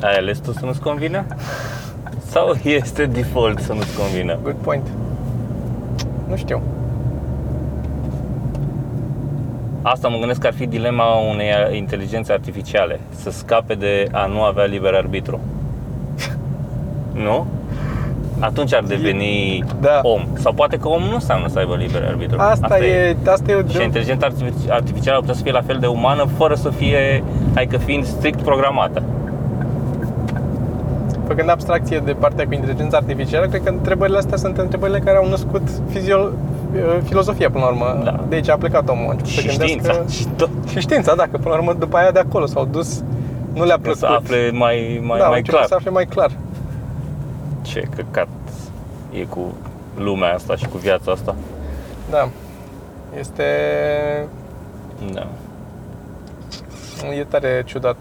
Ai 0.00 0.16
ales 0.16 0.38
tu 0.38 0.52
să 0.52 0.64
nu-ți 0.64 0.80
convină? 0.80 1.24
Sau 2.26 2.54
este 2.62 3.06
default 3.06 3.58
să 3.58 3.72
nu-ți 3.72 3.98
convină? 3.98 4.38
Good 4.42 4.56
point. 4.62 4.86
Nu 6.28 6.36
știu. 6.36 6.62
Asta 9.82 10.08
mă 10.08 10.18
gândesc 10.18 10.40
că 10.40 10.46
ar 10.46 10.52
fi 10.52 10.66
dilema 10.66 11.14
unei 11.14 11.76
inteligențe 11.76 12.32
artificiale, 12.32 13.00
să 13.14 13.30
scape 13.30 13.74
de 13.74 14.08
a 14.12 14.26
nu 14.26 14.42
avea 14.42 14.64
liber 14.64 14.94
arbitru. 14.94 15.40
Nu? 17.14 17.46
Atunci 18.40 18.74
ar 18.74 18.82
deveni 18.86 19.64
Da. 19.80 20.00
om. 20.02 20.22
Sau 20.32 20.52
poate 20.52 20.76
că 20.76 20.88
om 20.88 21.02
nu 21.02 21.14
înseamnă 21.14 21.48
să 21.48 21.58
aibă 21.58 21.76
liber 21.76 22.04
arbitru. 22.08 22.36
Asta, 22.40 22.78
e, 22.78 23.16
asta 23.26 23.50
e 23.50 23.54
o 23.54 23.68
Și 23.68 23.82
inteligența 23.82 24.26
artifici- 24.26 24.70
artificială 24.70 25.18
putea 25.18 25.34
să 25.34 25.42
fie 25.42 25.52
la 25.52 25.62
fel 25.66 25.76
de 25.80 25.86
umană 25.86 26.24
fără 26.36 26.54
să 26.54 26.68
fie, 26.70 27.24
adică 27.54 27.76
fiind 27.76 28.04
strict 28.04 28.40
programată. 28.40 29.02
Făcând 31.26 31.50
abstracție 31.50 31.98
de 32.04 32.12
partea 32.12 32.46
cu 32.46 32.54
inteligența 32.54 32.96
artificială, 32.96 33.46
cred 33.46 33.62
că 33.62 33.68
întrebările 33.68 34.18
astea 34.18 34.36
sunt 34.36 34.56
întrebările 34.58 34.98
care 34.98 35.16
au 35.16 35.28
născut 35.28 35.62
fizio- 35.90 36.32
filozofia 37.04 37.50
până 37.50 37.64
la 37.64 37.70
urmă. 37.70 38.00
Da. 38.04 38.20
De 38.28 38.34
aici 38.34 38.48
a 38.48 38.56
plecat 38.56 38.88
omul. 38.88 39.06
A 39.08 39.10
început 39.10 39.26
Și 39.30 39.40
să 39.40 39.46
gândească- 39.48 39.66
știința. 39.66 40.02
Și 40.16 40.26
tot. 40.36 40.50
Și 40.70 40.80
știința, 40.80 41.14
da, 41.14 41.22
că 41.22 41.36
până 41.36 41.48
la 41.48 41.54
urmă 41.60 41.72
după 41.78 41.96
aia 41.96 42.10
de 42.10 42.18
acolo 42.18 42.46
s-au 42.46 42.64
dus, 42.64 43.02
nu 43.54 43.64
le-a 43.64 43.74
Ca 43.74 43.80
plăcut. 43.82 43.98
să 44.00 44.06
afle 44.06 44.50
mai, 44.52 45.00
mai, 45.06 45.18
da, 45.18 45.24
au 45.24 45.30
mai 45.30 45.38
început 45.38 45.58
clar 45.58 45.64
să 45.66 45.74
afle 45.74 45.90
mai 45.90 46.04
clar. 46.04 46.30
Ce 47.62 47.80
căcat 47.96 48.28
e 49.10 49.24
cu 49.24 49.54
lumea 49.96 50.34
asta 50.34 50.56
și 50.56 50.66
cu 50.68 50.76
viața 50.76 51.12
asta. 51.12 51.34
Da. 52.10 52.28
Este... 53.18 53.44
Da. 55.12 55.26
E 57.18 57.24
tare 57.24 57.62
ciudat. 57.66 57.96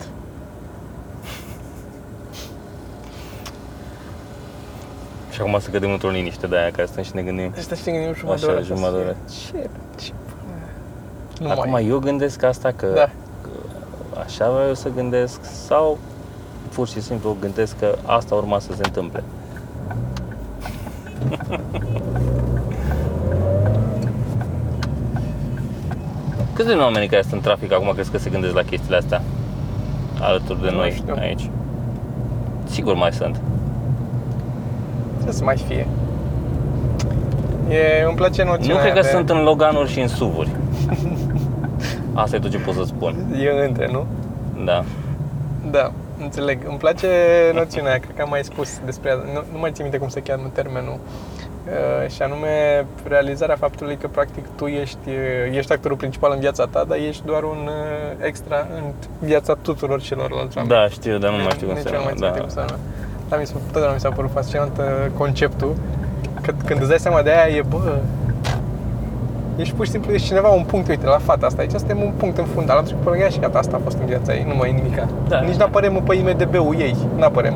Și 5.31 5.41
acum 5.41 5.59
să 5.59 5.69
cădem 5.69 5.91
într-o 5.91 6.09
liniște 6.09 6.47
de 6.47 6.57
aia 6.57 6.71
care 6.71 6.85
stăm 6.87 7.03
și 7.03 7.11
ne 7.15 7.21
gândim. 7.21 7.51
Deci 7.53 7.63
stai 7.63 7.77
și 7.77 7.83
ne 7.89 7.91
gândim 7.91 8.13
jumătate 8.13 8.45
de 8.45 8.51
Așa, 8.51 8.55
oră. 8.57 8.63
jumătate 8.63 8.97
de 8.97 9.03
oră. 9.03 9.15
Ce? 9.51 9.69
Ce? 10.03 10.11
Nu 11.39 11.49
Acum 11.49 11.69
mai. 11.69 11.87
eu 11.87 11.99
gândesc 11.99 12.43
asta 12.43 12.71
că, 12.75 12.85
Da. 12.95 13.09
că 13.41 13.49
așa 14.19 14.49
vreau 14.51 14.67
eu 14.67 14.73
să 14.73 14.89
gândesc 14.95 15.39
sau 15.65 15.97
pur 16.73 16.87
și 16.87 17.01
simplu 17.01 17.35
gândesc 17.39 17.79
că 17.79 17.95
asta 18.05 18.35
urma 18.35 18.59
să 18.59 18.73
se 18.75 18.81
întâmple. 18.85 19.23
Câți 26.53 26.67
din 26.67 26.79
oamenii 26.79 27.07
care 27.07 27.21
sunt 27.21 27.33
în 27.33 27.39
trafic 27.39 27.71
acum 27.73 27.91
crezi 27.93 28.11
că 28.11 28.17
se 28.17 28.29
gândesc 28.29 28.53
la 28.53 28.61
chestiile 28.61 28.97
astea? 28.97 29.21
Alături 30.21 30.61
de 30.61 30.69
Nu 30.69 30.77
noi 30.77 30.91
știu. 30.91 31.13
aici. 31.19 31.49
Sigur 32.63 32.95
mai 32.95 33.11
sunt. 33.11 33.41
Ce 35.25 35.31
să 35.31 35.43
mai 35.43 35.57
fie? 35.67 35.87
E, 37.69 38.03
îmi 38.07 38.15
place 38.15 38.43
noțiunea 38.43 38.75
Nu 38.75 38.81
cred 38.81 38.93
că 38.93 38.99
aia 38.99 39.07
de... 39.09 39.15
sunt 39.15 39.29
în 39.29 39.43
Loganuri 39.43 39.91
și 39.91 39.99
în 39.99 40.07
SUV-uri. 40.07 40.49
Asta 42.13 42.35
e 42.35 42.39
tot 42.39 42.51
ce 42.51 42.57
pot 42.57 42.73
să 42.73 42.83
spun. 42.85 43.15
E 43.39 43.65
între, 43.65 43.89
nu? 43.91 44.05
Da. 44.65 44.83
Da, 45.71 45.91
înțeleg. 46.21 46.59
Îmi 46.67 46.77
place 46.77 47.07
noțiunea 47.53 47.89
aia, 47.89 47.99
cred 47.99 48.15
că 48.15 48.21
am 48.21 48.29
mai 48.29 48.43
spus 48.43 48.79
despre 48.85 49.09
ea. 49.09 49.15
Nu, 49.15 49.43
nu 49.51 49.59
mai 49.59 49.71
țin 49.71 49.83
minte 49.83 49.97
cum 49.99 50.07
se 50.09 50.21
cheamă 50.21 50.49
termenul. 50.53 50.99
Uh, 51.65 52.09
și 52.09 52.21
anume 52.21 52.85
realizarea 53.07 53.55
faptului 53.55 53.95
că 53.97 54.07
practic 54.07 54.45
tu 54.55 54.65
ești, 54.65 55.07
uh, 55.09 55.55
ești 55.57 55.71
actorul 55.73 55.97
principal 55.97 56.31
în 56.33 56.39
viața 56.39 56.65
ta, 56.65 56.83
dar 56.87 56.97
ești 56.97 57.25
doar 57.25 57.43
un 57.43 57.67
uh, 57.67 58.25
extra 58.25 58.67
în 58.75 58.83
viața 59.19 59.53
tuturor 59.61 60.01
celorlalți 60.01 60.57
oameni. 60.57 60.75
Da, 60.75 60.87
știu, 60.89 61.17
dar 61.17 61.31
nu 61.31 61.37
mai 61.37 61.51
știu 61.51 61.67
cum 61.67 61.75
Nici 61.75 61.83
se 61.85 61.91
eu 61.93 61.97
nu 61.99 62.03
mai 62.03 62.13
cheamă. 62.13 62.33
țin 62.33 62.33
minte 62.33 62.39
Da. 62.39 62.45
cum 62.45 62.49
se 62.49 62.59
numește. 62.59 62.79
Dar 63.29 63.39
mi 63.39 63.45
s-a, 63.45 63.53
totdeauna 63.65 63.93
mi 63.93 63.99
s-a 63.99 64.09
părut 64.09 64.31
fascinant 64.31 64.77
uh, 64.77 64.85
conceptul 65.17 65.75
că 66.41 66.53
când 66.65 66.79
îți 66.79 66.89
dai 66.89 66.99
seama 66.99 67.21
de 67.21 67.29
aia 67.31 67.55
e, 67.55 67.61
bă, 67.61 67.97
ești 69.55 69.73
pur 69.75 69.85
și 69.85 69.91
simplu 69.91 70.11
ești 70.13 70.27
cineva 70.27 70.47
un 70.49 70.63
punct, 70.63 70.87
uite, 70.89 71.05
la 71.05 71.17
fata 71.17 71.45
asta 71.45 71.61
aici, 71.61 71.71
suntem 71.71 71.97
un 72.01 72.11
punct 72.17 72.37
în 72.37 72.45
fundal, 72.45 72.77
am 72.77 72.83
trecut 72.83 73.03
pe 73.03 73.09
lângă 73.09 73.23
ea 73.23 73.29
și 73.29 73.39
gata, 73.39 73.57
asta 73.59 73.75
a 73.75 73.79
fost 73.83 73.97
în 73.99 74.05
viața 74.05 74.33
ei, 74.33 74.45
nu 74.47 74.55
mai 74.55 74.69
e 74.69 74.71
nimica. 74.71 75.07
Da. 75.27 75.39
Nici 75.39 75.55
n-apărem 75.55 75.93
pe 76.07 76.15
IMDB-ul 76.15 76.75
ei, 76.79 76.95
n-apărem. 77.17 77.53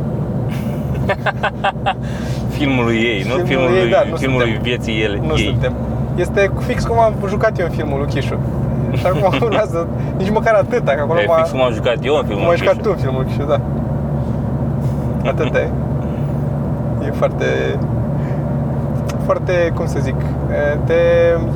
Filmul 2.57 2.83
lui 2.83 2.95
ei, 2.97 3.21
nu? 3.27 3.33
Filmul 3.33 3.45
Filmul, 3.45 3.69
ei, 3.75 3.81
lui, 3.81 3.91
da, 3.91 4.01
nu 4.09 4.15
filmul 4.15 4.37
lui 4.39 4.47
suntem. 4.53 4.63
vieții 4.69 5.01
ele, 5.03 5.17
Nu 5.27 5.33
ei. 5.37 5.45
suntem. 5.45 5.73
Este 6.15 6.51
fix 6.59 6.83
cum 6.83 6.99
am 6.99 7.13
jucat 7.27 7.59
eu 7.59 7.65
în 7.65 7.71
filmul 7.71 7.97
lui 7.97 8.07
Chișu. 8.07 8.37
Și 8.93 9.05
acum 9.05 9.33
urmează, 9.41 9.87
nici 10.17 10.29
măcar 10.29 10.53
atâta, 10.53 10.91
că 10.91 11.01
acolo 11.01 11.19
E 11.19 11.25
m-a, 11.25 11.35
fix 11.35 11.49
cum 11.49 11.61
am 11.61 11.73
jucat 11.73 11.97
eu 12.01 12.15
în 12.15 12.23
filmul 12.25 12.41
m-a 12.43 12.47
lui 12.49 12.57
jucat 12.57 12.73
Chișu. 12.73 12.83
tu 12.85 12.93
în 12.95 13.01
filmul 13.03 13.21
lui 13.23 13.31
Chișu, 13.31 13.47
da. 13.47 13.59
Atât 15.29 15.55
e. 15.55 15.69
E 17.05 17.11
foarte, 17.11 17.45
foarte, 19.25 19.71
cum 19.75 19.85
să 19.85 19.99
zic, 20.01 20.15
e, 20.51 20.77
te, 20.85 20.93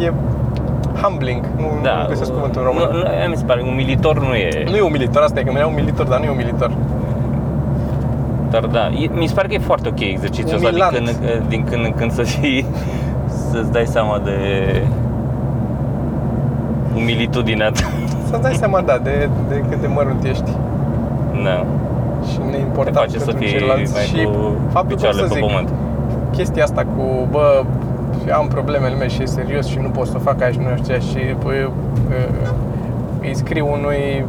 e 0.04 0.14
humbling, 1.02 1.46
nu, 1.58 1.66
Da, 1.84 1.96
nu 2.02 2.08
găsesc 2.08 2.32
cuvântul 2.34 2.62
în 2.62 2.68
română. 2.68 2.86
Nu, 2.92 2.98
nu, 2.98 3.30
mi 3.30 3.36
se 3.36 3.44
pare, 3.46 3.62
umilitor 3.62 4.20
nu 4.28 4.34
e. 4.34 4.64
Nu 4.70 4.76
e 4.76 4.82
umilitor, 4.82 5.22
asta 5.22 5.40
e 5.40 5.44
că 5.44 5.52
mi-era 5.52 5.68
umilitor, 5.68 6.06
dar 6.06 6.20
nu 6.20 6.26
e 6.26 6.30
umilitor. 6.30 6.72
Dar 8.50 8.66
da, 8.66 8.88
e, 8.88 9.10
mi 9.14 9.28
se 9.28 9.34
pare 9.34 9.48
că 9.48 9.54
e 9.54 9.58
foarte 9.58 9.88
ok 9.88 10.00
exercițiul 10.00 10.56
ăsta 10.56 10.70
din 10.70 10.82
Umilant. 10.82 10.96
când, 11.06 11.44
din 11.48 11.64
când 11.64 11.86
în 11.86 11.92
când 11.92 12.12
să 12.12 12.22
fii, 12.22 12.66
să-ți 13.52 13.72
dai 13.72 13.86
seama 13.86 14.20
de 14.24 14.38
umilitudinea 16.96 17.70
ta. 17.70 17.84
Să-ți 18.30 18.42
dai 18.42 18.54
seama, 18.54 18.82
da, 18.82 18.98
de, 19.04 19.30
de 19.50 19.64
cât 19.70 19.82
de 19.82 19.88
mărunt 19.88 20.24
ești 20.24 20.52
Da, 21.44 21.66
și 22.32 22.38
te 22.38 22.44
neimportant 22.52 22.96
face 22.96 23.20
să 23.20 23.26
pentru 23.26 23.44
fii 23.44 23.58
ceilalți. 23.58 23.94
mai 23.94 24.04
și 24.04 24.24
cu 24.24 24.32
faptul, 24.72 24.82
cum 24.82 24.88
picioarele 24.96 25.22
să 25.28 25.34
pe 25.34 25.40
zic, 25.40 25.46
pământ. 25.48 25.70
chestia 26.32 26.64
asta 26.64 26.82
cu, 26.96 27.28
bă, 27.32 27.64
am 28.32 28.48
problemele 28.48 28.96
mele 28.96 29.10
și 29.10 29.22
e 29.22 29.26
serios 29.26 29.66
și 29.66 29.80
nu 29.80 29.90
pot 29.90 30.08
să 30.08 30.18
fac 30.18 30.42
aia 30.42 30.52
și 30.52 30.60
nu 30.60 30.76
știu 30.76 30.94
ce 30.94 31.00
și 31.00 31.36
bă, 31.44 31.50
uh, 31.50 32.50
îi 33.22 33.36
scriu 33.36 33.72
unui 33.72 34.26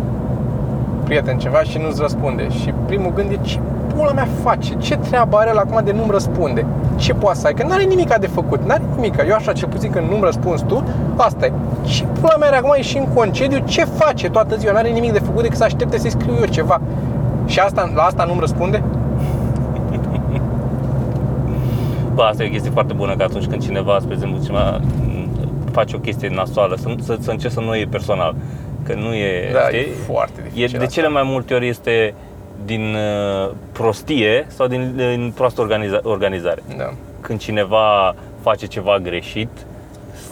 prieten 1.05 1.39
ceva 1.39 1.63
și 1.63 1.79
nu-ți 1.79 2.01
răspunde. 2.01 2.49
Și 2.49 2.75
primul 2.87 3.13
gând 3.13 3.31
e 3.31 3.39
ce 3.43 3.59
pula 3.95 4.13
mea 4.13 4.29
face? 4.43 4.75
Ce 4.75 4.97
treabă 4.97 5.37
are 5.37 5.51
el 5.51 5.59
acum 5.59 5.81
de 5.85 5.93
nu-mi 5.93 6.11
răspunde? 6.11 6.67
Ce 6.97 7.13
poate 7.15 7.39
să 7.39 7.47
ai? 7.47 7.55
Că 7.55 7.67
n-are 7.67 7.83
nimica 7.83 8.19
de 8.19 8.27
făcut, 8.27 8.67
n-are 8.67 8.83
nimica. 8.95 9.25
Eu 9.27 9.35
așa, 9.35 9.53
cel 9.53 9.69
puțin 9.69 9.91
când 9.91 10.09
nu-mi 10.11 10.25
răspunzi 10.25 10.65
tu, 10.65 10.85
asta 11.17 11.47
e. 11.47 11.53
Ce 11.83 12.05
pula 12.21 12.37
mea 12.37 12.49
are 12.49 12.57
acum 12.57 12.75
e 12.77 12.83
și 12.83 12.99
în 12.99 13.07
concediu? 13.15 13.59
Ce 13.59 13.85
face 13.85 14.31
toată 14.31 14.57
ziua? 14.57 14.73
N-are 14.73 14.89
nimic 14.89 15.13
de 15.13 15.19
făcut 15.19 15.43
decât 15.43 15.57
să 15.57 15.65
aștepte 15.65 15.99
să-i 15.99 16.11
scriu 16.11 16.35
eu 16.41 16.47
ceva. 16.47 16.81
Și 17.47 17.59
asta, 17.59 17.91
la 17.95 18.03
asta 18.03 18.25
nu-mi 18.25 18.41
răspunde? 18.41 18.83
Bă, 22.21 22.27
asta 22.27 22.43
e 22.43 22.47
o 22.47 22.51
chestie 22.51 22.71
foarte 22.71 22.93
bună 22.93 23.17
că 23.17 23.23
atunci 23.23 23.47
când 23.47 23.63
cineva, 23.63 23.99
spre 24.01 24.13
exemplu, 24.15 24.43
cineva 24.43 24.77
m, 24.77 25.29
face 25.73 25.97
o 25.97 25.99
chestie 25.99 26.29
nasoală, 26.29 26.77
să, 26.77 26.95
să, 27.03 27.17
să 27.21 27.31
încerci 27.31 27.53
să 27.53 27.61
nu 27.61 27.69
o 27.69 27.75
iei 27.75 27.87
personal. 27.87 28.35
Că 28.85 28.95
nu 28.95 29.15
e, 29.15 29.51
Da, 29.53 29.61
știi? 29.61 29.79
e 29.79 29.89
foarte 30.07 30.41
E, 30.41 30.51
dificil 30.53 30.79
de 30.79 30.85
asta. 30.85 30.95
cele 31.01 31.09
mai 31.09 31.23
multe 31.25 31.55
ori 31.55 31.69
este 31.69 32.15
din 32.65 32.95
uh, 32.95 33.51
prostie 33.73 34.47
sau 34.49 34.67
din, 34.67 34.93
din 34.97 35.33
proastă 35.35 35.61
organiza- 35.61 36.01
organizare. 36.03 36.63
Da. 36.77 36.91
Când 37.21 37.39
cineva 37.39 38.15
face 38.41 38.67
ceva 38.67 38.99
greșit 38.99 39.49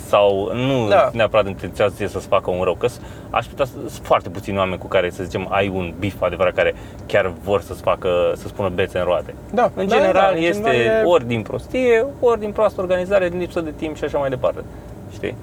sau 0.08 0.50
nu 0.54 0.88
Da. 0.88 1.10
neapărat 1.12 1.46
intenționează 1.46 1.94
ție 1.96 2.08
să-ți 2.08 2.26
facă 2.26 2.50
un 2.50 2.62
rău, 2.62 2.74
că 2.74 2.86
s- 2.86 3.00
aș 3.30 3.46
putea 3.46 3.64
să 3.64 3.72
sunt 3.88 4.06
foarte 4.06 4.28
puțini 4.28 4.56
oameni 4.58 4.78
cu 4.78 4.86
care, 4.86 5.10
să 5.10 5.22
zicem, 5.24 5.46
ai 5.50 5.68
un 5.74 5.94
bif 5.98 6.22
adevărat 6.22 6.54
care 6.54 6.74
chiar 7.06 7.32
vor 7.42 7.60
să-ți 7.60 7.82
facă, 7.82 8.08
să 8.36 8.48
spună 8.48 8.68
bețe 8.68 8.98
în 8.98 9.04
roate. 9.04 9.34
Da, 9.54 9.70
În 9.74 9.86
da, 9.86 9.94
general 9.96 10.30
da, 10.32 10.36
în 10.38 10.42
este 10.42 10.70
general 10.70 11.04
e- 11.04 11.08
ori 11.08 11.26
din 11.26 11.42
prostie, 11.42 12.06
ori 12.20 12.40
din 12.40 12.52
proastă 12.52 12.80
organizare, 12.80 13.28
din 13.28 13.38
lipsă 13.38 13.60
de 13.60 13.72
timp 13.76 13.96
și 13.96 14.04
așa 14.04 14.18
mai 14.18 14.28
departe. 14.28 14.60
Știi? 15.12 15.34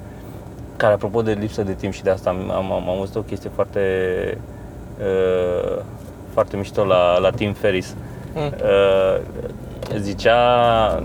Care, 0.77 0.93
apropo 0.93 1.21
de 1.21 1.31
lipsă 1.39 1.61
de 1.63 1.73
timp 1.73 1.93
și 1.93 2.03
de 2.03 2.09
asta, 2.09 2.29
am, 2.29 2.51
am, 2.51 2.71
am 2.71 2.89
auzit 2.89 3.15
o 3.15 3.21
chestie 3.21 3.49
foarte, 3.55 3.81
uh, 4.99 5.77
foarte 6.33 6.57
mișto 6.57 6.83
la, 6.85 7.17
la 7.19 7.29
Tim 7.29 7.53
Ferris. 7.53 7.95
Mm. 8.33 8.41
Uh, 8.45 9.21
zicea, 9.97 11.03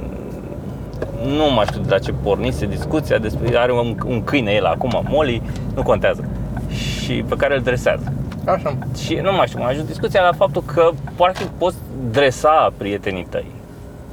nu 1.26 1.52
mai 1.54 1.64
știu 1.66 1.80
de 1.80 1.88
la 1.90 1.98
ce 1.98 2.12
pornise 2.12 2.66
discuția, 2.66 3.18
despre, 3.18 3.58
are 3.58 3.72
un, 3.72 3.96
un 4.06 4.24
câine 4.24 4.52
el 4.52 4.64
acum, 4.64 5.02
Molly, 5.08 5.42
nu 5.74 5.82
contează, 5.82 6.24
și 6.68 7.24
pe 7.28 7.36
care 7.36 7.54
îl 7.54 7.60
dresează. 7.60 8.12
Așa. 8.44 8.76
Și 9.04 9.14
nu 9.14 9.32
mai 9.32 9.46
știu, 9.46 9.60
m-a 9.60 9.66
ajuns 9.66 9.86
discuția 9.86 10.22
la 10.22 10.32
faptul 10.32 10.62
că 10.74 10.90
practic 11.16 11.46
poți 11.46 11.76
dresa 12.10 12.72
prietenii 12.76 13.26
tăi, 13.30 13.46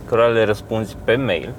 cărora 0.06 0.28
le 0.28 0.44
răspunzi 0.44 0.96
pe 1.04 1.16
mail, 1.16 1.54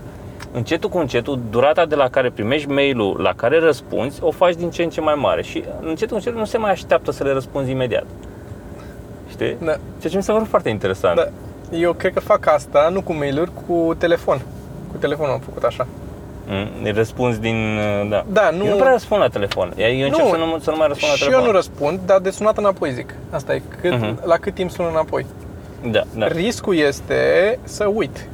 încetul 0.53 0.91
cu 0.91 0.99
încetul, 0.99 1.41
durata 1.51 1.87
de 1.87 1.95
la 1.95 2.09
care 2.09 2.31
primești 2.31 2.69
mailul 2.69 3.21
la 3.23 3.33
care 3.37 3.59
răspunzi, 3.59 4.23
o 4.23 4.31
faci 4.31 4.55
din 4.55 4.71
ce 4.71 4.83
în 4.83 4.91
ce 4.91 5.01
mai 5.01 5.15
mare 5.15 5.43
și 5.43 5.65
încetul 5.81 6.09
cu 6.09 6.15
încetul 6.15 6.39
nu 6.39 6.45
se 6.45 6.59
mai 6.59 6.71
așteaptă 6.71 7.11
să 7.13 7.25
le 7.25 7.33
răspunzi 7.33 7.71
imediat. 7.71 8.07
Știi? 9.31 9.57
Da. 9.59 9.73
Ceea 9.73 10.13
ce 10.13 10.17
mi 10.17 10.23
s-a 10.23 10.33
părut 10.33 10.49
foarte 10.49 10.69
interesant. 10.69 11.17
Da. 11.17 11.29
Eu 11.77 11.93
cred 11.93 12.13
că 12.13 12.21
fac 12.21 12.47
asta, 12.47 12.89
nu 12.93 13.03
cu 13.03 13.13
mail-uri, 13.13 13.51
cu 13.67 13.95
telefon. 13.99 14.41
Cu 14.99 15.05
telefonul 15.05 15.33
am 15.33 15.41
făcut 15.41 15.63
așa. 15.63 15.87
Mm, 16.47 16.69
îi 16.83 16.91
răspunzi 16.91 17.41
din... 17.41 17.79
Da. 18.09 18.25
Da, 18.33 18.51
nu- 18.51 18.65
Eu 18.65 18.71
nu 18.71 18.77
prea 18.77 18.93
răspund 18.93 19.21
la 19.21 19.29
telefon. 19.29 19.73
Eu 19.77 20.05
încep 20.07 20.25
Nu. 20.25 20.29
să, 20.31 20.37
nu, 20.37 20.59
să 20.59 20.71
nu 20.71 20.77
mai 20.77 20.87
răspund 20.89 21.11
la 21.11 21.17
și 21.17 21.23
telefon. 21.23 21.41
eu 21.41 21.47
nu 21.47 21.53
răspund, 21.53 22.01
dar 22.07 22.19
de 22.21 22.31
sunat 22.31 22.59
înapoi 22.59 22.93
zic. 22.93 23.15
Asta 23.31 23.55
e, 23.55 23.63
cât, 23.81 23.93
Mhm. 23.93 24.19
la 24.25 24.37
cât 24.37 24.55
timp 24.55 24.71
sun 24.71 24.87
înapoi. 24.91 25.27
Da, 25.91 26.03
da. 26.15 26.27
Riscul 26.27 26.77
este 26.77 27.59
să 27.63 27.85
uit. 27.95 28.27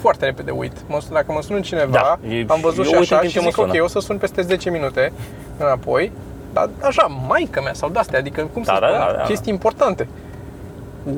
Foarte 0.00 0.24
repede 0.24 0.50
uit. 0.50 0.72
Mă, 0.86 0.98
sun- 1.00 1.12
dacă 1.12 1.32
mă 1.32 1.42
sună 1.42 1.60
cineva, 1.60 1.90
Da, 2.22 2.34
e- 2.34 2.44
am 2.48 2.60
văzut 2.60 2.84
eu 2.84 2.90
și 2.90 2.94
uit 2.98 3.10
în 3.10 3.16
așa 3.16 3.18
timp 3.18 3.30
și 3.32 3.38
ce 3.38 3.44
mă 3.44 3.50
zic 3.50 3.58
ok, 3.58 3.68
sună. 3.70 3.82
o 3.82 3.86
să 3.86 3.98
sun 4.00 4.16
peste 4.18 4.42
10 4.42 4.70
minute 4.70 5.12
înapoi, 5.58 6.12
dar 6.52 6.68
așa, 6.82 7.06
maică 7.28 7.60
mea 7.64 7.72
sau 7.72 7.88
de-astea, 7.88 8.18
adică 8.18 8.48
cum 8.52 8.62
să 8.62 8.70
Da, 8.72 8.78
da, 8.80 8.86
spun, 8.86 8.98
da, 9.06 9.12
da. 9.16 9.22
chestii 9.22 9.52
importante. 9.52 10.08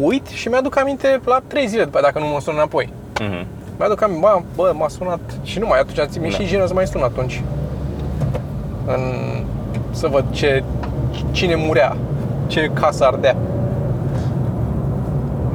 Uit 0.01 0.27
și 0.27 0.48
mi-aduc 0.48 0.77
aminte 0.79 1.20
la 1.25 1.40
3 1.46 1.66
zile 1.66 1.85
după 1.85 1.96
aia, 1.98 2.07
dacă 2.12 2.18
nu 2.25 2.33
mă 2.33 2.40
sun 2.40 2.55
înapoi. 2.55 2.92
Mhm. 3.20 3.46
Mi-aduc 3.83 4.03
aminte, 4.03 4.27
bă, 4.27 4.40
bă, 4.57 4.73
m-a 4.79 4.88
sunat 4.88 5.21
și 5.42 5.59
nu 5.59 5.66
mai 5.66 5.79
atunci, 5.79 6.18
mi-e 6.21 6.31
Da. 6.31 6.37
și 6.37 6.47
jenă 6.47 6.66
să 6.66 6.75
mai 6.75 6.87
sun 6.87 7.03
atunci. 7.03 7.42
În, 8.87 9.01
să 9.90 10.09
văd 10.09 10.25
ce, 10.31 10.62
cine 11.31 11.55
murea, 11.55 11.97
ce 12.46 12.71
casă 12.73 13.04
ardea. 13.04 13.37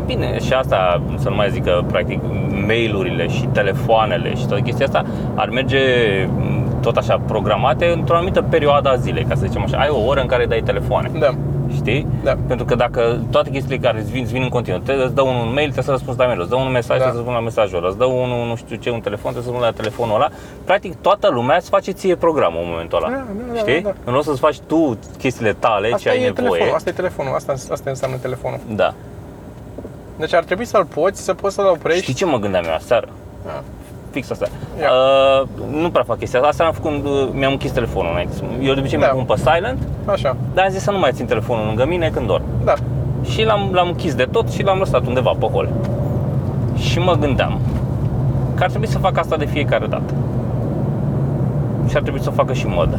Bine, 0.05 0.39
și 0.39 0.53
asta, 0.53 1.01
să 1.17 1.29
nu 1.29 1.35
mai 1.35 1.49
zic 1.51 1.63
că, 1.63 1.81
practic, 1.91 2.19
mail-urile 2.67 3.27
și 3.27 3.45
telefoanele 3.51 4.35
și 4.35 4.45
toată 4.47 4.63
chestia 4.63 4.85
asta 4.85 5.05
ar 5.35 5.49
merge 5.49 5.79
m, 6.37 6.79
tot 6.81 6.97
așa 6.97 7.21
programate 7.27 7.85
într-o 7.95 8.15
anumită 8.15 8.41
perioadă 8.41 8.89
a 8.89 8.95
zilei, 8.95 9.23
ca 9.23 9.35
să 9.35 9.45
zicem 9.45 9.61
așa. 9.61 9.77
Ai 9.77 9.89
o 9.89 10.05
oră 10.05 10.21
în 10.21 10.27
care 10.27 10.45
dai 10.45 10.61
telefoane, 10.65 11.11
Da. 11.19 11.35
Știi? 11.75 12.07
Da. 12.23 12.35
Pentru 12.47 12.65
că 12.65 12.75
dacă 12.75 13.19
toate 13.31 13.49
chestiile 13.49 13.77
care 13.77 13.99
îți 13.99 14.11
vin, 14.11 14.23
îți 14.23 14.31
vin 14.33 14.41
în 14.41 14.49
continuu, 14.49 14.79
te, 14.79 14.91
îți 14.93 15.13
dă 15.15 15.21
unul 15.21 15.41
un 15.41 15.53
mail, 15.53 15.71
trebuie 15.71 15.83
să 15.83 15.91
răspunzi 15.91 16.19
la 16.19 16.25
mail, 16.25 16.39
îți 16.39 16.49
dă 16.49 16.55
un 16.55 16.71
mesaj, 16.71 16.97
Da. 16.97 17.03
trebuie 17.03 17.11
să 17.11 17.17
răspunzi 17.17 17.39
la 17.39 17.49
mesajul 17.49 17.77
ăla, 17.77 17.87
îți 17.87 17.97
dă 17.97 18.05
unul, 18.05 18.47
nu 18.47 18.55
știu 18.55 18.75
ce, 18.75 18.89
un 18.89 18.99
telefon, 18.99 19.31
trebuie 19.31 19.43
să 19.43 19.49
răspunzi 19.59 19.71
la 19.71 19.81
telefonul 19.81 20.15
ăla. 20.15 20.29
Practic, 20.63 20.95
toată 21.01 21.27
lumea 21.29 21.55
îți 21.55 21.69
face 21.69 21.91
ție 21.91 22.15
programul 22.15 22.61
în 22.63 22.69
momentul 22.69 22.97
ăla, 22.97 23.09
Da, 23.09 23.15
da, 23.15 23.53
da, 23.53 23.59
știi? 23.59 23.81
da, 23.81 23.89
da. 23.89 23.95
În 24.05 24.13
loc 24.13 24.23
să-ți 24.23 24.39
faci 24.39 24.59
tu 24.59 24.97
chestiile 25.17 25.53
tale, 25.53 25.87
ce 25.87 25.93
Asta 25.93 26.09
ai 26.09 26.15
e 26.15 26.19
nevoie. 26.19 26.33
telefonul, 26.47 26.75
asta 26.75 26.89
e 26.89 26.93
telefonul, 26.93 27.33
asta, 27.35 27.51
asta 27.71 27.89
înseamnă 27.89 28.17
telefonul. 28.17 28.59
Da. 28.75 28.93
Deci 30.17 30.33
ar 30.33 30.43
trebui 30.43 30.65
să-l 30.65 30.85
poți, 30.85 31.23
să 31.23 31.33
poți 31.33 31.55
să-l 31.55 31.65
oprești. 31.65 32.01
Știi 32.01 32.13
ce 32.13 32.25
mă 32.25 32.37
gândeam 32.37 32.63
eu 32.67 32.73
aseară? 32.73 33.07
Da. 33.45 33.63
Fix 34.17 34.31
asta. 34.31 34.47
Ia. 34.81 34.89
Uh, 34.91 35.47
nu 35.81 35.89
prea 35.89 36.03
fac 36.03 36.17
chestia 36.17 36.39
asta. 36.39 36.49
Asta 36.51 36.63
am 36.63 36.71
făcut, 36.79 36.91
uh, 37.05 37.27
mi-am 37.39 37.51
închis 37.51 37.71
telefonul 37.71 38.11
înainte. 38.11 38.33
Eu 38.61 38.73
de 38.73 38.79
obicei 38.79 38.99
Da. 38.99 39.05
mi 39.13 39.23
pun 39.25 39.35
pe 39.35 39.41
silent, 39.49 39.77
Așa, 40.05 40.35
dar 40.53 40.63
am 40.65 40.71
zis 40.71 40.81
să 40.81 40.91
nu 40.91 40.99
mai 40.99 41.11
țin 41.13 41.25
telefonul 41.25 41.65
lângă 41.65 41.85
mine 41.87 42.09
când 42.13 42.27
dorm. 42.27 42.43
da. 42.63 42.73
Și 43.31 43.43
l-am, 43.43 43.69
l-am 43.73 43.87
închis 43.87 44.13
de 44.15 44.27
tot 44.31 44.49
și 44.49 44.63
l-am 44.63 44.77
lăsat 44.77 45.05
undeva 45.07 45.31
pe 45.39 45.45
hol. 45.45 45.69
Și 46.77 46.99
mă 46.99 47.13
gândeam 47.19 47.59
că 48.55 48.63
ar 48.63 48.69
trebui 48.69 48.87
să 48.87 48.97
fac 48.97 49.17
asta 49.17 49.35
de 49.37 49.45
fiecare 49.45 49.85
dată. 49.85 50.13
Și 51.89 51.95
ar 51.95 52.01
trebui 52.01 52.21
să 52.21 52.29
o 52.29 52.35
facă 52.35 52.53
și 52.53 52.65
modă. 52.67 52.97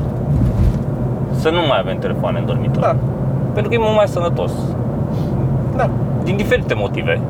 Să 1.41 1.49
nu 1.51 1.59
mai 1.69 1.79
avem 1.79 1.99
telefoane 1.99 2.39
în 2.39 2.47
dormitor. 2.47 2.83
Da, 2.83 2.97
Pentru 3.53 3.69
că 3.71 3.75
e 3.77 3.81
mult 3.83 3.95
mai 3.95 4.09
sănătos. 4.09 4.53
da. 5.77 5.89
Din 6.25 6.37
diferite 6.37 6.75
motive. 6.75 7.21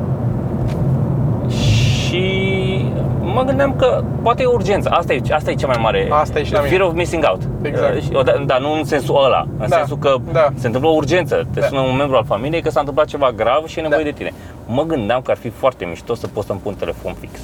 Mă 3.35 3.43
gândeam 3.43 3.77
că 3.77 4.03
poate 4.23 4.43
e 4.43 4.47
urgență. 4.47 4.89
Asta 4.89 5.13
e, 5.13 5.21
asta 5.31 5.51
e 5.51 5.55
cea 5.55 5.67
mai 5.67 5.79
mare 5.83 6.09
Asta 6.11 6.39
e 6.39 6.45
și 6.45 6.53
la 6.53 6.59
fear 6.59 6.71
mine. 6.73 6.83
of 6.85 6.93
missing 6.95 7.25
out. 7.31 7.41
Exact. 7.63 7.95
Uh, 7.97 8.03
și- 8.03 8.09
o, 8.15 8.23
da, 8.23 8.33
da, 8.47 8.59
nu 8.59 8.73
în 8.73 8.85
sensul 8.85 9.25
ăla, 9.25 9.47
în 9.59 9.69
Da, 9.69 9.77
sensul 9.77 9.97
că 9.99 10.15
da. 10.33 10.49
se 10.59 10.67
întâmplă 10.67 10.91
o 10.91 10.95
urgență. 10.95 11.47
Te 11.55 11.61
Da. 11.61 11.67
sună 11.67 11.81
un 11.81 11.97
membru 11.97 12.17
al 12.17 12.25
familiei 12.25 12.63
că 12.63 12.71
s-a 12.71 12.79
întâmplat 12.81 13.07
ceva 13.07 13.33
grav 13.33 13.67
și 13.67 13.79
e 13.79 13.83
nevoie 13.83 14.03
Da. 14.05 14.11
de 14.11 14.15
tine. 14.17 14.33
Mă 14.67 14.83
gândeam 14.83 15.21
că 15.23 15.31
ar 15.31 15.37
fi 15.37 15.49
foarte 15.49 15.85
mișto 15.85 16.15
să 16.15 16.27
pot 16.27 16.45
să-mi 16.45 16.61
pun 16.63 16.75
telefon 16.75 17.15
fix. 17.21 17.39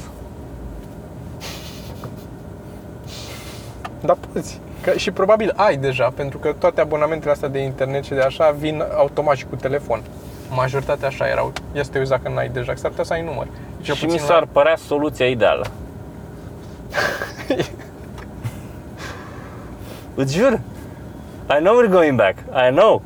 Da, 4.01 4.17
poți. 4.33 4.61
Că, 4.81 4.93
și 4.97 5.11
probabil 5.11 5.53
ai 5.57 5.77
deja, 5.77 6.13
pentru 6.17 6.39
că 6.39 6.53
toate 6.59 6.81
abonamentele 6.81 7.31
astea 7.33 7.49
de 7.49 7.59
internet 7.59 8.05
și 8.05 8.13
de 8.13 8.21
așa 8.21 8.55
vin 8.59 8.85
automat 8.97 9.37
și 9.37 9.45
cu 9.51 9.57
telefon. 9.57 10.01
Majoritatea 10.51 11.09
așa 11.09 11.27
erau. 11.29 11.53
Ia 11.75 11.83
să 11.83 11.91
te 11.91 11.99
uiți 11.99 12.11
dacă 12.11 12.31
n-ai 12.35 12.49
deja, 12.49 12.73
că 12.73 12.79
s-ar 12.79 12.91
putea 12.91 13.05
să 13.05 13.13
ai 13.13 13.23
număr. 13.23 13.47
Cel 13.85 13.95
și 13.95 14.05
mi 14.05 14.11
puțin 14.11 14.27
s-ar 14.27 14.47
părea 14.53 14.77
soluția 14.77 15.27
ideală. 15.27 15.67
Îți 20.15 20.37
jur. 20.37 20.61
I 21.51 21.63
know 21.63 21.83
we're 21.83 21.91
going 21.91 22.17
back. 22.17 22.39
I 22.69 22.71
know. 22.71 23.03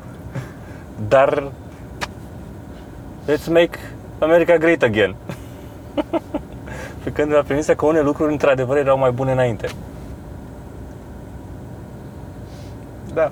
Dar 1.07 1.51
let's 3.27 3.47
make 3.47 3.79
America 4.19 4.57
great 4.57 4.81
again. 4.81 5.15
Pe 7.03 7.11
când 7.11 7.31
mi-a 7.31 7.43
premisa 7.43 7.75
că 7.75 7.85
unele 7.85 8.03
lucruri 8.03 8.31
într-adevăr 8.31 8.77
erau 8.77 8.97
mai 8.97 9.11
bune 9.11 9.31
înainte. 9.31 9.67
La... 13.13 13.13
Da. 13.13 13.31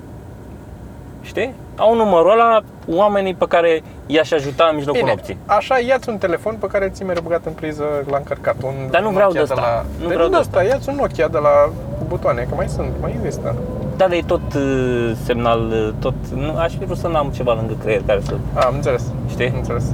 Știi? 1.28 1.54
Au 1.76 1.94
numărul 1.94 2.30
ăla 2.30 2.60
oamenii 2.96 3.34
pe 3.34 3.44
care 3.48 3.82
i-aș 4.06 4.30
ajuta 4.32 4.68
în 4.70 4.76
mijlocul 4.76 5.00
Bine, 5.00 5.12
nopții. 5.14 5.36
așa 5.46 5.78
ia-ți 5.78 6.08
un 6.08 6.18
telefon 6.18 6.54
pe 6.60 6.66
care 6.66 6.84
îl 6.84 6.90
ții 6.90 7.04
mereu 7.04 7.22
băgat 7.22 7.46
în 7.46 7.52
priză 7.52 7.84
la 8.10 8.16
încărcat. 8.16 8.54
Un 8.62 8.72
Dar 8.90 9.02
nu 9.02 9.08
vreau 9.10 9.28
Nokia 9.32 9.44
de 9.44 9.52
ăsta. 9.52 9.60
La... 9.60 9.84
Nu 10.02 10.08
de 10.08 10.14
vreau 10.14 10.28
nu 10.28 10.36
de 10.36 10.40
de 10.40 10.40
ăsta, 10.40 10.62
ia-ți 10.62 10.88
un 10.88 10.94
Nokia 10.94 11.28
de 11.28 11.38
la 11.38 11.54
cu 11.98 12.04
butoane, 12.08 12.46
că 12.48 12.54
mai 12.54 12.68
sunt, 12.68 12.90
mai 13.00 13.12
există. 13.18 13.54
Da, 13.96 14.06
dar 14.06 14.16
e 14.16 14.22
tot 14.26 14.54
uh, 14.54 15.12
semnal, 15.24 15.60
uh, 15.70 15.88
tot... 15.98 16.14
Nu, 16.34 16.56
aș 16.56 16.72
fi 16.78 16.84
vrut 16.84 16.98
să 16.98 17.08
n-am 17.08 17.28
ceva 17.30 17.54
lângă 17.54 17.74
creier 17.82 18.02
care 18.06 18.20
să... 18.22 18.34
A, 18.54 18.60
am 18.60 18.74
înțeles. 18.74 19.04
Știi? 19.30 19.46
Am 19.48 19.56
înțeles. 19.56 19.84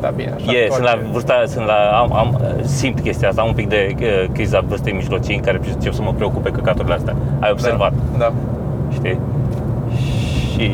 Da, 0.00 0.08
bine, 0.08 0.32
așa. 0.36 0.52
E, 0.52 0.68
sunt 0.70 0.82
la 0.84 0.90
toate- 0.90 1.08
vârsta, 1.12 1.42
sunt 1.46 1.66
la, 1.66 1.98
am, 2.00 2.12
am, 2.12 2.40
simt 2.64 3.00
chestia 3.00 3.28
asta, 3.28 3.40
am 3.40 3.48
un 3.48 3.54
pic 3.54 3.68
de 3.68 3.94
uh, 4.00 4.24
criza 4.32 4.60
vârstei 4.60 4.92
mijlocii 4.92 5.34
în 5.34 5.40
care 5.42 5.60
încep 5.74 5.92
să 5.92 6.02
mă 6.02 6.12
preocupe 6.12 6.50
căcaturile 6.50 6.94
astea. 6.94 7.16
Ai 7.40 7.50
observat, 7.50 7.92
Da. 8.12 8.18
da. 8.18 8.32
Știi? 8.90 9.18
Și 10.52 10.70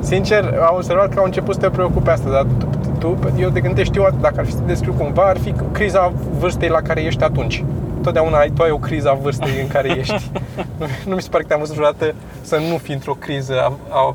Sincer, 0.00 0.58
am 0.68 0.74
observat 0.74 1.14
că 1.14 1.18
au 1.18 1.24
început 1.24 1.54
să 1.54 1.60
te 1.60 1.70
preocupe 1.70 2.10
asta, 2.10 2.30
dar 2.30 2.46
tu, 2.58 2.66
tu 2.98 3.32
eu 3.38 3.48
de 3.48 3.60
când 3.60 3.74
te 3.74 3.82
știu, 3.82 4.06
dacă 4.20 4.34
ar 4.38 4.44
fi 4.44 4.50
să 4.50 4.58
te 4.58 4.64
descriu 4.66 4.92
cumva, 4.92 5.22
ar 5.22 5.38
fi 5.38 5.54
criza 5.72 6.12
vârstei 6.38 6.68
la 6.68 6.80
care 6.80 7.00
ești 7.00 7.22
atunci. 7.22 7.64
Totdeauna 8.02 8.38
ai, 8.38 8.50
tu 8.50 8.62
ai 8.62 8.70
o 8.70 8.76
criză 8.76 9.10
a 9.10 9.14
vârstei 9.14 9.60
în 9.60 9.68
care 9.68 9.88
ești. 9.88 10.30
nu, 10.78 10.86
nu 11.06 11.14
mi 11.14 11.22
se 11.22 11.28
pare 11.28 11.42
că 11.42 11.48
te-am 11.48 11.60
văzut 11.60 11.74
vreodată 11.74 12.14
să 12.40 12.56
nu 12.70 12.76
fii 12.76 12.94
într-o 12.94 13.14
criză, 13.14 13.60
a, 13.60 13.72
a, 13.88 14.14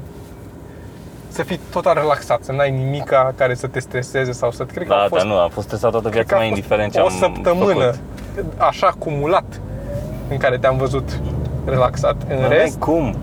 să 1.28 1.44
fii 1.44 1.60
total 1.72 1.94
relaxat, 1.94 2.44
să 2.44 2.52
n-ai 2.52 2.72
nimica 2.72 3.34
care 3.38 3.54
să 3.54 3.68
te 3.68 3.80
streseze 3.80 4.32
sau 4.32 4.52
să... 4.52 4.64
Cred 4.64 4.88
că 4.88 4.94
da, 4.94 5.02
au 5.02 5.08
fost, 5.08 5.24
dar 5.24 5.32
nu, 5.32 5.40
am 5.40 5.50
fost 5.50 5.66
stresat 5.66 5.92
toată 5.92 6.10
cred 6.10 6.26
viața 6.26 6.30
că 6.30 6.36
a 6.36 6.40
mea, 6.40 6.48
fost 6.48 6.58
indiferent 6.58 6.92
ce 6.92 7.00
o 7.00 7.04
am 7.04 7.12
săptămână 7.20 7.92
făcut. 8.34 8.62
așa 8.62 8.88
acumulat 8.88 9.62
în 10.30 10.38
care 10.38 10.58
te-am 10.58 10.78
văzut 10.78 11.20
relaxat. 11.66 12.16
În 12.30 12.40
Dar 12.42 12.50
rest, 12.50 12.78
n-ai 12.80 12.96
cum 12.96 13.14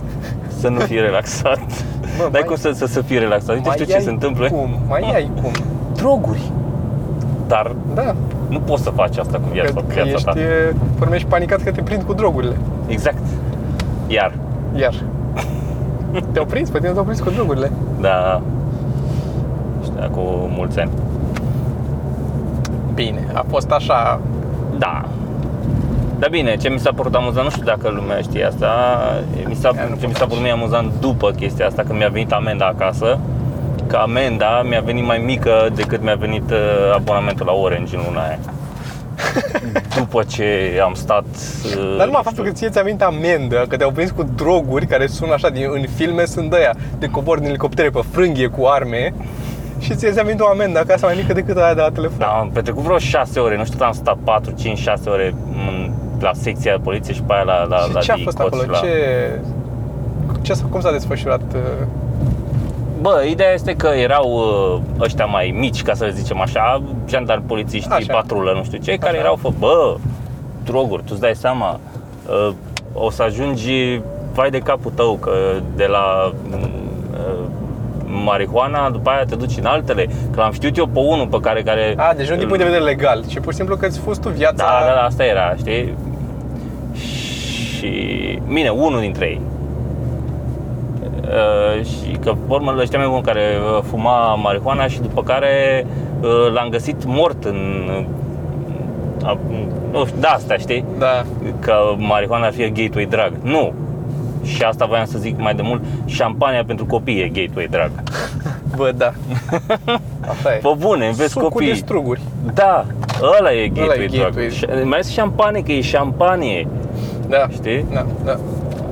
să 0.61 0.69
nu 0.69 0.79
fii 0.81 1.01
relaxat. 1.01 1.59
Bă, 2.17 2.23
N-ai 2.23 2.29
mai- 2.33 2.43
cum 2.47 2.57
să, 2.57 2.71
să, 2.75 2.87
să 2.87 3.01
fii 3.01 3.19
relaxat. 3.19 3.55
Uite, 3.55 3.67
mai 3.69 3.77
știu 3.77 3.89
ce 3.91 3.95
ai 3.97 4.03
se 4.03 4.11
întâmplă. 4.11 4.49
Cum? 4.51 4.69
Mai 4.89 5.11
ai 5.15 5.31
cum? 5.43 5.51
Droguri. 5.95 6.51
Dar 7.47 7.75
Da, 7.95 8.15
nu 8.49 8.59
poți 8.61 8.83
să 8.83 8.91
faci 8.91 9.17
asta 9.19 9.37
cu 9.39 9.49
viața, 9.53 9.73
că, 9.73 9.81
că 9.81 9.93
viața 9.93 10.11
ești, 10.11 10.25
ta. 10.25 10.33
e, 10.41 10.75
urmă 11.01 11.15
ești 11.15 11.27
panicat 11.29 11.63
că 11.63 11.71
te 11.71 11.83
prind 11.83 12.03
cu 12.03 12.13
drogurile. 12.13 12.57
Exact. 12.87 13.17
Iar, 14.07 14.33
Iar. 14.75 14.95
Te-au 16.33 16.45
prins? 16.45 16.69
Pe 16.71 16.79
tine 16.79 16.91
te-au 16.91 17.05
prins 17.05 17.21
cu 17.21 17.31
drogurile. 17.31 17.71
da, 18.01 18.43
știu, 19.83 20.09
cu 20.11 20.21
mulți 20.57 20.81
ani. 20.81 20.91
Bine, 22.95 23.27
a 23.33 23.45
fost 23.49 23.71
așa... 23.71 24.21
Da. 24.79 25.05
Dar 26.23 26.31
bine, 26.31 26.57
ce 26.57 26.69
mi 26.69 26.79
s-a 26.79 26.93
părut 26.93 27.15
amuzant, 27.15 27.45
nu 27.45 27.51
știu 27.51 27.65
dacă 27.65 27.89
lumea 27.89 28.21
știe 28.21 28.45
asta, 28.45 28.69
mi 29.49 29.55
s-a, 29.55 29.71
Ea 29.77 29.87
nu 29.89 29.97
ce 30.01 30.07
mi 30.07 30.13
pot 30.13 30.17
s-a 30.17 30.27
părut 30.27 30.43
mie 30.43 30.51
amuzant 30.51 30.93
după 31.01 31.31
chestia 31.31 31.67
asta, 31.67 31.83
când 31.83 31.99
mi-a 31.99 32.09
venit 32.09 32.33
amenda 32.33 32.67
acasă, 32.67 33.19
că 33.87 33.97
amenda 33.97 34.63
mi-a 34.69 34.81
venit 34.81 35.05
mai 35.05 35.19
mică 35.19 35.69
decât 35.75 36.03
mi-a 36.03 36.15
venit 36.15 36.51
uh, 36.51 36.95
abonamentul 36.95 37.47
la 37.47 37.53
Orange 37.53 37.97
în 37.97 38.03
luna 38.07 38.27
aia. 38.27 38.39
după 39.99 40.23
ce 40.23 40.81
am 40.85 40.95
stat... 40.95 41.25
uh, 41.65 41.95
Dar 41.97 42.07
numai 42.07 42.07
nu 42.07 42.13
faptul 42.13 42.33
știu, 42.33 42.45
că 42.45 42.51
ție 42.51 42.69
ți-a 42.69 42.83
venit 42.83 43.03
amendă, 43.03 43.65
că 43.69 43.77
te-au 43.77 43.91
prins 43.91 44.11
cu 44.11 44.23
droguri 44.23 44.87
care 44.87 45.07
sună 45.07 45.33
așa, 45.33 45.49
din, 45.49 45.69
în 45.73 45.85
filme 45.97 46.25
sunt 46.25 46.51
de 46.51 46.57
aia, 46.57 46.75
de 46.99 47.07
cobor 47.07 47.39
din 47.39 47.49
elicoptere 47.49 47.91
pe 47.91 48.01
frânghie 48.11 48.47
cu 48.47 48.65
arme 48.65 49.15
și 49.79 49.95
ție 49.95 50.11
ți-a 50.11 50.23
venit 50.23 50.41
o 50.41 50.47
amendă 50.47 50.79
acasă 50.79 51.07
mai 51.07 51.15
mică 51.17 51.33
decât 51.33 51.57
aia 51.57 51.75
de 51.75 51.81
la 51.81 51.91
telefon. 51.91 52.19
Da, 52.19 52.27
am 52.27 52.51
petrecut 52.53 52.83
vreo 52.83 52.99
6 52.99 53.41
ore, 53.41 53.57
nu 53.57 53.65
știu, 53.65 53.85
am 53.85 53.93
stat 53.93 54.17
4, 54.25 54.51
5, 54.51 54.79
6 54.79 55.11
ore 55.11 55.35
în, 55.69 55.93
la 56.23 56.31
secția 56.33 56.77
de 56.77 56.81
poliție 56.83 57.15
și 57.15 57.23
pe 57.23 57.33
aia 57.33 57.43
la, 57.43 57.65
la, 57.65 57.77
și 57.77 57.93
la 57.93 58.01
ce 58.01 58.13
a 58.13 58.17
fost 58.25 58.37
DICOT 58.37 58.53
acolo? 58.53 58.63
și 58.63 58.69
La... 58.69 58.79
Ce... 58.79 59.41
ce 60.43 60.53
s-a, 60.53 60.65
cum 60.71 60.81
s-a 60.81 60.93
desfășurat? 60.93 61.41
uh, 61.55 61.61
Bă, 63.01 63.25
ideea 63.29 63.53
este 63.53 63.75
că 63.77 63.87
erau 63.87 64.31
uh, 64.31 64.81
ăștia 65.01 65.25
mai 65.25 65.55
mici, 65.59 65.83
ca 65.83 65.95
să 65.95 66.05
le 66.05 66.11
zicem 66.11 66.41
așa, 66.41 66.83
jandarmi, 67.09 67.45
polițiști, 67.47 67.91
Așa. 67.91 68.13
patrulă, 68.13 68.53
nu 68.53 68.65
știu 68.65 68.79
ce, 68.79 68.97
care 68.97 69.13
Așa. 69.13 69.21
erau 69.21 69.37
fă, 69.37 69.49
bă, 69.59 69.97
droguri, 70.65 71.03
tu 71.03 71.09
îți 71.11 71.21
dai 71.21 71.35
seama, 71.35 71.81
uh, 72.29 72.55
o 72.93 73.11
să 73.11 73.23
ajungi 73.23 74.01
vai 74.35 74.51
de 74.51 74.59
capul 74.59 74.93
tău, 74.95 75.15
că 75.15 75.33
de 75.77 75.87
la 75.87 76.33
uh, 76.51 76.69
marihuana, 78.25 78.91
după 78.91 79.11
aia 79.11 79.25
te 79.25 79.35
duci 79.35 79.57
în 79.59 79.65
altele, 79.65 80.07
că 80.31 80.41
l-am 80.41 80.53
știut 80.53 80.77
eu 80.77 80.87
pe 80.87 80.99
unul 80.99 81.27
pe 81.27 81.39
care... 81.41 81.63
care 81.63 81.95
A, 81.97 82.15
deci 82.15 82.29
nu 82.29 82.37
din 82.37 82.47
punct 82.47 82.59
de 82.59 82.65
vedere 82.65 82.85
legal, 82.85 83.25
ci 83.29 83.39
pur 83.39 83.51
și 83.51 83.57
simplu 83.57 83.77
că 83.77 83.87
îți 83.87 83.99
fost 83.99 84.21
tu 84.21 84.29
viața... 84.29 84.65
Da, 84.65 84.87
da, 84.87 84.95
da, 84.95 85.03
asta 85.03 85.25
era, 85.25 85.55
știi? 85.57 85.95
Și, 87.83 88.39
bine, 88.53 88.69
unul 88.69 89.01
dintre 89.01 89.27
ei. 89.27 89.41
Uh, 91.23 91.85
și 91.85 92.17
că, 92.21 92.31
pe 92.31 92.53
urmă, 92.53 92.75
ăștia 92.79 92.99
mai 92.99 93.09
buni 93.09 93.23
care 93.23 93.41
uh, 93.77 93.83
fuma 93.91 94.35
marihuana 94.35 94.87
și 94.87 95.01
după 95.01 95.23
care 95.23 95.87
uh, 96.21 96.53
l-am 96.55 96.69
găsit 96.69 97.05
mort 97.05 97.45
în... 97.45 97.89
Uh, 99.23 99.37
nu 99.93 100.05
știu, 100.05 100.21
da, 100.21 100.29
asta, 100.29 100.57
știi? 100.57 100.85
Da. 100.99 101.25
Că 101.61 101.75
marihuana 101.97 102.47
ar 102.47 102.53
fi 102.53 102.63
a 102.63 102.69
gateway 102.69 103.05
drug. 103.05 103.33
Nu. 103.43 103.73
Și 104.45 104.63
asta 104.63 104.85
voiam 104.85 105.05
să 105.05 105.19
zic 105.19 105.39
mai 105.39 105.55
de 105.55 105.63
mult, 105.65 105.83
șampania 106.05 106.65
pentru 106.65 106.87
copii 106.87 107.21
e 107.21 107.29
gateway 107.29 107.67
drug. 107.71 107.91
Bă, 108.77 108.93
da. 108.97 109.13
Asta 110.29 110.55
e. 110.55 110.57
Pe 110.57 110.69
bune, 110.79 111.07
înveți 111.07 111.31
Sucul 111.33 111.49
copii. 111.49 111.67
de 111.67 111.75
struguri. 111.75 112.21
Da, 112.55 112.85
ăla 113.39 113.53
e 113.53 113.69
gateway, 113.69 114.07
drug. 114.07 114.23
gateway. 114.23 114.51
Și- 114.51 114.67
Mai 114.67 114.83
ales 114.93 115.11
șampanie, 115.11 115.63
că 115.63 115.73
e 115.73 115.81
șampanie, 115.81 116.67
Da. 117.39 117.49
știi? 117.53 117.85
Da, 117.93 118.07
da. 118.25 118.39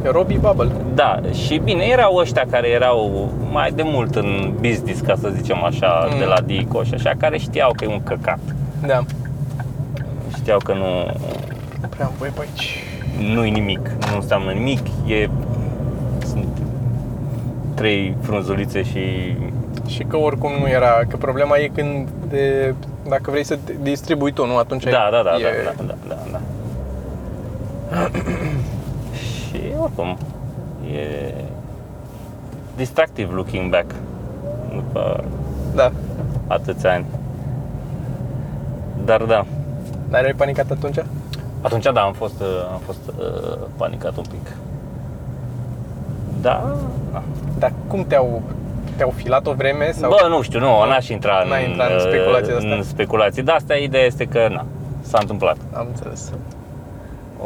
E 0.05 0.11
Robbie 0.11 0.38
Bubble. 0.38 0.70
Da, 0.95 1.20
și 1.32 1.61
bine, 1.64 1.82
erau 1.84 2.14
ăștia 2.16 2.45
care 2.51 2.68
erau 2.68 3.28
mai 3.53 3.70
de 3.70 3.82
mult 3.84 4.14
în 4.14 4.53
business, 4.61 5.01
ca 5.01 5.14
să 5.20 5.28
zicem 5.36 5.64
așa, 5.64 6.09
Mm. 6.12 6.18
de 6.18 6.24
la 6.24 6.41
Dico 6.41 6.82
și 6.82 6.95
așa, 6.95 7.12
care 7.18 7.38
știau 7.38 7.72
că 7.76 7.84
e 7.84 7.88
un 7.88 8.03
căcat. 8.03 8.38
Da. 8.86 9.01
Știau 10.36 10.59
că 10.59 10.72
nu, 10.72 11.05
Nu 11.80 11.86
prea 11.88 12.07
am 12.07 12.12
voie 12.18 12.30
pe 12.34 12.41
aici. 12.41 12.84
nu 13.34 13.45
e 13.45 13.49
nimic, 13.51 13.80
nu 14.11 14.14
înseamnă 14.14 14.51
nimic, 14.53 14.80
e... 15.07 15.28
Sunt 16.26 16.47
trei 17.74 18.16
frunzulițe 18.22 18.82
și... 18.82 19.01
Și 19.86 20.03
că 20.09 20.16
oricum 20.16 20.51
nu 20.61 20.68
era, 20.68 21.01
că 21.09 21.16
problema 21.16 21.57
e 21.59 21.70
când 21.74 22.09
de, 22.28 22.74
dacă 23.09 23.30
vrei 23.30 23.45
să 23.45 23.59
te 23.64 23.72
distribui 23.82 24.32
tu, 24.32 24.47
nu? 24.47 24.57
Atunci 24.57 24.84
Da, 24.84 25.09
da, 25.11 25.22
da, 25.24 25.34
e, 25.38 25.43
da, 25.64 25.72
da, 25.76 25.84
da, 25.86 25.95
da, 26.09 26.14
da. 26.14 26.14
Și 29.18 29.61
oricum, 29.80 30.18
e 30.93 31.34
distractive 32.76 33.32
looking 33.34 33.70
back 33.70 33.95
după 34.74 35.24
da. 35.74 35.93
atâția 36.47 36.93
ani. 36.93 37.05
Dar 39.05 39.22
da, 39.22 39.45
Dar 40.09 40.20
erai 40.20 40.34
panicat 40.36 40.70
atunci? 40.70 40.97
Atunci 41.61 41.84
da, 41.93 42.01
am 42.01 42.12
fost, 42.12 42.41
uh, 42.41 42.47
am 42.72 42.80
fost 42.84 43.01
uh, 43.18 43.59
panicat 43.76 44.16
un 44.16 44.24
pic. 44.30 44.57
Da, 46.41 46.76
da. 47.12 47.22
Dar 47.59 47.72
cum 47.86 48.05
te-au, 48.05 48.43
te-au 48.97 49.11
filat 49.11 49.47
o 49.47 49.53
vreme? 49.53 49.93
Sau... 49.93 50.11
Bă, 50.11 50.28
nu 50.28 50.43
știu, 50.43 50.59
nu, 50.59 50.86
n-aș 50.86 51.09
intra 51.09 51.41
în, 51.43 51.49
N-ai 51.49 51.68
intrat 51.70 51.91
în 51.91 51.97
uh, 51.97 52.01
speculații 52.01 52.47
de-astea? 52.47 52.74
în 52.74 52.82
speculații. 52.82 53.43
Dar 53.43 53.55
asta 53.55 53.74
ideea 53.74 54.05
este 54.05 54.24
că, 54.24 54.49
na, 54.51 54.64
s-a 55.01 55.18
întâmplat. 55.20 55.57
Am 55.72 55.86
înțeles. 55.88 56.32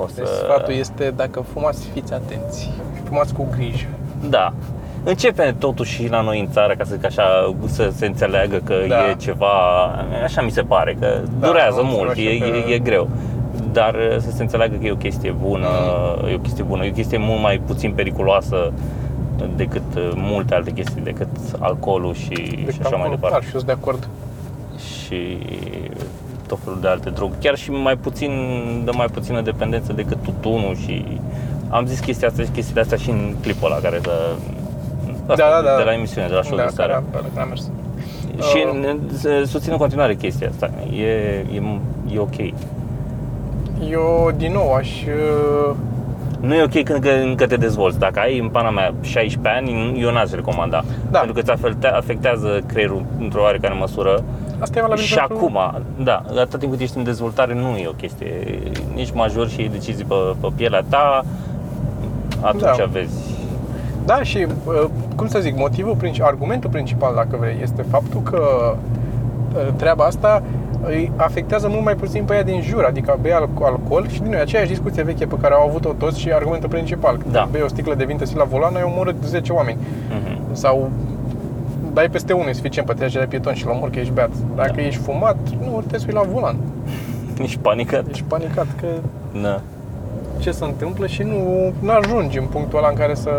O 0.02 0.06
să... 0.06 0.14
Deci 0.16 0.26
sfatul 0.26 0.74
este, 0.74 1.12
dacă 1.16 1.40
fumați, 1.52 1.88
fiți 1.92 2.12
atenți. 2.12 2.70
Fumați 3.04 3.34
cu 3.34 3.48
grijă. 3.56 3.86
Da. 4.28 4.52
Începe 5.04 5.54
totuși 5.58 6.08
la 6.08 6.20
noi 6.20 6.40
în 6.40 6.48
țară, 6.50 6.74
ca 6.78 6.84
să 6.84 6.94
zic 6.94 7.04
așa, 7.04 7.54
să 7.66 7.90
se 7.96 8.06
înțeleagă 8.06 8.56
că 8.64 8.74
Da. 8.88 9.08
e 9.10 9.14
ceva, 9.18 9.48
așa 10.24 10.42
mi 10.42 10.50
se 10.50 10.62
pare, 10.62 10.96
că 11.00 11.20
Da, 11.40 11.46
durează 11.46 11.78
am 11.80 11.86
mult, 11.86 12.08
înțeles 12.08 12.32
e, 12.32 12.36
și 12.36 12.42
e, 12.42 12.62
că- 12.62 12.70
e 12.70 12.78
greu. 12.78 13.08
Dar 13.72 13.94
uh, 13.94 14.16
să 14.18 14.30
se 14.30 14.42
înțeleagă 14.42 14.76
că 14.80 14.86
e 14.86 14.90
o 14.92 14.96
chestie 14.96 15.30
bună, 15.30 15.68
Mm. 16.22 16.28
e 16.28 16.34
o 16.34 16.38
chestie 16.38 16.64
bună, 16.64 16.84
e 16.84 16.90
o 16.90 16.92
chestie 16.92 17.18
mult 17.18 17.40
mai 17.40 17.60
puțin 17.66 17.92
periculoasă 17.92 18.72
decât 19.56 19.82
uh, 19.96 20.10
multe 20.14 20.54
alte 20.54 20.70
chestii, 20.70 21.02
decât 21.02 21.28
alcoolul 21.58 22.14
și, 22.14 22.34
și 22.34 22.62
Deci 22.64 22.76
așa 22.84 22.96
mai 22.96 23.08
departe. 23.10 23.28
Dar 23.36 23.42
și 23.42 23.50
eu 23.54 23.60
sunt 23.60 23.64
de 23.66 23.72
acord. 23.80 24.08
Și 24.76 25.38
tot 26.54 26.62
felul 26.64 26.80
de 26.80 26.88
alte 26.88 27.10
droguri. 27.10 27.38
Chiar 27.40 27.56
și 27.56 27.70
mai 27.70 27.96
puțin, 27.96 28.30
dă 28.84 28.92
mai 28.96 29.06
puțină 29.06 29.40
dependență 29.40 29.92
decât 29.92 30.16
tutunul 30.22 30.76
și 30.76 31.04
am 31.68 31.86
zis 31.86 31.98
chestia 32.00 32.28
asta 32.28 32.42
și 32.42 32.48
chestiile 32.48 32.80
astea 32.80 32.98
și 32.98 33.10
în 33.10 33.34
clipul 33.42 33.70
ăla 33.70 33.80
care 33.80 33.98
să 34.02 34.10
asta, 35.26 35.34
Da, 35.36 35.60
da, 35.62 35.68
da. 35.70 35.76
de 35.76 35.82
la 35.82 35.92
emisiune, 35.94 36.26
de 36.28 36.34
la 36.34 36.42
show 36.42 36.56
da, 36.56 36.64
de 36.64 36.70
seară. 36.74 37.02
Da, 37.12 37.18
da, 37.18 37.26
da, 37.34 37.40
a 37.40 37.44
mers. 37.44 37.70
Și 38.50 38.64
Uh. 38.66 38.78
în- 38.86 38.98
să- 39.16 39.42
susțin 39.46 39.72
în 39.72 39.78
continuare 39.78 40.14
chestia 40.14 40.48
asta. 40.48 40.70
E, 40.96 41.04
e, 41.04 41.62
e 42.14 42.18
ok. 42.18 42.36
Eu, 43.90 44.30
din 44.36 44.52
nou, 44.52 44.72
aș... 44.72 44.88
uh, 45.02 45.74
Nu 46.40 46.54
e 46.54 46.62
ok 46.62 46.82
când 46.82 46.98
că 47.02 47.08
încă 47.10 47.46
te 47.46 47.56
dezvolți. 47.56 47.98
Dacă 47.98 48.20
ai 48.20 48.38
în 48.38 48.48
pana 48.48 48.70
mea 48.70 48.94
16 49.00 49.54
ani, 49.54 50.00
eu 50.00 50.12
n-aș 50.12 50.30
recomanda. 50.30 50.84
Da. 51.10 51.18
Pentru 51.18 51.34
că 51.34 51.40
îți 51.40 51.50
afecte- 51.50 51.86
afectează 51.86 52.60
creierul 52.66 53.02
într-o 53.20 53.42
oarecare 53.42 53.74
măsură. 53.78 54.22
Asta 54.64 54.78
e 54.78 54.82
valabil 54.82 55.04
Și 55.04 55.14
pentru- 55.14 55.36
acum, 55.36 55.58
da, 56.04 56.22
atât 56.40 56.58
timp 56.58 56.72
cât 56.72 56.80
ești 56.80 56.96
în 56.98 57.04
dezvoltare 57.04 57.54
nu 57.54 57.76
e 57.76 57.86
o 57.88 57.92
chestie. 57.92 58.28
Nici 58.94 59.12
major 59.12 59.48
și 59.48 59.60
iei 59.60 59.68
decizii 59.68 60.04
pe, 60.04 60.14
pe 60.40 60.48
pielea 60.56 60.84
ta, 60.88 61.24
atunci 62.40 62.62
Da. 62.78 62.84
vezi. 62.92 63.14
Da, 64.04 64.22
și, 64.22 64.46
uh, 64.66 64.84
cum 65.16 65.28
să 65.28 65.38
zic, 65.38 65.56
motivul, 65.56 65.94
princi- 65.96 66.22
argumentul 66.22 66.70
principal, 66.70 67.14
dacă 67.14 67.36
vrei, 67.40 67.58
este 67.62 67.84
faptul 67.90 68.20
că 68.20 68.40
uh, 69.54 69.68
treaba 69.76 70.04
asta 70.04 70.42
îi 70.86 71.12
afectează 71.16 71.68
mult 71.68 71.84
mai 71.84 71.94
puțin 71.94 72.24
pe 72.24 72.34
ea 72.34 72.42
din 72.42 72.60
jur, 72.62 72.84
adică 72.84 73.18
bei 73.20 73.32
al- 73.32 73.48
alcool 73.62 74.08
și 74.08 74.20
din 74.20 74.30
nou, 74.30 74.38
e 74.38 74.42
aceeași 74.42 74.68
discuție 74.68 75.02
veche 75.02 75.26
pe 75.26 75.36
care 75.40 75.54
au 75.54 75.68
avut-o 75.68 75.92
toți 75.92 76.20
și 76.20 76.32
argumentul 76.32 76.68
principal. 76.68 77.16
Când 77.16 77.32
Da. 77.32 77.48
bei 77.50 77.62
o 77.62 77.68
sticlă 77.68 77.94
de 77.94 78.04
vin 78.04 78.16
te 78.16 78.24
ții 78.24 78.36
la 78.36 78.44
volan, 78.44 78.74
ai 78.76 78.82
omorât 78.82 79.16
10 79.24 79.52
oameni. 79.52 79.78
Mhm. 80.08 80.54
Sau 80.54 80.90
dai 81.94 82.08
peste 82.10 82.32
unul, 82.32 82.48
e 82.48 82.52
suficient 82.52 82.86
pe 82.86 82.92
trecerea 82.94 83.24
de 83.24 83.30
pieton 83.30 83.54
și 83.54 83.64
la 83.66 83.70
omor 83.72 83.90
că 83.90 83.98
ești 83.98 84.12
beat. 84.12 84.30
Dacă 84.56 84.72
Da. 84.76 84.82
ești 84.82 85.00
fumat, 85.00 85.36
nu 85.60 85.82
te 85.86 85.98
sui 85.98 86.12
la 86.12 86.22
volan. 86.22 86.56
Ești 87.42 87.58
panicat? 87.58 88.04
Ești 88.10 88.24
panicat 88.28 88.66
că 88.80 88.86
Da. 89.42 89.60
ce 90.38 90.50
se 90.50 90.64
întâmplă 90.64 91.06
și 91.06 91.22
nu, 91.22 91.72
nu 91.80 91.90
ajungi 91.90 92.38
în 92.38 92.44
punctul 92.44 92.78
ăla 92.78 92.88
în 92.88 92.94
care 92.94 93.14
să 93.14 93.30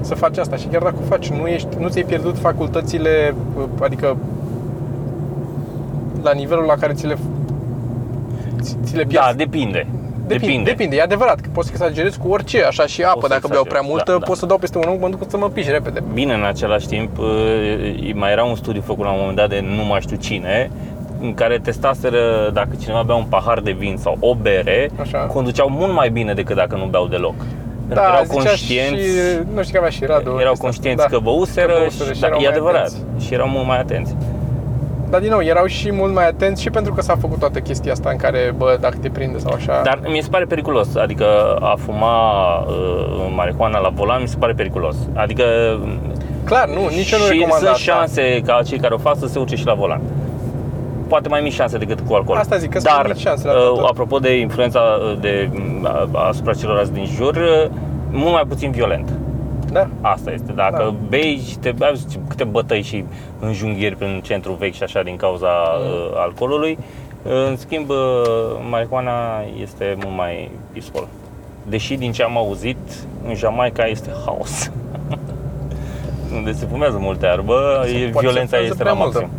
să 0.00 0.14
faci 0.14 0.38
asta 0.38 0.56
și 0.56 0.66
chiar 0.66 0.82
dacă 0.82 0.94
o 1.00 1.04
faci, 1.04 1.30
nu, 1.30 1.46
ești, 1.46 1.68
nu 1.78 1.88
ți-ai 1.88 2.04
pierdut 2.04 2.38
facultățile, 2.38 3.34
adică 3.80 4.16
la 6.22 6.32
nivelul 6.32 6.64
la 6.64 6.74
care 6.74 6.92
ți 6.92 7.06
le 7.06 7.16
ți, 8.60 8.76
ți 8.84 8.96
le 8.96 9.04
pierzi. 9.04 9.28
Da, 9.28 9.34
depinde. 9.36 9.86
Depinde, 10.38 10.70
depinde, 10.70 10.96
e 10.96 11.02
adevărat 11.02 11.40
că 11.40 11.48
poți 11.52 11.66
să 11.66 11.72
exagerezi 11.76 12.18
cu 12.18 12.28
orice, 12.28 12.64
așa 12.64 12.86
și 12.86 13.02
apă, 13.02 13.20
să 13.20 13.28
dacă 13.28 13.46
beau 13.48 13.64
prea 13.64 13.80
exagerezi, 13.80 13.90
multă, 13.90 14.12
da, 14.12 14.18
da. 14.18 14.24
pot 14.26 14.36
să 14.36 14.46
dau 14.46 14.58
peste 14.58 14.78
un 14.78 14.84
unghi, 14.88 15.00
mă 15.02 15.08
duc 15.08 15.30
să 15.30 15.36
mă 15.36 15.48
piși 15.48 15.70
repede. 15.70 16.02
Bine, 16.12 16.34
în 16.34 16.44
același 16.44 16.86
timp, 16.86 17.18
uh, 17.18 18.10
mai 18.14 18.30
era 18.32 18.44
un 18.44 18.56
studiu 18.56 18.80
făcut 18.80 19.04
la 19.04 19.10
un 19.10 19.18
moment 19.18 19.36
dat 19.36 19.48
de 19.48 19.60
nu 19.76 19.84
mai 19.84 20.00
știu 20.00 20.16
cine, 20.16 20.70
în 21.20 21.34
care 21.34 21.58
testaseră 21.58 22.50
dacă 22.52 22.68
cineva 22.80 23.02
bea 23.02 23.14
un 23.14 23.24
pahar 23.24 23.60
de 23.60 23.70
vin 23.70 23.96
sau 23.96 24.16
o 24.20 24.34
bere, 24.34 24.90
Așa. 25.00 25.18
conduceau 25.18 25.68
mult 25.70 25.92
mai 25.92 26.10
bine 26.10 26.34
decât 26.34 26.56
dacă 26.56 26.76
nu 26.76 26.84
beau 26.84 27.06
deloc. 27.06 27.34
Pentru 27.88 28.04
că 28.04 28.10
erau 28.12 28.24
zicea 28.24 28.42
conștienți, 28.42 29.02
și, 29.02 29.54
nu 29.54 29.62
știu 29.62 29.72
că 29.72 29.78
avea 29.78 29.90
și 29.90 30.04
Radu. 30.04 30.36
erau 30.40 30.52
ăsta, 30.52 30.64
conștienți 30.64 31.08
că 31.08 31.18
băuseră, 31.18 31.72
că 31.72 31.78
băuseră 31.78 32.08
și, 32.08 32.14
și 32.14 32.20
da, 32.20 32.26
erau 32.26 32.38
e 32.38 32.42
mai 32.42 32.50
adevărat, 32.52 32.86
atenți. 32.86 33.26
și 33.26 33.34
erau 33.34 33.48
mult 33.48 33.66
mai 33.66 33.78
atenți. 33.78 34.16
Dar 35.10 35.20
din 35.20 35.30
nou, 35.30 35.42
erau 35.42 35.66
și 35.66 35.92
mult 35.92 36.14
mai 36.14 36.26
atenți 36.26 36.62
și 36.62 36.70
pentru 36.70 36.92
că 36.92 37.00
s-a 37.02 37.16
făcut 37.20 37.38
toată 37.38 37.58
chestia 37.58 37.92
asta 37.92 38.10
în 38.10 38.16
care, 38.16 38.54
bă, 38.56 38.76
dacă 38.80 38.96
te 39.00 39.08
prinde 39.08 39.38
sau 39.38 39.52
așa. 39.52 39.80
Dar 39.84 40.00
mi 40.08 40.20
se 40.22 40.28
pare 40.30 40.44
periculos, 40.44 40.96
adică 40.96 41.24
a 41.60 41.74
fuma 41.78 42.56
uh, 42.58 43.32
marihuana 43.36 43.78
la 43.78 43.88
volan 43.88 44.20
mi 44.22 44.28
se 44.28 44.36
pare 44.38 44.52
periculos. 44.52 44.96
Adică 45.14 45.44
Clar, 46.44 46.68
nu, 46.68 46.88
nici 46.96 47.10
eu 47.10 47.18
nu 47.18 47.24
și 47.24 47.30
recomand 47.30 47.52
sunt 47.62 47.68
asta. 47.68 47.92
șanse 47.92 48.40
ca 48.46 48.60
cei 48.66 48.78
care 48.78 48.94
o 48.94 48.98
fac 48.98 49.16
să 49.18 49.26
se 49.26 49.38
urce 49.38 49.56
și 49.56 49.66
la 49.66 49.74
volan. 49.74 50.00
Poate 51.08 51.28
mai 51.28 51.40
mici 51.40 51.52
șanse 51.52 51.78
decât 51.78 52.00
cu 52.08 52.14
alcool. 52.14 52.38
Asta 52.38 52.56
zic, 52.56 52.70
că 52.70 52.78
sunt 52.78 52.92
Dar, 52.94 53.06
mici 53.06 53.18
șanse 53.20 53.46
la 53.46 53.52
uh, 53.52 53.78
tot. 53.78 53.88
apropo 53.88 54.18
de 54.18 54.38
influența 54.38 54.80
uh, 54.80 55.18
de, 55.20 55.50
uh, 55.82 56.02
asupra 56.28 56.52
celorlalți 56.52 56.92
din 56.92 57.04
jur, 57.16 57.34
uh, 57.36 57.70
mult 58.10 58.32
mai 58.32 58.44
puțin 58.48 58.70
violent. 58.70 59.08
Da. 59.72 59.88
Asta 60.00 60.30
este. 60.32 60.52
Dacă 60.52 60.76
Da. 60.76 60.84
da. 60.84 60.94
bei 61.08 61.42
și 61.48 61.58
te 61.58 61.68
ai 61.68 61.90
văzut 61.90 62.08
câte 62.28 62.44
bătăi 62.44 62.82
și 62.82 63.04
înjunghieri 63.40 63.96
prin 63.96 64.20
centru 64.24 64.52
vechi 64.52 64.74
și 64.74 64.82
așa 64.82 65.02
din 65.02 65.16
cauza 65.16 65.46
Mm. 65.78 65.86
uh, 65.86 66.12
alcoolului, 66.16 66.78
uh, 67.22 67.32
în 67.48 67.56
schimb, 67.56 67.88
uh, 67.88 67.96
marihuana 68.70 69.12
este 69.62 69.96
mult 70.04 70.16
mai 70.16 70.50
peaceful. 70.72 71.08
Deși 71.68 71.94
din 71.96 72.12
ce 72.12 72.22
am 72.22 72.36
auzit, 72.36 72.76
în 73.28 73.34
Jamaica 73.34 73.84
este 73.86 74.10
haos. 74.24 74.70
Unde 76.36 76.52
se 76.52 76.66
fumează 76.66 76.96
multe 77.00 77.26
iarbă, 77.26 77.80
Se 77.84 77.90
e, 77.90 78.08
poate 78.08 78.26
violența 78.26 78.56
să 78.56 78.62
este 78.62 78.74
prea 78.76 78.92
la 78.92 78.98
multă. 78.98 79.18
maxim. 79.18 79.38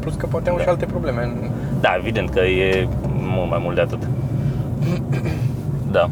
Plus 0.00 0.14
că 0.14 0.26
poate 0.26 0.50
au 0.50 0.56
Da. 0.56 0.62
și 0.62 0.68
alte 0.68 0.84
probleme. 0.84 1.32
Da, 1.80 1.94
evident 1.98 2.30
că 2.30 2.40
e 2.40 2.88
mult 3.36 3.50
mai 3.50 3.58
mult 3.62 3.74
de 3.74 3.80
atât. 3.80 3.98
Da. 5.90 6.08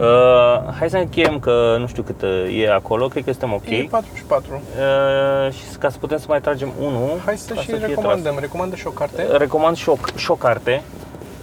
Uh, 0.00 0.72
hai 0.78 0.90
să 0.90 0.96
încheiem 0.96 1.38
că 1.38 1.76
nu 1.78 1.86
știu 1.86 2.02
cât 2.02 2.22
uh, 2.22 2.62
e 2.62 2.72
acolo, 2.72 3.08
cred 3.08 3.24
că 3.24 3.30
suntem 3.30 3.52
ok. 3.52 3.68
E 3.68 3.86
44. 3.90 4.52
Uh, 4.52 5.52
și 5.52 5.76
ca 5.78 5.88
să 5.88 5.98
putem 5.98 6.18
să 6.18 6.24
mai 6.28 6.40
tragem 6.40 6.72
unul 6.80 7.20
Hai 7.24 7.36
să 7.36 7.54
ca 7.54 7.60
și 7.60 7.66
fie 7.66 7.76
recomandăm. 7.86 8.36
Recomandă 8.40 8.76
și 8.76 8.86
o 8.86 8.90
carte. 8.90 9.22
tras. 9.22 9.38
Recomand 9.38 9.76
și 9.76 9.88
o, 9.88 9.96
și 10.16 10.30
o 10.30 10.34
carte. 10.34 10.82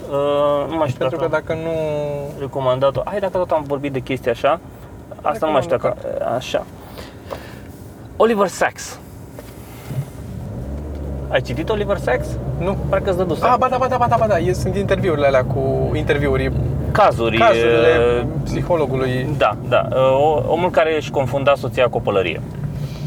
Uh, 0.09 0.69
nu 0.69 0.75
mai 0.75 0.87
știu 0.87 0.99
Pentru 0.99 1.17
că 1.17 1.27
dacă, 1.27 1.43
dacă 1.47 1.59
nu... 1.63 1.69
am 1.69 2.39
recomandat-o. 2.39 3.01
Hai 3.05 3.19
dacă 3.19 3.37
tot 3.37 3.51
am 3.51 3.63
vorbit 3.67 3.91
de 3.91 3.99
chestia 3.99 4.31
așa. 4.31 4.59
Asta 5.21 5.45
nu 5.45 5.51
mai 5.51 5.61
știu 5.61 5.77
dacă, 5.77 5.97
așa. 6.35 6.65
Oliver 8.17 8.47
Sacks. 8.47 8.99
Ai 11.27 11.41
citit 11.41 11.69
Oliver 11.69 11.97
Sacks? 11.97 12.27
Nu. 12.59 12.77
Parcă 12.89 13.09
îți 13.09 13.17
dă 13.17 13.23
dus. 13.23 13.41
Ah, 13.41 13.55
ba 13.59 13.67
da, 13.67 13.77
ba 13.77 13.87
da, 13.87 13.97
ba 13.97 14.07
da, 14.07 14.15
ba 14.19 14.27
da. 14.27 14.37
E, 14.37 14.53
sunt 14.53 14.75
interviurile 14.75 15.27
alea 15.27 15.43
cu 15.43 15.91
interviuri. 15.95 16.51
Cazuri. 16.93 17.37
Cazurile 17.37 18.19
uh, 18.19 18.25
psihologului. 18.43 19.27
Da, 19.37 19.55
da. 19.69 19.87
Uh, 19.89 20.43
Omul 20.47 20.69
care 20.69 20.95
își 20.95 21.11
confunda 21.11 21.53
soția 21.55 21.87
cu 21.87 21.97
o 21.97 21.99
pălărie. 21.99 22.41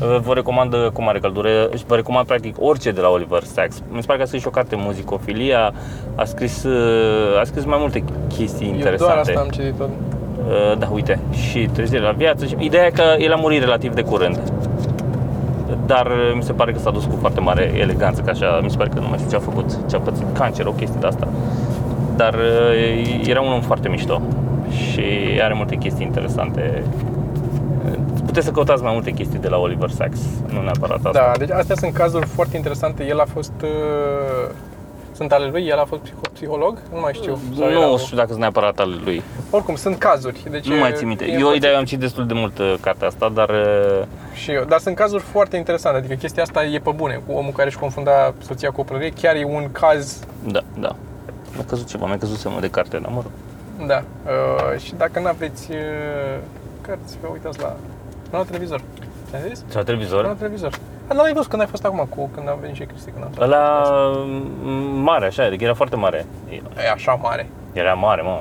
Uh, 0.01 0.19
Vă 0.23 0.33
recomand 0.35 0.75
cu 0.93 1.03
mare 1.03 1.19
căldură, 1.19 1.49
și 1.77 1.85
vă 1.87 1.95
recomand 1.95 2.27
practic 2.27 2.57
orice 2.59 2.91
de 2.91 3.01
la 3.01 3.09
Oliver 3.09 3.43
Sacks. 3.43 3.83
Mi 3.91 4.01
se 4.01 4.07
pare 4.07 4.19
că 4.19 4.25
a 4.25 4.27
scris 4.27 4.41
și 4.41 4.47
o 4.47 4.51
carte 4.51 4.77
Muzicofilia, 4.79 5.73
a 6.15 6.25
scris, 6.25 6.63
uh, 6.65 7.41
a 7.41 7.45
scris 7.45 7.65
mai 7.65 7.77
multe 7.81 8.05
chestii 8.37 8.67
Eu 8.69 8.75
interesante. 8.75 9.13
doar 9.13 9.19
asta 9.19 9.41
am 9.41 9.49
citit 9.49 9.75
tot. 9.77 9.89
Uh, 9.89 10.79
Da, 10.79 10.89
uite, 10.93 11.19
și 11.51 11.69
trezire 11.73 12.01
la 12.03 12.11
viață. 12.11 12.45
Și 12.47 12.55
ideea 12.59 12.87
e 12.87 12.91
că 12.91 13.03
el 13.19 13.33
a 13.33 13.37
murit 13.37 13.61
relativ 13.63 13.95
de 13.95 14.03
curând. 14.03 14.39
Dar 15.87 16.07
uh, 16.07 16.33
mi 16.35 16.43
se 16.43 16.53
pare 16.53 16.73
că 16.73 16.79
s-a 16.79 16.91
dus 16.91 17.05
cu 17.05 17.17
foarte 17.21 17.41
mare 17.41 17.73
eleganță, 17.79 18.21
că 18.23 18.31
așa, 18.31 18.61
mi 18.63 18.71
se 18.71 18.77
pare 18.77 18.91
că 18.95 19.01
nu 19.01 19.09
mai 19.09 19.19
știu 19.19 19.31
ce 19.31 19.37
a 19.37 19.39
făcut, 19.39 19.79
ce 19.91 19.97
a 19.97 19.99
pățit, 19.99 20.25
cancer, 20.33 20.67
o 20.67 20.71
chestie 20.71 21.01
de 21.01 21.07
asta. 21.07 21.29
Dar 22.17 22.35
uh, 22.35 23.27
era 23.27 23.41
un 23.41 23.53
om 23.53 23.61
foarte 23.61 23.89
mișto 23.89 24.23
și 24.71 25.05
are 25.43 25.55
multe 25.55 25.77
chestii 25.77 26.05
interesante. 26.07 26.83
Puteți 28.27 28.47
să 28.47 28.53
căutați 28.53 28.83
mai 28.83 28.93
multe 28.93 29.11
chestii 29.11 29.39
de 29.39 29.49
la 29.49 29.57
Oliver 29.57 29.91
Sacks, 29.91 30.19
nu 30.53 30.63
neapărat 30.63 30.97
asta. 31.05 31.11
Da, 31.13 31.33
deci 31.39 31.51
astea 31.51 31.75
sunt 31.77 31.93
cazuri 31.93 32.27
foarte 32.27 32.57
interesante. 32.57 33.07
El 33.07 33.21
a 33.21 33.25
fost... 33.25 33.53
uh, 33.63 34.51
Sunt 35.13 35.33
ale 35.33 35.47
lui? 35.51 35.67
El 35.67 35.79
a 35.79 35.85
fost 35.85 36.01
psiho- 36.03 36.33
psiholog? 36.33 36.79
Nu 36.93 37.01
mai 37.01 37.13
știu. 37.15 37.39
Sau 37.59 37.69
era 37.69 37.79
Nu 37.81 37.91
un- 37.93 37.99
știu 37.99 38.17
dacă 38.17 38.29
sunt 38.29 38.41
neapărat 38.41 38.79
ale 38.79 38.95
lui. 39.05 39.23
Oricum, 39.51 39.75
sunt 39.75 39.99
cazuri. 39.99 40.43
Deci 40.51 40.67
Nu 40.69 40.75
e- 40.75 40.79
mai 40.81 40.93
țin 40.95 41.07
minte. 41.07 41.25
e 41.25 41.33
Eu, 41.33 41.39
foarte- 41.39 41.57
ideea, 41.57 41.73
eu 41.73 41.79
am 41.79 41.85
citit 41.85 42.01
destul 42.01 42.27
de 42.27 42.33
mult 42.35 42.59
uh, 42.59 42.75
cartea 42.81 43.07
asta, 43.07 43.31
dar 43.35 43.49
uh, 43.49 44.03
Și 44.35 44.51
eu. 44.51 44.65
Dar 44.65 44.79
sunt 44.79 44.95
cazuri 44.97 45.23
foarte 45.23 45.57
interesante. 45.57 45.99
Adică 45.99 46.15
chestia 46.15 46.43
asta 46.43 46.65
e 46.65 46.79
pe 46.79 46.91
bune. 46.95 47.21
Cu 47.27 47.33
omul 47.33 47.53
care 47.53 47.69
își 47.69 47.79
confunda 47.79 48.35
soția 48.39 48.71
cu 48.71 48.81
o 48.81 48.85
prărie. 48.85 49.13
Chiar 49.21 49.35
e 49.35 49.45
un 49.45 49.69
caz 49.73 50.19
da, 50.47 50.61
da. 50.79 50.97
Mi-a 51.57 51.65
căzut 51.69 51.87
ceva, 51.87 52.07
mi-a 52.07 52.19
căzut 52.19 52.37
semnul 52.39 52.61
de 52.61 52.71
carte, 52.71 52.99
dar 52.99 53.11
mă 53.13 53.21
rog. 53.23 53.33
Da. 53.89 54.03
Uh, 54.27 54.79
și 54.81 54.95
dacă 54.95 55.21
nu 55.21 55.27
aveți 55.27 55.71
uh, 55.71 55.77
cărți, 56.81 57.19
vă 57.23 57.29
uitați 57.33 57.61
la, 57.61 57.73
la 58.31 58.43
televizor. 58.43 58.81
Ți-am 59.31 59.41
zis? 59.49 59.65
La 59.73 59.79
La 59.79 59.83
televizor? 59.85 60.27
televizor. 60.39 60.79
A, 61.09 61.15
n-ai 61.15 61.33
văzut 61.33 61.49
când 61.51 61.63
ai 61.63 61.69
fost 61.69 61.85
acum, 61.85 62.07
cu, 62.17 62.31
când 62.35 62.49
am 62.49 62.59
venit 62.61 62.77
și 62.77 62.85
Cristi, 62.85 63.11
când 63.11 63.25
am 63.25 63.31
stat. 63.33 63.45
Ăla 63.45 63.83
m, 64.63 64.71
mare, 65.03 65.27
așa, 65.27 65.45
adică 65.45 65.65
era 65.65 65.75
foarte 65.75 65.97
mare. 65.97 66.27
E 66.77 66.91
așa 66.95 67.13
mare. 67.15 67.49
Era 67.73 67.93
mare, 67.93 68.23
mă. 68.23 68.41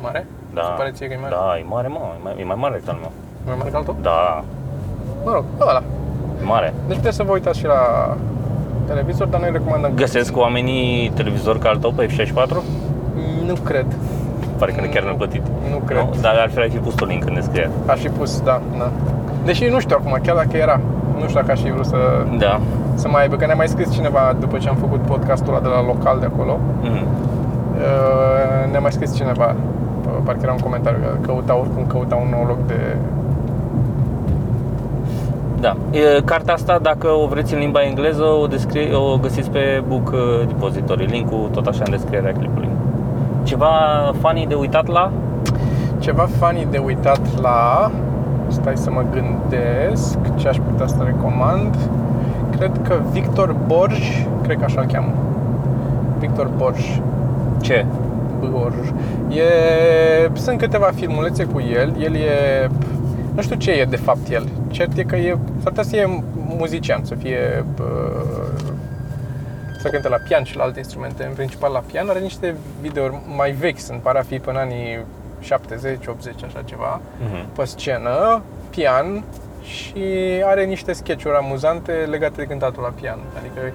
Mare? 0.00 0.26
Da. 0.54 0.62
Se 0.62 0.70
pare 0.76 0.90
ție 0.90 1.06
că 1.06 1.12
e 1.12 1.16
mare? 1.20 1.34
Da, 1.34 1.58
e 1.58 1.62
mare, 1.68 1.88
mă. 1.88 1.98
E 2.18 2.22
mai, 2.22 2.34
e 2.40 2.44
mai 2.44 2.56
mare 2.58 2.74
decât 2.74 2.88
al 2.88 2.98
meu. 3.00 3.12
Mai 3.46 3.54
mare 3.58 3.70
ca 3.70 3.76
al 3.78 3.84
tău? 3.84 3.96
Da, 4.02 4.44
Mă 5.24 5.32
rog, 5.32 5.44
ăla. 5.60 5.82
e 6.40 6.44
mare. 6.44 6.74
Deci 6.86 6.96
puteți 6.96 7.16
să 7.16 7.22
vă 7.22 7.32
uitați 7.32 7.58
și 7.58 7.64
la 7.66 7.80
televizor, 8.88 9.26
dar 9.26 9.40
noi 9.40 9.50
recomandăm. 9.52 9.90
Găsesc 9.94 10.36
oamenii 10.36 11.10
televizor 11.14 11.58
ca 11.58 11.68
al 11.68 11.76
tău 11.76 11.92
pe 11.96 12.06
F64? 12.06 12.62
Nu 13.46 13.54
cred. 13.64 13.86
Pare 14.58 14.72
că 14.72 14.86
chiar 14.86 15.02
nu 15.04 15.14
plătit. 15.14 15.42
Nu 15.70 15.76
cred. 15.86 15.98
Nu? 15.98 16.10
Dar 16.20 16.34
altfel 16.40 16.62
ai 16.62 16.68
fi 16.70 16.76
pus 16.76 16.94
tu 16.94 17.04
link 17.04 17.24
în 17.28 17.34
descriere. 17.34 17.70
Aș 17.86 17.98
fi 18.00 18.08
pus, 18.08 18.40
da, 18.40 18.60
da. 18.78 18.90
Deși 19.44 19.64
nu 19.64 19.80
știu 19.80 19.96
acum, 20.00 20.18
chiar 20.22 20.36
dacă 20.36 20.56
era. 20.56 20.80
Nu 21.20 21.24
știu 21.28 21.40
dacă 21.40 21.50
aș 21.52 21.60
fi 21.60 21.70
vrut 21.70 21.86
să, 21.86 21.96
Da. 22.38 22.60
să 22.94 23.08
mai 23.08 23.22
aibă, 23.22 23.36
că 23.36 23.46
ne-a 23.46 23.54
mai 23.54 23.68
scris 23.68 23.92
cineva 23.92 24.36
după 24.40 24.58
ce 24.58 24.68
am 24.68 24.76
făcut 24.76 25.00
podcastul 25.00 25.52
ăla 25.52 25.62
de 25.62 25.68
la 25.68 25.82
local 25.84 26.16
de 26.20 26.26
acolo. 26.32 26.58
Mhm. 26.82 27.06
Uh, 27.78 28.70
Ne-a 28.70 28.80
mai 28.80 28.92
scris 28.92 29.14
cineva, 29.16 29.54
parcă 30.24 30.40
era 30.42 30.52
un 30.52 30.58
comentariu, 30.58 30.98
că 31.02 31.16
căuta 31.26 31.56
oricum 31.58 31.86
căuta 31.86 32.14
un 32.14 32.28
nou 32.30 32.44
loc 32.46 32.66
de... 32.66 32.96
Da. 35.60 35.76
E, 35.90 36.20
cartea 36.24 36.54
asta, 36.54 36.78
dacă 36.82 37.08
o 37.08 37.26
vreți 37.26 37.54
în 37.54 37.60
limba 37.60 37.82
engleză, 37.82 38.22
o, 38.22 38.46
descrie, 38.46 38.94
o 38.94 39.16
găsiți 39.16 39.50
pe 39.50 39.82
Book 39.88 40.10
uh, 40.12 40.46
Depository. 40.46 41.06
Linkul 41.06 41.48
tot 41.52 41.66
așa 41.66 41.82
în 41.84 41.90
descrierea 41.90 42.32
clipului. 42.32 42.68
Ceva 43.42 43.70
funny 44.20 44.46
de 44.46 44.54
uitat 44.54 44.86
la? 44.86 45.10
Ceva 45.98 46.28
funny 46.38 46.66
de 46.70 46.78
uitat 46.78 47.40
la... 47.40 47.90
Stai 48.48 48.76
să 48.76 48.90
mă 48.90 49.04
gândesc 49.12 50.18
ce 50.36 50.48
aș 50.48 50.56
putea 50.70 50.86
să 50.86 50.96
recomand. 51.04 51.74
Cred 52.56 52.70
că 52.88 52.94
Victor 53.12 53.56
Borj, 53.66 54.26
cred 54.42 54.58
că 54.58 54.64
așa-l 54.64 54.86
cheamă. 54.92 55.12
Victor 56.18 56.50
Borj. 56.56 57.00
Ce? 57.60 57.86
Borj. 58.50 58.88
E, 59.28 59.42
sunt 60.32 60.58
câteva 60.58 60.90
filmulețe 60.94 61.44
cu 61.44 61.60
el. 61.60 61.92
El 61.98 62.14
e... 62.14 62.68
Nu 63.38 63.44
știu 63.44 63.56
ce 63.56 63.70
e 63.70 63.84
de 63.84 63.96
fapt 63.96 64.28
el. 64.30 64.48
Cert 64.70 64.96
e 64.98 65.02
că 65.04 65.16
e... 65.16 65.30
S-ar 65.62 65.68
putea 65.68 65.82
să 65.82 65.88
fie 65.90 66.22
muzician, 66.56 67.04
să 67.04 67.14
fie... 67.14 67.64
uh, 67.80 68.62
Să 69.80 69.88
cânte 69.88 70.08
la 70.08 70.16
pian 70.28 70.42
și 70.44 70.56
la 70.56 70.62
alte 70.62 70.78
instrumente, 70.78 71.24
în 71.24 71.32
principal 71.32 71.72
la 71.72 71.82
pian. 71.90 72.08
Are 72.08 72.18
niște 72.18 72.54
videouri 72.80 73.14
mai 73.36 73.50
vechi, 73.50 73.78
sunt 73.78 74.00
pare 74.00 74.18
a 74.18 74.22
fi 74.22 74.38
până 74.38 74.58
anii 74.58 74.98
70, 75.40 76.06
80, 76.06 76.34
așa 76.44 76.62
ceva, 76.64 77.00
Mhm. 77.20 77.48
pe 77.56 77.64
scenă, 77.64 78.42
pian 78.70 79.24
și 79.62 80.04
are 80.44 80.64
niște 80.64 80.92
sketch-uri 80.92 81.36
amuzante 81.36 81.92
legate 81.92 82.34
de 82.36 82.44
cântatul 82.44 82.82
la 82.82 82.92
pian. 83.00 83.18
Adică 83.38 83.60
e, 83.66 83.72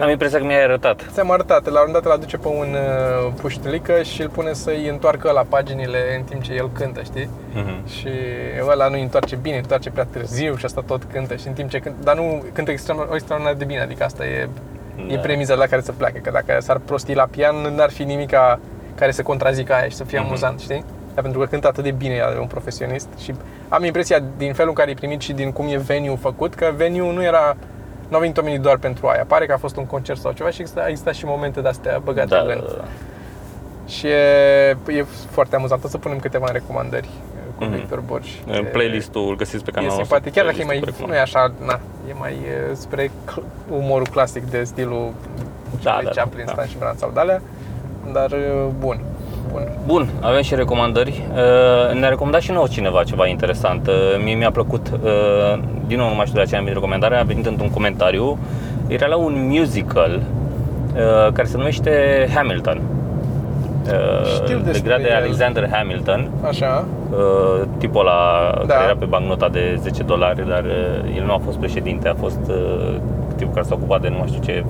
Am 0.00 0.10
impresia 0.10 0.38
că 0.38 0.44
mi-ai 0.44 0.62
arătat. 0.62 1.04
Ți-am 1.12 1.30
arătat, 1.30 1.64
la 1.64 1.70
un 1.70 1.74
moment 1.86 1.92
dat 1.92 2.04
îl 2.04 2.10
aduce 2.10 2.36
pe 2.36 2.48
un 2.48 2.68
uh, 2.74 3.32
puștilică 3.40 4.02
și 4.02 4.22
îl 4.22 4.28
pune 4.28 4.52
să-i 4.52 4.88
întoarcă 4.88 5.30
la 5.30 5.44
paginile 5.48 5.98
în 6.16 6.22
timp 6.22 6.42
ce 6.42 6.52
el 6.52 6.70
cântă, 6.72 7.02
știi? 7.02 7.28
Mhm. 7.54 7.86
Și 7.88 8.08
ăla 8.70 8.88
nu 8.88 9.00
întoarce 9.00 9.36
bine, 9.36 9.56
întoarce 9.56 9.90
prea 9.90 10.06
târziu 10.10 10.56
și 10.56 10.64
asta 10.64 10.82
tot 10.86 11.02
cântă 11.12 11.36
și 11.36 11.46
în 11.46 11.52
timp 11.52 11.70
ce 11.70 11.78
cântă, 11.78 11.98
dar 12.02 12.16
nu 12.16 12.44
cântă 12.52 12.70
extraordinar, 12.70 13.14
extraordinar 13.16 13.54
de 13.58 13.64
bine, 13.64 13.80
adică 13.80 14.04
asta 14.04 14.24
e, 14.26 14.48
e 15.08 15.14
Da. 15.14 15.20
premiza 15.20 15.54
la 15.54 15.66
care 15.66 15.80
să 15.82 15.92
pleacă, 15.92 16.18
că 16.22 16.30
dacă 16.30 16.56
s-ar 16.60 16.78
prosti 16.84 17.14
la 17.14 17.26
pian, 17.30 17.54
n-ar 17.74 17.90
fi 17.90 18.04
nimica 18.04 18.58
care 18.94 19.10
să 19.10 19.22
contrazică 19.22 19.72
aia 19.74 19.88
și 19.88 19.96
să 19.96 20.04
fie 20.04 20.18
Mhm. 20.18 20.26
amuzant, 20.26 20.60
știi? 20.60 20.84
Dar 21.14 21.22
pentru 21.22 21.40
că 21.40 21.46
cântă 21.46 21.66
atât 21.68 21.84
de 21.84 21.90
bine, 21.90 22.14
e 22.14 22.38
un 22.40 22.46
profesionist 22.46 23.08
și 23.18 23.34
am 23.68 23.84
impresia 23.84 24.18
din 24.36 24.52
felul 24.52 24.68
în 24.70 24.76
care 24.76 24.90
e 24.90 24.94
primit 24.94 25.20
și 25.20 25.32
din 25.32 25.52
cum 25.52 25.66
e 25.68 25.76
venue 25.76 26.16
făcut, 26.20 26.54
că 26.54 26.72
venue 26.76 27.12
nu 27.12 27.22
era 27.22 27.56
nu 28.08 28.14
au 28.14 28.20
venit 28.20 28.36
oamenii 28.36 28.58
doar 28.58 28.76
pentru 28.78 29.06
aia. 29.06 29.24
Pare 29.26 29.46
că 29.46 29.52
a 29.52 29.56
fost 29.56 29.76
un 29.76 29.86
concert 29.86 30.20
sau 30.20 30.32
ceva 30.32 30.50
și 30.50 30.60
există, 30.60 30.82
a 30.82 30.86
existat 30.88 31.14
și 31.14 31.24
momente 31.24 31.60
de-astea 31.60 32.00
băgate 32.04 32.28
Da, 32.28 32.38
în 32.40 32.46
da, 32.46 32.52
gând. 32.52 32.76
da. 32.76 32.84
Și 33.86 34.06
e, 34.06 34.68
e 34.86 35.04
foarte 35.30 35.56
amuzant. 35.56 35.84
O 35.84 35.88
să 35.88 35.98
punem 35.98 36.18
câteva 36.18 36.46
recomandări 36.50 37.08
cu 37.58 37.64
Mhm. 37.64 37.72
Victor 37.74 38.00
Borș. 38.00 38.28
În 38.46 38.64
Playlistul 38.72 39.28
îl 39.28 39.36
găsiți 39.36 39.64
pe 39.64 39.70
E 39.70 39.72
canalul 39.72 39.96
nostru. 39.96 40.14
simpatic, 40.16 40.34
chiar 40.34 40.44
dacă 40.50 40.60
e 40.60 40.64
mai, 40.64 40.76
Playlistul 40.76 41.04
cu 41.04 41.10
nu 41.10 41.16
e 41.16 41.20
așa, 41.20 41.52
na, 41.66 41.80
e 42.08 42.12
mai 42.18 42.32
e, 42.32 42.74
spre 42.74 43.10
cl- 43.24 43.40
umorul 43.70 44.06
clasic 44.10 44.50
de 44.50 44.64
stilul 44.64 45.12
Da, 45.82 45.90
Charlie 45.90 46.10
da, 46.14 46.20
Chaplin, 46.20 46.44
da. 46.44 46.52
Stan 46.52 46.66
și 46.66 46.78
Bran 46.78 46.96
sau 46.96 47.10
de 47.14 47.40
dar 48.12 48.32
e, 48.32 48.52
bun, 48.78 49.00
bun. 49.52 49.68
Bun, 49.86 50.08
avem 50.20 50.42
și 50.42 50.54
recomandări. 50.54 51.22
Uh, 51.32 51.98
Ne-a 52.00 52.08
recomandat 52.08 52.40
și 52.40 52.52
nouă 52.52 52.66
cineva 52.66 53.02
ceva 53.02 53.26
interesant. 53.26 53.86
Uh, 53.86 53.94
Mie 54.24 54.34
mi-a 54.34 54.50
plăcut, 54.50 54.90
uh, 55.02 55.58
din 55.86 55.98
nou 55.98 56.08
nu 56.08 56.14
mai 56.14 56.24
știu 56.26 56.36
de 56.38 56.44
aceea 56.44 56.60
mi 56.60 56.68
recomandarea, 56.72 57.20
a 57.20 57.22
venit 57.22 57.46
într-un 57.46 57.70
comentariu. 57.70 58.38
Era 58.86 59.06
la 59.06 59.16
un 59.16 59.34
musical 59.48 60.10
uh, 60.94 61.32
care 61.32 61.46
se 61.48 61.56
numește 61.56 61.90
Hamilton. 62.34 62.80
Uh, 63.86 64.26
Știu 64.34 64.58
despre 64.58 64.88
Legat 64.96 65.02
de 65.02 65.08
el. 65.14 65.22
Alexander 65.22 65.68
Hamilton, 65.72 66.30
Așa, 66.48 66.84
uh, 67.10 67.62
tipul 67.78 68.00
ăla 68.00 68.50
Da. 68.66 68.72
care 68.74 68.84
era 68.84 68.96
pe 68.98 69.04
bancnota 69.04 69.48
de 69.48 69.78
10 69.80 70.02
dolari, 70.02 70.48
dar 70.48 70.64
uh, 70.64 71.16
el 71.16 71.24
nu 71.24 71.32
a 71.32 71.40
fost 71.44 71.56
președinte, 71.58 72.08
a 72.08 72.14
fost 72.14 72.40
uh, 72.48 72.94
tipul 73.36 73.52
care 73.54 73.66
s-a 73.66 73.74
ocupat 73.74 74.00
de 74.00 74.08
nu 74.08 74.16
mai 74.18 74.26
știu 74.28 74.42
ce 74.42 74.64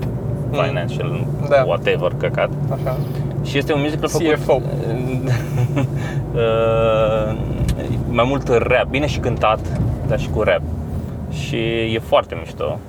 financial, 0.51 1.25
Da. 1.49 1.63
whatever, 1.65 2.11
căcat. 2.17 2.49
așa. 2.71 2.97
Și 3.43 3.57
este 3.57 3.73
un 3.73 3.81
musical 3.81 4.07
făcut 4.09 4.33
CFO. 4.33 4.61
Uh, 6.33 7.35
mai 8.09 8.25
mult 8.27 8.47
rap, 8.47 8.85
bine 8.89 9.05
și 9.07 9.19
cântat, 9.19 9.59
dar 10.07 10.19
și 10.19 10.29
cu 10.29 10.41
rap. 10.41 10.61
Și 11.31 11.55
e 11.93 11.99
foarte 12.03 12.35
mișto. 12.39 12.79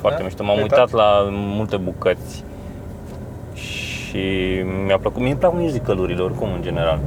Foarte 0.00 0.18
Da? 0.18 0.24
mișto. 0.24 0.42
M-am 0.44 0.56
Ai 0.56 0.62
uitat 0.62 0.78
uitat? 0.78 0.98
la 1.00 1.28
multe 1.30 1.76
bucăți 1.76 2.44
și 3.54 4.18
mi-a 4.86 4.98
plăcut. 4.98 5.20
Mie 5.20 5.30
îmi 5.30 5.38
plac 5.40 5.52
musicalurile 5.54 6.22
oricum 6.22 6.48
în 6.54 6.62
general. 6.62 6.98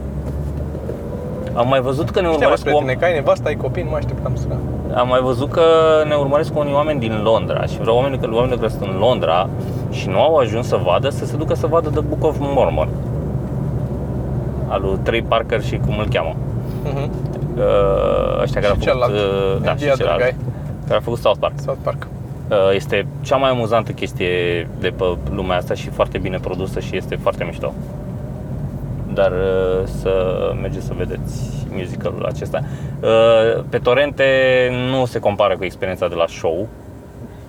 Am 1.55 1.67
mai 1.67 1.81
văzut 1.81 2.09
că 2.09 2.21
ne 2.21 2.27
Știam 2.27 2.33
urmăresc 2.39 2.63
despre 2.63 2.71
cu 2.71 2.79
tine, 2.79 2.93
că 2.93 3.05
ai 3.05 3.13
nevastă, 3.13 3.47
ai 3.47 3.55
copii, 3.55 3.83
nu 3.83 3.89
mai 3.89 3.99
așteptam 3.99 4.35
să... 4.35 4.45
am 4.95 5.07
mai 5.07 5.19
văzut 5.21 5.51
că 5.51 5.61
ne 6.07 6.15
urmăresc 6.15 6.57
unii 6.57 6.73
oameni 6.73 6.99
din 6.99 7.21
Londra 7.23 7.65
și 7.65 7.77
vreau 7.77 7.95
oamenii, 7.95 8.19
oamenii 8.31 8.57
care 8.57 8.69
sunt 8.69 8.81
în 8.81 8.97
Londra 8.99 9.49
și 9.89 10.07
nu 10.09 10.21
au 10.21 10.35
ajuns 10.35 10.67
să 10.67 10.79
vadă, 10.85 11.09
să 11.09 11.25
se 11.25 11.35
ducă 11.35 11.53
să 11.55 11.67
vadă 11.67 11.89
The 11.89 11.99
Book 12.01 12.23
of 12.23 12.35
Mormon 12.39 12.89
al 14.67 14.81
lui 14.81 14.97
Trey 15.03 15.21
Parker 15.21 15.63
și 15.63 15.77
cum 15.85 15.97
îl 15.99 16.07
cheamă. 16.13 16.35
Mhm. 16.83 17.11
Uh, 17.57 18.41
ăștia 18.41 18.61
care 18.61 18.73
Și 18.81 18.89
au 18.89 18.97
făcut, 18.97 19.09
celălalt, 19.09 19.11
uh, 19.13 19.61
da, 19.63 19.71
the 19.73 19.85
și 19.85 19.91
other 19.91 19.97
celălalt, 20.05 20.21
guy. 20.21 20.35
care 20.87 20.97
a 20.99 21.01
făcut 21.01 21.19
South 21.19 21.37
Park. 21.39 21.53
South 21.65 21.79
Park. 21.83 22.07
Uh, 22.49 22.57
Este 22.75 23.07
cea 23.21 23.35
mai 23.35 23.49
amuzantă 23.49 23.91
chestie 23.91 24.67
de 24.79 24.93
pe 24.97 25.03
lumea 25.33 25.57
asta 25.57 25.73
și 25.73 25.89
foarte 25.89 26.17
bine 26.17 26.37
produsă 26.41 26.79
și 26.79 26.95
este 26.97 27.15
foarte 27.15 27.43
mișto. 27.43 27.73
Dar 29.13 29.31
uh, 29.31 29.85
să 29.85 30.35
mergeți 30.61 30.85
să 30.85 30.93
vedeți 30.97 31.67
musicalul 31.69 32.25
acesta. 32.25 32.61
Uh, 33.01 33.63
Pe 33.69 33.77
torente 33.77 34.25
nu 34.89 35.05
se 35.05 35.19
compară 35.19 35.57
cu 35.57 35.63
experiența 35.63 36.07
de 36.07 36.15
la 36.15 36.25
show 36.27 36.67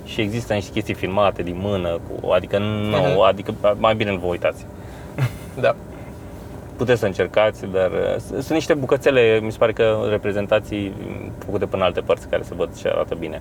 și 0.04 0.20
există 0.20 0.52
niște 0.54 0.72
chestii 0.72 0.94
filmate 0.94 1.42
din 1.42 1.56
mână, 1.62 1.88
cu, 2.20 2.30
adică 2.30 2.58
nu, 2.58 2.96
Mhm. 2.96 3.20
adică 3.20 3.54
mai 3.78 3.94
bine 3.94 4.10
nu 4.10 4.18
vă 4.18 4.26
uitați. 4.26 4.66
Da. 5.60 5.74
Puteți 6.76 7.00
să 7.00 7.06
încercați, 7.06 7.66
dar 7.72 7.90
uh, 7.90 8.16
s- 8.16 8.26
sunt 8.26 8.48
niște 8.50 8.74
bucățele, 8.74 9.38
mi 9.42 9.52
se 9.52 9.58
pare 9.58 9.72
că 9.72 10.06
reprezentații 10.10 10.92
făcute 11.38 11.64
până 11.66 11.82
în 11.82 11.86
alte 11.88 12.00
părți 12.00 12.28
care 12.28 12.42
se 12.42 12.54
văd 12.54 12.76
și 12.76 12.86
arată 12.86 13.14
bine. 13.18 13.40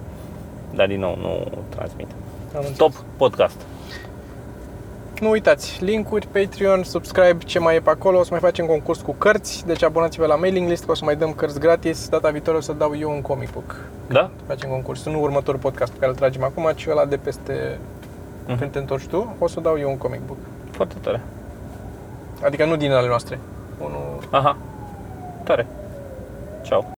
Dar 0.76 0.88
din 0.88 1.00
nou 1.00 1.18
nu 1.22 1.48
transmit. 1.70 2.08
Am 2.12 2.56
înțeles. 2.56 2.78
Top 2.78 2.92
podcast. 3.18 3.62
Nu 5.22 5.30
uitați, 5.30 5.84
linkuri, 5.84 6.28
Patreon, 6.28 6.84
subscribe, 6.84 7.38
ce 7.46 7.60
mai 7.60 7.76
e 7.76 7.80
pe 7.80 7.90
acolo, 7.90 8.20
o 8.20 8.24
să 8.24 8.28
mai 8.32 8.40
facem 8.40 8.66
concurs 8.66 9.00
cu 9.02 9.12
cărți, 9.18 9.66
deci 9.66 9.84
abonați-vă 9.84 10.26
la 10.26 10.36
mailing 10.36 10.70
list, 10.70 10.86
că 10.86 10.92
o 10.92 10.94
să 10.94 11.06
mai 11.06 11.16
dăm 11.16 11.34
cărți 11.34 11.60
gratis, 11.60 12.10
data 12.10 12.30
viitoare 12.30 12.58
o 12.58 12.62
să 12.62 12.74
dau 12.74 12.98
eu 12.98 13.12
un 13.12 13.22
comic 13.22 13.52
book. 13.52 13.76
Da? 14.08 14.30
Facem 14.48 14.70
concurs, 14.70 15.06
nu 15.06 15.22
următorul 15.22 15.60
podcast 15.60 15.92
pe 15.92 15.98
care 16.00 16.12
îl 16.12 16.18
tragem 16.18 16.44
acum, 16.44 16.72
ci 16.76 16.88
ăla 16.90 17.06
de 17.06 17.18
peste 17.18 17.78
Mhm. 18.48 18.58
când 18.60 18.72
te 18.72 18.78
întorci 18.80 19.06
tu, 19.08 19.36
o 19.40 19.48
să 19.48 19.60
dau 19.60 19.78
eu 19.80 19.90
un 19.90 19.98
comic 19.98 20.20
book. 20.26 20.38
Foarte 20.72 20.96
tare. 21.02 21.22
Adică 22.44 22.66
nu 22.66 22.76
din 22.76 22.92
ale 22.92 23.08
noastre. 23.08 23.40
Unul 23.80 24.20
Aha. 24.30 24.58
Tare. 25.44 25.68
Ciao. 26.62 26.86